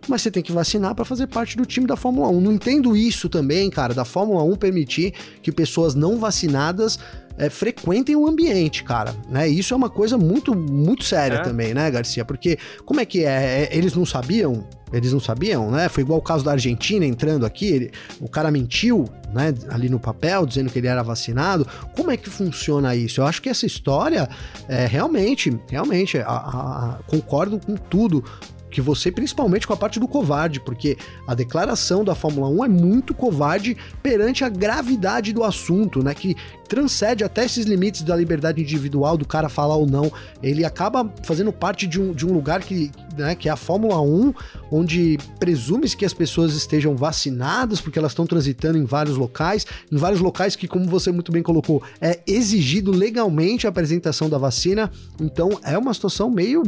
mas 0.07 0.23
você 0.23 0.31
tem 0.31 0.43
que 0.43 0.53
vacinar 0.53 0.95
para 0.95 1.05
fazer 1.05 1.27
parte 1.27 1.57
do 1.57 1.67
time 1.67 1.87
da 1.87 1.97
Fórmula 1.97 2.29
1. 2.29 2.41
Não 2.41 2.53
entendo 2.53 2.97
isso 2.97 3.29
também, 3.29 3.69
cara, 3.71 3.95
da 3.95 4.05
Fórmula 4.05 4.43
1 4.43 4.57
permitir 4.57 5.15
que 5.43 5.51
pessoas 5.51 5.95
não 5.95 6.19
vacinadas 6.19 6.99
é, 7.39 7.49
frequentem 7.49 8.17
o 8.17 8.27
ambiente, 8.27 8.83
cara, 8.83 9.15
né? 9.31 9.49
Isso 9.49 9.73
é 9.73 9.77
uma 9.77 9.89
coisa 9.89 10.19
muito, 10.19 10.55
muito 10.55 11.05
séria 11.05 11.37
é. 11.37 11.43
também, 11.43 11.73
né, 11.73 11.89
Garcia? 11.91 12.25
Porque 12.25 12.59
como 12.85 13.01
é 13.01 13.07
que 13.07 13.25
é? 13.25 13.69
é? 13.71 13.77
Eles 13.77 13.95
não 13.95 14.05
sabiam? 14.05 14.67
Eles 14.93 15.13
não 15.13 15.21
sabiam, 15.21 15.71
né? 15.71 15.89
Foi 15.89 16.03
igual 16.03 16.19
o 16.19 16.23
caso 16.23 16.45
da 16.45 16.53
Argentina 16.53 17.05
entrando 17.05 17.47
aqui, 17.47 17.67
ele, 17.67 17.91
o 18.21 18.29
cara 18.29 18.51
mentiu, 18.51 19.05
né, 19.33 19.55
ali 19.69 19.89
no 19.89 20.01
papel, 20.01 20.47
dizendo 20.47 20.71
que 20.71 20.79
ele 20.79 20.89
era 20.89 21.03
vacinado. 21.03 21.67
Como 21.95 22.11
é 22.11 22.17
que 22.17 22.29
funciona 22.29 22.97
isso? 22.97 23.21
Eu 23.21 23.27
acho 23.27 23.41
que 23.41 23.49
essa 23.49 23.67
história 23.67 24.29
é 24.67 24.87
realmente, 24.87 25.57
realmente, 25.71 26.19
a, 26.19 26.27
a, 26.27 26.31
a, 26.31 26.99
concordo 27.07 27.61
com 27.61 27.77
tudo 27.77 28.25
que 28.71 28.81
você, 28.81 29.11
principalmente 29.11 29.66
com 29.66 29.73
a 29.73 29.77
parte 29.77 29.99
do 29.99 30.07
covarde, 30.07 30.61
porque 30.61 30.97
a 31.27 31.35
declaração 31.35 32.05
da 32.05 32.14
Fórmula 32.14 32.49
1 32.49 32.64
é 32.64 32.69
muito 32.69 33.14
covarde 33.14 33.77
perante 34.03 34.45
a 34.45 34.49
gravidade 34.49 35.33
do 35.33 35.43
assunto, 35.43 36.03
né? 36.03 36.14
Que 36.14 36.37
transcende 36.69 37.25
até 37.25 37.45
esses 37.45 37.64
limites 37.64 38.03
da 38.03 38.14
liberdade 38.14 38.61
individual 38.61 39.16
do 39.16 39.27
cara 39.27 39.49
falar 39.49 39.77
ou 39.77 39.87
não. 39.87 40.12
Ele 40.43 40.64
acaba 40.64 41.11
fazendo 41.23 41.53
parte 41.53 41.87
de 41.87 42.01
um, 42.01 42.12
de 42.12 42.27
um 42.27 42.33
lugar 42.33 42.61
que, 42.61 42.91
né, 43.19 43.35
que 43.35 43.49
é 43.49 43.53
a 43.53 43.57
Fórmula 43.57 44.01
1, 44.01 44.35
onde 44.71 45.19
presume-se 45.39 45.97
que 45.97 46.05
as 46.05 46.12
pessoas 46.12 46.55
estejam 46.55 46.97
vacinadas, 46.97 47.81
porque 47.81 47.99
elas 47.99 48.12
estão 48.12 48.27
transitando 48.27 48.79
em 48.79 48.85
vários 48.85 49.16
locais, 49.16 49.66
em 49.91 49.97
vários 49.97 50.21
locais 50.21 50.57
que, 50.57 50.69
como 50.69 50.87
você 50.87 51.11
muito 51.11 51.33
bem 51.33 51.43
colocou, 51.43 51.83
é 52.01 52.21
exigido 52.27 52.91
legalmente 52.91 53.66
a 53.66 53.71
apresentação 53.71 54.29
da 54.29 54.39
vacina. 54.39 54.91
Então 55.21 55.59
é 55.64 55.77
uma 55.77 55.93
situação 55.95 56.31
meio 56.31 56.62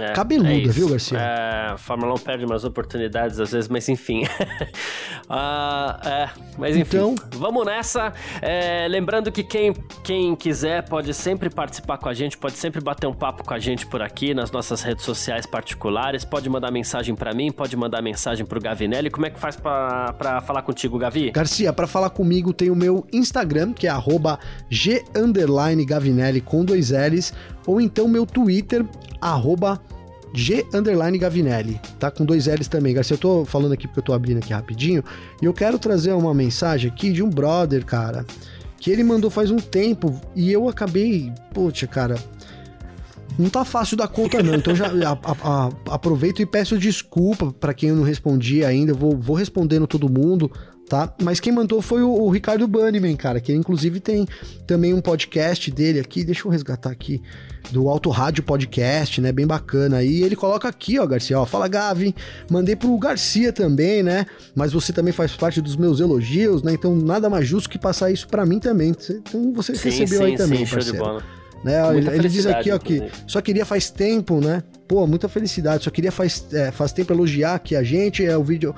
é, 0.00 0.12
cabeluda, 0.12 0.50
é 0.50 0.72
viu, 0.72 0.88
Garcia? 0.88 1.18
É, 1.18 1.72
a 1.72 1.76
Fórmula 1.76 2.14
1 2.14 2.18
perde 2.18 2.44
umas 2.44 2.64
oportunidades 2.64 3.38
às 3.40 3.52
vezes, 3.52 3.68
mas 3.68 3.88
enfim. 3.88 4.24
uh, 4.24 6.06
é, 6.06 6.30
mas 6.58 6.76
enfim, 6.76 6.96
então, 6.96 7.14
vamos 7.34 7.64
nessa. 7.64 8.12
É, 8.40 8.86
lembrando 8.88 9.30
que 9.30 9.42
quem, 9.42 9.72
quem 10.02 10.34
quiser 10.34 10.88
pode 10.88 11.12
sempre 11.14 11.50
participar 11.50 11.98
com 11.98 12.08
a 12.08 12.14
gente, 12.14 12.36
pode 12.36 12.56
sempre 12.56 12.80
bater 12.80 13.06
um 13.06 13.14
papo 13.14 13.44
com 13.44 13.54
a 13.54 13.58
gente 13.58 13.86
por 13.86 14.02
aqui 14.02 14.34
nas 14.34 14.50
nossas 14.50 14.82
redes 14.82 15.04
sociais 15.04 15.46
particulares, 15.46 15.85
pode 16.24 16.48
mandar 16.48 16.70
mensagem 16.70 17.14
para 17.14 17.32
mim, 17.34 17.50
pode 17.52 17.76
mandar 17.76 18.02
mensagem 18.02 18.44
pro 18.44 18.60
Gavinelli. 18.60 19.10
Como 19.10 19.26
é 19.26 19.30
que 19.30 19.38
faz 19.38 19.56
para 19.56 20.40
falar 20.44 20.62
contigo, 20.62 20.98
Gavi? 20.98 21.30
Garcia, 21.30 21.72
para 21.72 21.86
falar 21.86 22.10
comigo 22.10 22.52
tem 22.52 22.70
o 22.70 22.76
meu 22.76 23.06
Instagram, 23.12 23.72
que 23.72 23.86
é 23.86 23.94
g_gavinelli 24.70 26.40
com 26.40 26.64
dois 26.64 26.90
L's, 26.90 27.32
ou 27.66 27.80
então 27.80 28.08
meu 28.08 28.26
Twitter, 28.26 28.84
arroba 29.20 29.80
G 30.34 30.66
underline 30.74 31.16
Gavinelli, 31.18 31.80
tá? 31.98 32.10
Com 32.10 32.24
dois 32.24 32.46
L's 32.46 32.68
também. 32.68 32.94
Garcia, 32.94 33.14
eu 33.14 33.18
tô 33.18 33.44
falando 33.44 33.72
aqui 33.72 33.86
porque 33.86 34.00
eu 34.00 34.04
tô 34.04 34.12
abrindo 34.12 34.38
aqui 34.38 34.52
rapidinho. 34.52 35.02
E 35.40 35.44
eu 35.44 35.54
quero 35.54 35.78
trazer 35.78 36.12
uma 36.12 36.34
mensagem 36.34 36.90
aqui 36.90 37.12
de 37.12 37.22
um 37.22 37.30
brother, 37.30 37.84
cara 37.84 38.24
que 38.78 38.90
ele 38.90 39.02
mandou 39.02 39.30
faz 39.30 39.50
um 39.50 39.56
tempo 39.56 40.20
e 40.34 40.52
eu 40.52 40.68
acabei, 40.68 41.32
poxa, 41.52 41.86
cara, 41.86 42.16
não 43.38 43.50
tá 43.50 43.64
fácil 43.64 43.96
da 43.96 44.08
conta 44.08 44.42
não. 44.42 44.54
Então 44.54 44.74
já 44.74 44.86
a, 44.86 45.12
a, 45.12 45.66
a, 45.66 45.94
aproveito 45.94 46.40
e 46.40 46.46
peço 46.46 46.78
desculpa 46.78 47.52
para 47.52 47.74
quem 47.74 47.90
eu 47.90 47.96
não 47.96 48.04
respondi 48.04 48.64
ainda. 48.64 48.94
vou, 48.94 49.16
vou 49.16 49.36
respondendo 49.36 49.86
todo 49.86 50.08
mundo, 50.08 50.50
tá? 50.88 51.12
Mas 51.22 51.40
quem 51.40 51.52
mandou 51.52 51.82
foi 51.82 52.02
o, 52.02 52.10
o 52.10 52.30
Ricardo 52.30 52.66
Bunnyman, 52.66 53.16
cara, 53.16 53.40
que 53.40 53.52
inclusive 53.52 54.00
tem 54.00 54.26
também 54.66 54.94
um 54.94 55.00
podcast 55.00 55.70
dele 55.70 56.00
aqui. 56.00 56.24
Deixa 56.24 56.46
eu 56.46 56.50
resgatar 56.50 56.90
aqui 56.90 57.20
do 57.70 57.88
Auto 57.88 58.10
Rádio 58.10 58.42
Podcast, 58.42 59.20
né? 59.20 59.32
Bem 59.32 59.46
bacana. 59.46 60.02
E 60.02 60.22
ele 60.22 60.36
coloca 60.36 60.68
aqui, 60.68 60.98
ó, 60.98 61.06
Garcia, 61.06 61.38
ó, 61.38 61.44
fala 61.44 61.68
Gavi, 61.68 62.14
mandei 62.50 62.76
pro 62.76 62.96
Garcia 62.98 63.52
também, 63.52 64.02
né? 64.02 64.26
Mas 64.54 64.72
você 64.72 64.92
também 64.92 65.12
faz 65.12 65.32
parte 65.32 65.60
dos 65.60 65.76
meus 65.76 66.00
elogios, 66.00 66.62
né? 66.62 66.72
Então 66.72 66.94
nada 66.96 67.28
mais 67.28 67.46
justo 67.46 67.68
que 67.68 67.78
passar 67.78 68.10
isso 68.10 68.28
para 68.28 68.46
mim 68.46 68.58
também. 68.58 68.94
Então 69.10 69.52
você 69.52 69.74
sim, 69.74 69.90
recebeu 69.90 70.20
sim, 70.20 70.24
aí 70.24 70.36
também, 70.36 70.64
sim, 70.64 70.74
parceiro. 70.74 71.22
Né? 71.66 71.96
Ele, 71.96 72.08
ele 72.10 72.28
diz 72.28 72.46
aqui, 72.46 72.70
ó, 72.70 72.78
que 72.78 73.02
só 73.26 73.40
queria 73.40 73.66
faz 73.66 73.90
tempo, 73.90 74.40
né? 74.40 74.62
Pô, 74.86 75.04
muita 75.04 75.28
felicidade. 75.28 75.82
Só 75.82 75.90
queria 75.90 76.12
faz, 76.12 76.46
é, 76.52 76.70
faz 76.70 76.92
tempo 76.92 77.12
elogiar 77.12 77.54
aqui 77.56 77.74
a 77.74 77.82
gente. 77.82 78.24
É 78.24 78.38
o 78.38 78.44
vídeo, 78.44 78.72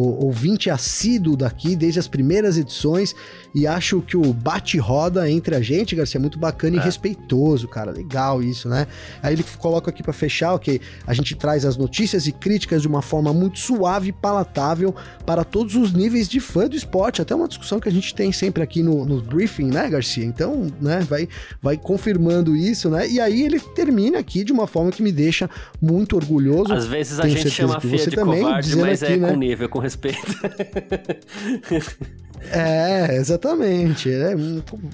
ouvinte 0.00 0.70
assíduo 0.70 1.36
daqui 1.36 1.76
desde 1.76 2.00
as 2.00 2.08
primeiras 2.08 2.58
edições 2.58 3.14
e 3.54 3.66
acho 3.66 4.00
que 4.02 4.16
o 4.16 4.32
bate-roda 4.32 5.30
entre 5.30 5.54
a 5.54 5.60
gente, 5.60 5.94
Garcia, 5.94 6.18
é 6.18 6.20
muito 6.20 6.38
bacana 6.38 6.76
é. 6.76 6.80
e 6.80 6.82
respeitoso, 6.82 7.68
cara. 7.68 7.92
Legal 7.92 8.42
isso, 8.42 8.68
né? 8.68 8.86
Aí 9.22 9.34
ele 9.34 9.44
coloca 9.58 9.90
aqui 9.90 10.02
para 10.02 10.12
fechar, 10.12 10.54
ok, 10.54 10.80
a 11.06 11.14
gente 11.14 11.36
traz 11.36 11.64
as 11.64 11.76
notícias 11.76 12.26
e 12.26 12.32
críticas 12.32 12.82
de 12.82 12.88
uma 12.88 13.00
forma 13.00 13.32
muito 13.32 13.60
suave 13.60 14.08
e 14.08 14.12
palatável 14.12 14.94
para 15.24 15.44
todos 15.44 15.76
os 15.76 15.92
níveis 15.92 16.28
de 16.28 16.40
fã 16.40 16.68
do 16.68 16.74
esporte. 16.74 17.22
Até 17.22 17.34
uma 17.34 17.46
discussão 17.46 17.78
que 17.78 17.88
a 17.88 17.92
gente 17.92 18.12
tem 18.14 18.32
sempre 18.32 18.62
aqui 18.62 18.82
no, 18.82 19.04
no 19.04 19.22
briefing, 19.22 19.66
né, 19.66 19.88
Garcia? 19.88 20.24
Então, 20.24 20.66
né, 20.80 21.06
vai, 21.08 21.28
vai 21.62 21.76
confirmando 21.76 22.56
isso, 22.56 22.90
né? 22.90 23.08
E 23.08 23.20
aí 23.20 23.42
ele 23.42 23.60
termina 23.60 24.18
aqui 24.18 24.42
de 24.42 24.52
uma 24.52 24.66
forma 24.66 24.90
que 24.90 25.02
me 25.02 25.12
deixa 25.12 25.48
muito 25.80 26.16
orgulhoso. 26.16 26.72
Às 26.72 26.86
vezes 26.86 27.20
a 27.20 27.22
Tenho 27.22 27.36
gente 27.36 27.50
chama 27.50 27.76
a 27.76 27.80
Fia 27.80 27.98
de 27.98 28.16
também, 28.16 28.42
covarde, 28.42 28.76
mas 28.76 29.02
aqui, 29.02 29.12
é 29.12 29.16
né? 29.16 29.28
com 29.30 29.36
nível, 29.36 29.68
com 29.68 29.78
respeito. 29.84 30.20
É, 32.50 33.16
exatamente. 33.16 34.12
É, 34.12 34.34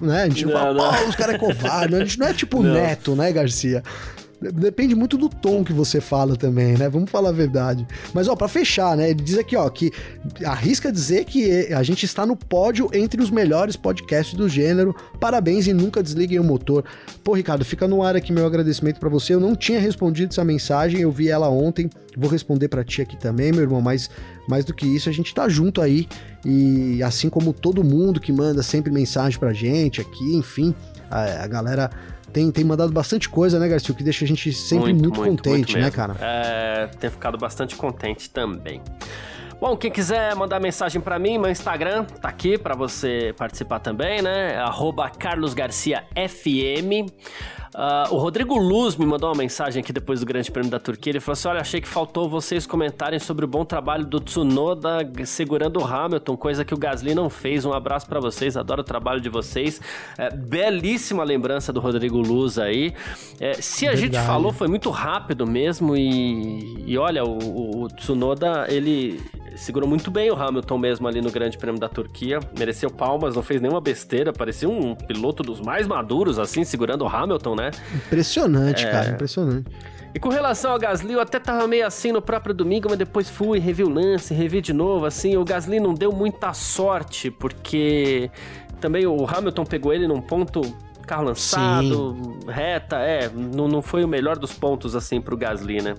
né? 0.00 0.22
A 0.22 0.28
gente 0.28 0.46
não, 0.46 0.52
não 0.52 0.80
fala, 0.80 1.08
os 1.08 1.16
caras 1.16 1.34
é 1.34 1.38
covarde. 1.38 1.96
A 1.96 1.98
gente 1.98 2.18
não 2.18 2.28
é 2.28 2.32
tipo 2.32 2.62
não. 2.62 2.72
neto, 2.72 3.16
né, 3.16 3.32
Garcia? 3.32 3.82
Depende 4.40 4.94
muito 4.94 5.18
do 5.18 5.28
tom 5.28 5.62
que 5.62 5.72
você 5.72 6.00
fala 6.00 6.34
também, 6.34 6.76
né? 6.76 6.88
Vamos 6.88 7.10
falar 7.10 7.28
a 7.28 7.32
verdade. 7.32 7.86
Mas, 8.14 8.26
ó, 8.26 8.34
pra 8.34 8.48
fechar, 8.48 8.96
né? 8.96 9.10
Ele 9.10 9.22
diz 9.22 9.36
aqui, 9.36 9.54
ó, 9.54 9.68
que 9.68 9.92
arrisca 10.44 10.90
dizer 10.90 11.26
que 11.26 11.72
a 11.74 11.82
gente 11.82 12.06
está 12.06 12.24
no 12.24 12.34
pódio 12.34 12.88
entre 12.94 13.20
os 13.22 13.30
melhores 13.30 13.76
podcasts 13.76 14.34
do 14.34 14.48
gênero. 14.48 14.96
Parabéns 15.20 15.66
e 15.66 15.74
nunca 15.74 16.02
desliguem 16.02 16.38
o 16.38 16.44
motor. 16.44 16.84
Pô, 17.22 17.34
Ricardo, 17.34 17.64
fica 17.64 17.86
no 17.86 18.02
ar 18.02 18.16
aqui 18.16 18.32
meu 18.32 18.46
agradecimento 18.46 18.98
para 18.98 19.10
você. 19.10 19.34
Eu 19.34 19.40
não 19.40 19.54
tinha 19.54 19.78
respondido 19.78 20.32
essa 20.32 20.44
mensagem, 20.44 21.02
eu 21.02 21.12
vi 21.12 21.28
ela 21.28 21.50
ontem. 21.50 21.90
Vou 22.16 22.30
responder 22.30 22.68
para 22.68 22.82
ti 22.82 23.02
aqui 23.02 23.18
também, 23.18 23.52
meu 23.52 23.60
irmão. 23.60 23.82
Mas 23.82 24.08
mais 24.48 24.64
do 24.64 24.72
que 24.72 24.86
isso, 24.86 25.08
a 25.10 25.12
gente 25.12 25.34
tá 25.34 25.48
junto 25.50 25.82
aí. 25.82 26.08
E 26.44 27.02
assim 27.02 27.28
como 27.28 27.52
todo 27.52 27.84
mundo 27.84 28.18
que 28.18 28.32
manda 28.32 28.62
sempre 28.62 28.90
mensagem 28.90 29.38
pra 29.38 29.52
gente 29.52 30.00
aqui, 30.00 30.34
enfim, 30.34 30.74
a, 31.10 31.44
a 31.44 31.46
galera 31.46 31.90
tem, 32.32 32.50
tem 32.50 32.64
mandado 32.64 32.92
bastante 32.92 33.28
coisa, 33.28 33.58
né, 33.58 33.68
Garcia? 33.68 33.92
O 33.92 33.96
que 33.96 34.02
deixa 34.02 34.24
a 34.24 34.28
gente 34.28 34.52
sempre 34.52 34.92
muito, 34.92 35.08
muito, 35.08 35.20
muito 35.20 35.42
contente, 35.42 35.72
muito 35.72 35.84
né, 35.84 35.90
cara? 35.90 36.16
É, 36.20 36.86
tem 36.98 37.10
ficado 37.10 37.36
bastante 37.38 37.76
contente 37.76 38.30
também. 38.30 38.80
Bom, 39.60 39.76
quem 39.76 39.90
quiser 39.90 40.34
mandar 40.34 40.58
mensagem 40.58 41.02
para 41.02 41.18
mim, 41.18 41.36
meu 41.36 41.50
Instagram 41.50 42.04
tá 42.04 42.30
aqui 42.30 42.56
para 42.56 42.74
você 42.74 43.34
participar 43.36 43.78
também, 43.78 44.22
né? 44.22 44.56
carlosgarciafm. 45.18 47.10
Uh, 47.74 48.12
o 48.14 48.18
Rodrigo 48.18 48.56
Luz 48.58 48.96
me 48.96 49.06
mandou 49.06 49.28
uma 49.28 49.36
mensagem 49.36 49.80
aqui 49.80 49.92
depois 49.92 50.20
do 50.20 50.26
Grande 50.26 50.50
Prêmio 50.50 50.70
da 50.70 50.80
Turquia. 50.80 51.12
Ele 51.12 51.20
falou 51.20 51.34
assim: 51.34 51.48
Olha, 51.48 51.60
achei 51.60 51.80
que 51.80 51.86
faltou 51.86 52.28
vocês 52.28 52.66
comentarem 52.66 53.18
sobre 53.20 53.44
o 53.44 53.48
bom 53.48 53.64
trabalho 53.64 54.04
do 54.04 54.18
Tsunoda 54.18 54.98
segurando 55.24 55.78
o 55.78 55.84
Hamilton, 55.84 56.36
coisa 56.36 56.64
que 56.64 56.74
o 56.74 56.76
Gasly 56.76 57.14
não 57.14 57.30
fez. 57.30 57.64
Um 57.64 57.72
abraço 57.72 58.06
para 58.06 58.18
vocês, 58.18 58.56
adoro 58.56 58.80
o 58.80 58.84
trabalho 58.84 59.20
de 59.20 59.28
vocês. 59.28 59.80
É, 60.18 60.30
belíssima 60.30 61.22
lembrança 61.22 61.72
do 61.72 61.78
Rodrigo 61.78 62.18
Luz 62.18 62.58
aí. 62.58 62.92
É, 63.38 63.54
se 63.54 63.86
a 63.86 63.90
Verdade. 63.90 64.16
gente 64.16 64.26
falou, 64.26 64.52
foi 64.52 64.66
muito 64.66 64.90
rápido 64.90 65.46
mesmo. 65.46 65.96
E, 65.96 66.84
e 66.86 66.98
olha, 66.98 67.24
o, 67.24 67.38
o, 67.38 67.82
o 67.84 67.88
Tsunoda, 67.88 68.66
ele 68.68 69.20
segurou 69.56 69.88
muito 69.88 70.10
bem 70.10 70.30
o 70.30 70.34
Hamilton 70.34 70.78
mesmo 70.78 71.06
ali 71.06 71.20
no 71.20 71.30
Grande 71.30 71.56
Prêmio 71.56 71.80
da 71.80 71.88
Turquia. 71.88 72.40
Mereceu 72.58 72.90
palmas, 72.90 73.36
não 73.36 73.42
fez 73.42 73.60
nenhuma 73.60 73.80
besteira. 73.80 74.32
Parecia 74.32 74.68
um 74.68 74.94
piloto 74.94 75.42
dos 75.42 75.60
mais 75.60 75.86
maduros, 75.86 76.38
assim, 76.38 76.64
segurando 76.64 77.04
o 77.04 77.08
Hamilton, 77.08 77.54
né? 77.54 77.59
Impressionante, 77.94 78.86
é... 78.86 78.90
cara, 78.90 79.10
impressionante. 79.10 79.70
E 80.12 80.18
com 80.18 80.28
relação 80.28 80.72
ao 80.72 80.78
Gasly, 80.78 81.12
eu 81.12 81.20
até 81.20 81.38
tava 81.38 81.66
meio 81.68 81.86
assim 81.86 82.10
no 82.10 82.20
próprio 82.20 82.52
domingo, 82.52 82.88
mas 82.88 82.98
depois 82.98 83.30
fui, 83.30 83.60
revi 83.60 83.84
o 83.84 83.88
lance, 83.88 84.34
revi 84.34 84.60
de 84.60 84.72
novo, 84.72 85.06
assim, 85.06 85.36
o 85.36 85.44
Gasly 85.44 85.78
não 85.78 85.94
deu 85.94 86.10
muita 86.10 86.52
sorte, 86.52 87.30
porque 87.30 88.28
também 88.80 89.06
o 89.06 89.24
Hamilton 89.24 89.64
pegou 89.64 89.92
ele 89.92 90.08
num 90.08 90.20
ponto 90.20 90.62
carro 91.06 91.24
lançado, 91.24 92.16
Sim. 92.22 92.50
reta, 92.50 92.96
é, 92.98 93.28
não, 93.28 93.68
não 93.68 93.82
foi 93.82 94.04
o 94.04 94.08
melhor 94.08 94.38
dos 94.38 94.52
pontos, 94.52 94.96
assim, 94.96 95.20
pro 95.20 95.36
Gasly, 95.36 95.82
né? 95.82 95.94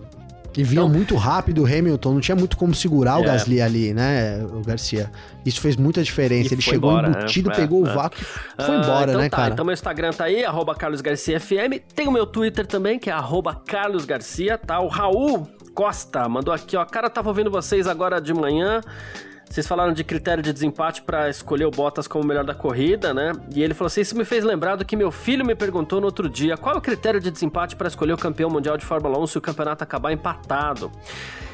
E 0.57 0.63
vinha 0.63 0.81
então, 0.81 0.89
muito 0.89 1.15
rápido 1.15 1.63
o 1.63 1.65
Hamilton, 1.65 2.13
não 2.13 2.19
tinha 2.19 2.35
muito 2.35 2.57
como 2.57 2.75
segurar 2.75 3.19
é. 3.19 3.21
o 3.21 3.23
Gasly 3.23 3.61
ali, 3.61 3.93
né, 3.93 4.43
o 4.43 4.61
Garcia. 4.61 5.09
Isso 5.45 5.61
fez 5.61 5.77
muita 5.77 6.03
diferença. 6.03 6.53
Ele 6.53 6.61
chegou 6.61 6.91
embora, 6.91 7.07
embutido, 7.07 7.49
né? 7.49 7.55
pegou 7.55 7.85
é, 7.85 7.89
o 7.89 7.93
vácuo 7.93 8.19
e 8.21 8.63
foi 8.63 8.75
embora, 8.75 9.11
então 9.11 9.21
né, 9.21 9.29
tá, 9.29 9.37
cara? 9.37 9.53
Então 9.53 9.65
meu 9.65 9.73
Instagram 9.73 10.11
tá 10.11 10.25
aí, 10.25 10.43
arroba 10.43 10.75
carlosgarciafm. 10.75 11.79
Tem 11.95 12.07
o 12.07 12.11
meu 12.11 12.25
Twitter 12.25 12.67
também, 12.67 12.99
que 12.99 13.09
é 13.09 13.13
arroba 13.13 13.55
carlosgarcia, 13.55 14.57
tá? 14.57 14.79
O 14.81 14.87
Raul 14.87 15.47
Costa 15.73 16.27
mandou 16.27 16.53
aqui, 16.53 16.75
ó. 16.75 16.83
Cara, 16.85 17.09
tava 17.09 17.29
ouvindo 17.29 17.49
vocês 17.49 17.87
agora 17.87 18.19
de 18.19 18.33
manhã. 18.33 18.81
Vocês 19.51 19.67
falaram 19.67 19.91
de 19.91 20.01
critério 20.05 20.41
de 20.41 20.53
desempate 20.53 21.01
para 21.01 21.29
escolher 21.29 21.65
o 21.65 21.71
Bottas 21.71 22.07
como 22.07 22.23
o 22.23 22.27
melhor 22.27 22.45
da 22.45 22.55
corrida, 22.55 23.13
né? 23.13 23.33
E 23.53 23.61
ele 23.61 23.73
falou 23.73 23.87
assim: 23.87 23.99
Isso 23.99 24.17
me 24.17 24.23
fez 24.23 24.45
lembrar 24.45 24.77
do 24.77 24.85
que 24.85 24.95
meu 24.95 25.11
filho 25.11 25.45
me 25.45 25.53
perguntou 25.53 25.99
no 25.99 26.05
outro 26.05 26.29
dia: 26.29 26.55
qual 26.55 26.75
é 26.75 26.77
o 26.77 26.81
critério 26.81 27.19
de 27.19 27.29
desempate 27.29 27.75
para 27.75 27.89
escolher 27.89 28.13
o 28.13 28.17
campeão 28.17 28.49
mundial 28.49 28.77
de 28.77 28.85
Fórmula 28.85 29.19
1 29.19 29.27
se 29.27 29.37
o 29.37 29.41
campeonato 29.41 29.83
acabar 29.83 30.13
empatado? 30.13 30.89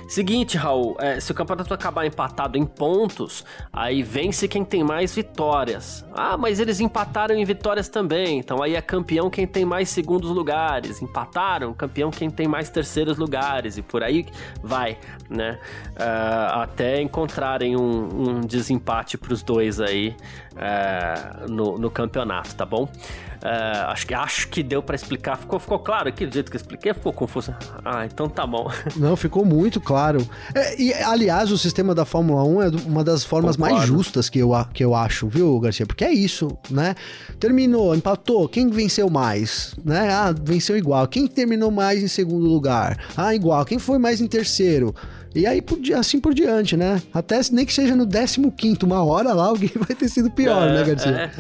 Seguinte, 0.08 0.58
Raul, 0.58 0.95
é, 0.99 1.20
se 1.20 1.32
o 1.32 1.36
campeonato 1.36 1.74
acabar 1.74 2.05
empatado 2.05 2.58
em 2.58 2.66
pontos, 2.66 3.43
aí 3.74 4.01
vence 4.01 4.47
quem 4.47 4.64
tem 4.64 4.82
mais 4.82 5.14
vitórias. 5.14 6.05
Ah, 6.14 6.38
mas 6.38 6.62
eles 6.62 6.80
empataram 6.80 7.36
em 7.36 7.43
vitórias 7.43 7.89
também, 7.89 8.39
então 8.39 8.64
aí 8.64 8.76
é 8.76 8.82
campeão 8.82 9.30
quem 9.30 9.45
tem 9.45 9.66
mais 9.66 9.89
segundos 9.89 10.30
lugares. 10.30 11.01
Empataram, 11.01 11.74
campeão 11.74 12.10
quem 12.10 12.30
tem 12.30 12.47
mais 12.47 12.70
terceiros 12.70 13.18
lugares, 13.18 13.78
e 13.78 13.82
por 13.82 14.01
aí 14.01 14.26
vai, 14.64 14.97
né? 15.30 15.60
Uh, 15.91 16.62
até 16.62 17.01
encontrarem 17.01 17.76
um, 17.76 18.38
um 18.38 18.41
desempate 18.41 19.18
para 19.18 19.34
os 19.34 19.43
dois 19.43 19.82
aí 19.82 20.16
uh, 20.58 21.49
no, 21.49 21.78
no 21.78 21.89
campeonato, 21.89 22.55
tá 22.55 22.66
bom? 22.66 22.89
Uh, 23.38 23.86
acho, 23.89 24.08
que, 24.08 24.14
acho 24.14 24.47
que 24.49 24.64
deu 24.64 24.82
para 24.82 24.95
explicar. 24.95 25.38
Ficou, 25.38 25.60
ficou 25.60 25.80
claro 25.80 26.10
aqui 26.10 26.26
do 26.26 26.34
jeito 26.34 26.49
que 26.49 26.58
eu 26.58 26.60
expliquei? 26.60 26.93
Ficou 26.93 27.14
confuso? 27.14 27.55
Ah, 27.86 28.05
então 28.05 28.28
tá 28.28 28.45
bom. 28.47 28.70
Não, 28.97 29.16
ficou 29.16 29.45
muito 29.45 29.80
claro. 29.80 30.28
É, 30.55 30.82
e, 30.82 30.93
aliás, 30.93 31.51
o 31.51 31.58
sistema 31.58 31.93
da 31.93 32.03
Fórmula 32.03 32.43
1 32.43 32.62
é 32.64 32.70
uma 32.86 33.03
das 33.03 33.24
formas 33.24 33.55
Concordo. 33.55 33.76
mais 33.76 33.88
justas 33.88 34.30
que 34.30 34.39
eu, 34.39 34.51
que 34.74 34.84
eu 34.84 34.95
acho, 34.95 35.28
viu, 35.28 35.60
Garcia? 35.60 35.86
Porque 35.86 36.03
é 36.03 36.12
isso, 36.12 36.58
né? 36.70 36.95
Terminou, 37.39 37.95
empatou. 37.95 38.49
Quem 38.49 38.70
venceu 38.70 39.10
mais? 39.10 39.76
Né? 39.86 40.10
Ah, 40.12 40.34
venceu 40.43 40.76
igual. 40.76 41.08
Quem 41.08 41.28
terminou 41.28 41.70
mais 41.70 42.01
em 42.01 42.08
segundo 42.08 42.47
lugar? 42.47 42.97
Ah, 43.16 43.36
igual. 43.36 43.64
Quem 43.66 43.78
foi 43.78 43.99
mais 43.99 44.20
em 44.20 44.28
terceiro? 44.28 44.95
E 45.38 45.45
aí, 45.45 45.63
assim 45.95 46.19
por 46.19 46.33
diante, 46.33 46.75
né? 46.75 46.99
Até 47.13 47.39
nem 47.51 47.63
que 47.63 47.71
seja 47.71 47.95
no 47.95 48.07
15, 48.07 48.79
uma 48.83 49.03
hora 49.03 49.33
lá, 49.33 49.45
alguém 49.53 49.69
vai 49.75 49.95
ter 49.95 50.09
sido 50.09 50.31
pior, 50.31 50.67
é, 50.67 50.73
né, 50.73 50.83
Garcia? 50.83 51.31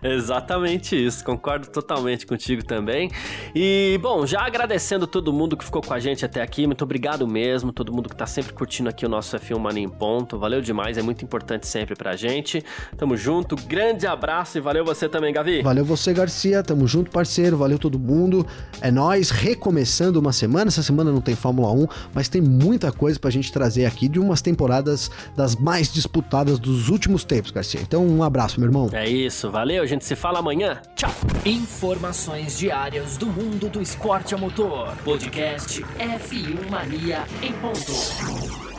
É. 0.00 0.14
Exatamente 0.14 0.94
isso, 0.94 1.24
concordo 1.24 1.66
totalmente 1.66 2.24
contigo 2.24 2.64
também. 2.64 3.10
E, 3.52 3.98
bom, 4.00 4.24
já 4.24 4.46
agradecendo 4.46 5.08
todo 5.08 5.32
mundo 5.32 5.56
que 5.56 5.64
ficou 5.64 5.82
com 5.82 5.92
a 5.92 5.98
gente 5.98 6.24
até 6.24 6.40
aqui, 6.40 6.64
muito 6.64 6.84
obrigado 6.84 7.26
mesmo, 7.26 7.72
todo 7.72 7.92
mundo 7.92 8.08
que 8.08 8.14
tá 8.14 8.26
sempre 8.26 8.52
curtindo 8.52 8.88
aqui 8.88 9.04
o 9.04 9.08
nosso 9.08 9.36
F1 9.36 9.58
Mania 9.58 9.82
em 9.82 9.88
Ponto, 9.88 10.38
valeu 10.38 10.60
demais, 10.60 10.96
é 10.96 11.02
muito 11.02 11.24
importante 11.24 11.66
sempre 11.66 11.96
pra 11.96 12.14
gente. 12.14 12.62
Tamo 12.96 13.16
junto, 13.16 13.56
grande 13.56 14.06
abraço 14.06 14.56
e 14.56 14.60
valeu 14.60 14.84
você 14.84 15.08
também, 15.08 15.32
Gavi. 15.32 15.62
Valeu 15.62 15.84
você, 15.84 16.12
Garcia, 16.12 16.62
tamo 16.62 16.86
junto, 16.86 17.10
parceiro, 17.10 17.56
valeu 17.56 17.78
todo 17.78 17.98
mundo. 17.98 18.46
É 18.80 18.92
nós 18.92 19.30
recomeçando 19.30 20.20
uma 20.20 20.32
semana, 20.32 20.68
essa 20.68 20.82
semana 20.84 21.10
não 21.10 21.20
tem 21.20 21.34
Fórmula 21.34 21.72
1, 21.72 21.88
mas 22.14 22.28
tem 22.28 22.51
muita 22.52 22.92
coisa 22.92 23.18
pra 23.18 23.30
gente 23.30 23.50
trazer 23.52 23.86
aqui 23.86 24.08
de 24.08 24.20
umas 24.20 24.42
temporadas 24.42 25.10
das 25.36 25.56
mais 25.56 25.92
disputadas 25.92 26.58
dos 26.58 26.88
últimos 26.88 27.24
tempos, 27.24 27.50
Garcia. 27.50 27.80
Então, 27.80 28.06
um 28.06 28.22
abraço, 28.22 28.60
meu 28.60 28.68
irmão. 28.68 28.88
É 28.92 29.08
isso, 29.08 29.50
valeu, 29.50 29.82
a 29.82 29.86
gente 29.86 30.04
se 30.04 30.14
fala 30.14 30.38
amanhã. 30.38 30.80
Tchau. 30.94 31.12
Informações 31.44 32.58
diárias 32.58 33.16
do 33.16 33.26
mundo 33.26 33.68
do 33.68 33.80
esporte 33.80 34.34
a 34.34 34.38
motor. 34.38 34.94
Podcast 35.04 35.82
F1 35.98 36.70
Mania 36.70 37.24
em 37.42 37.52
ponto. 37.54 38.71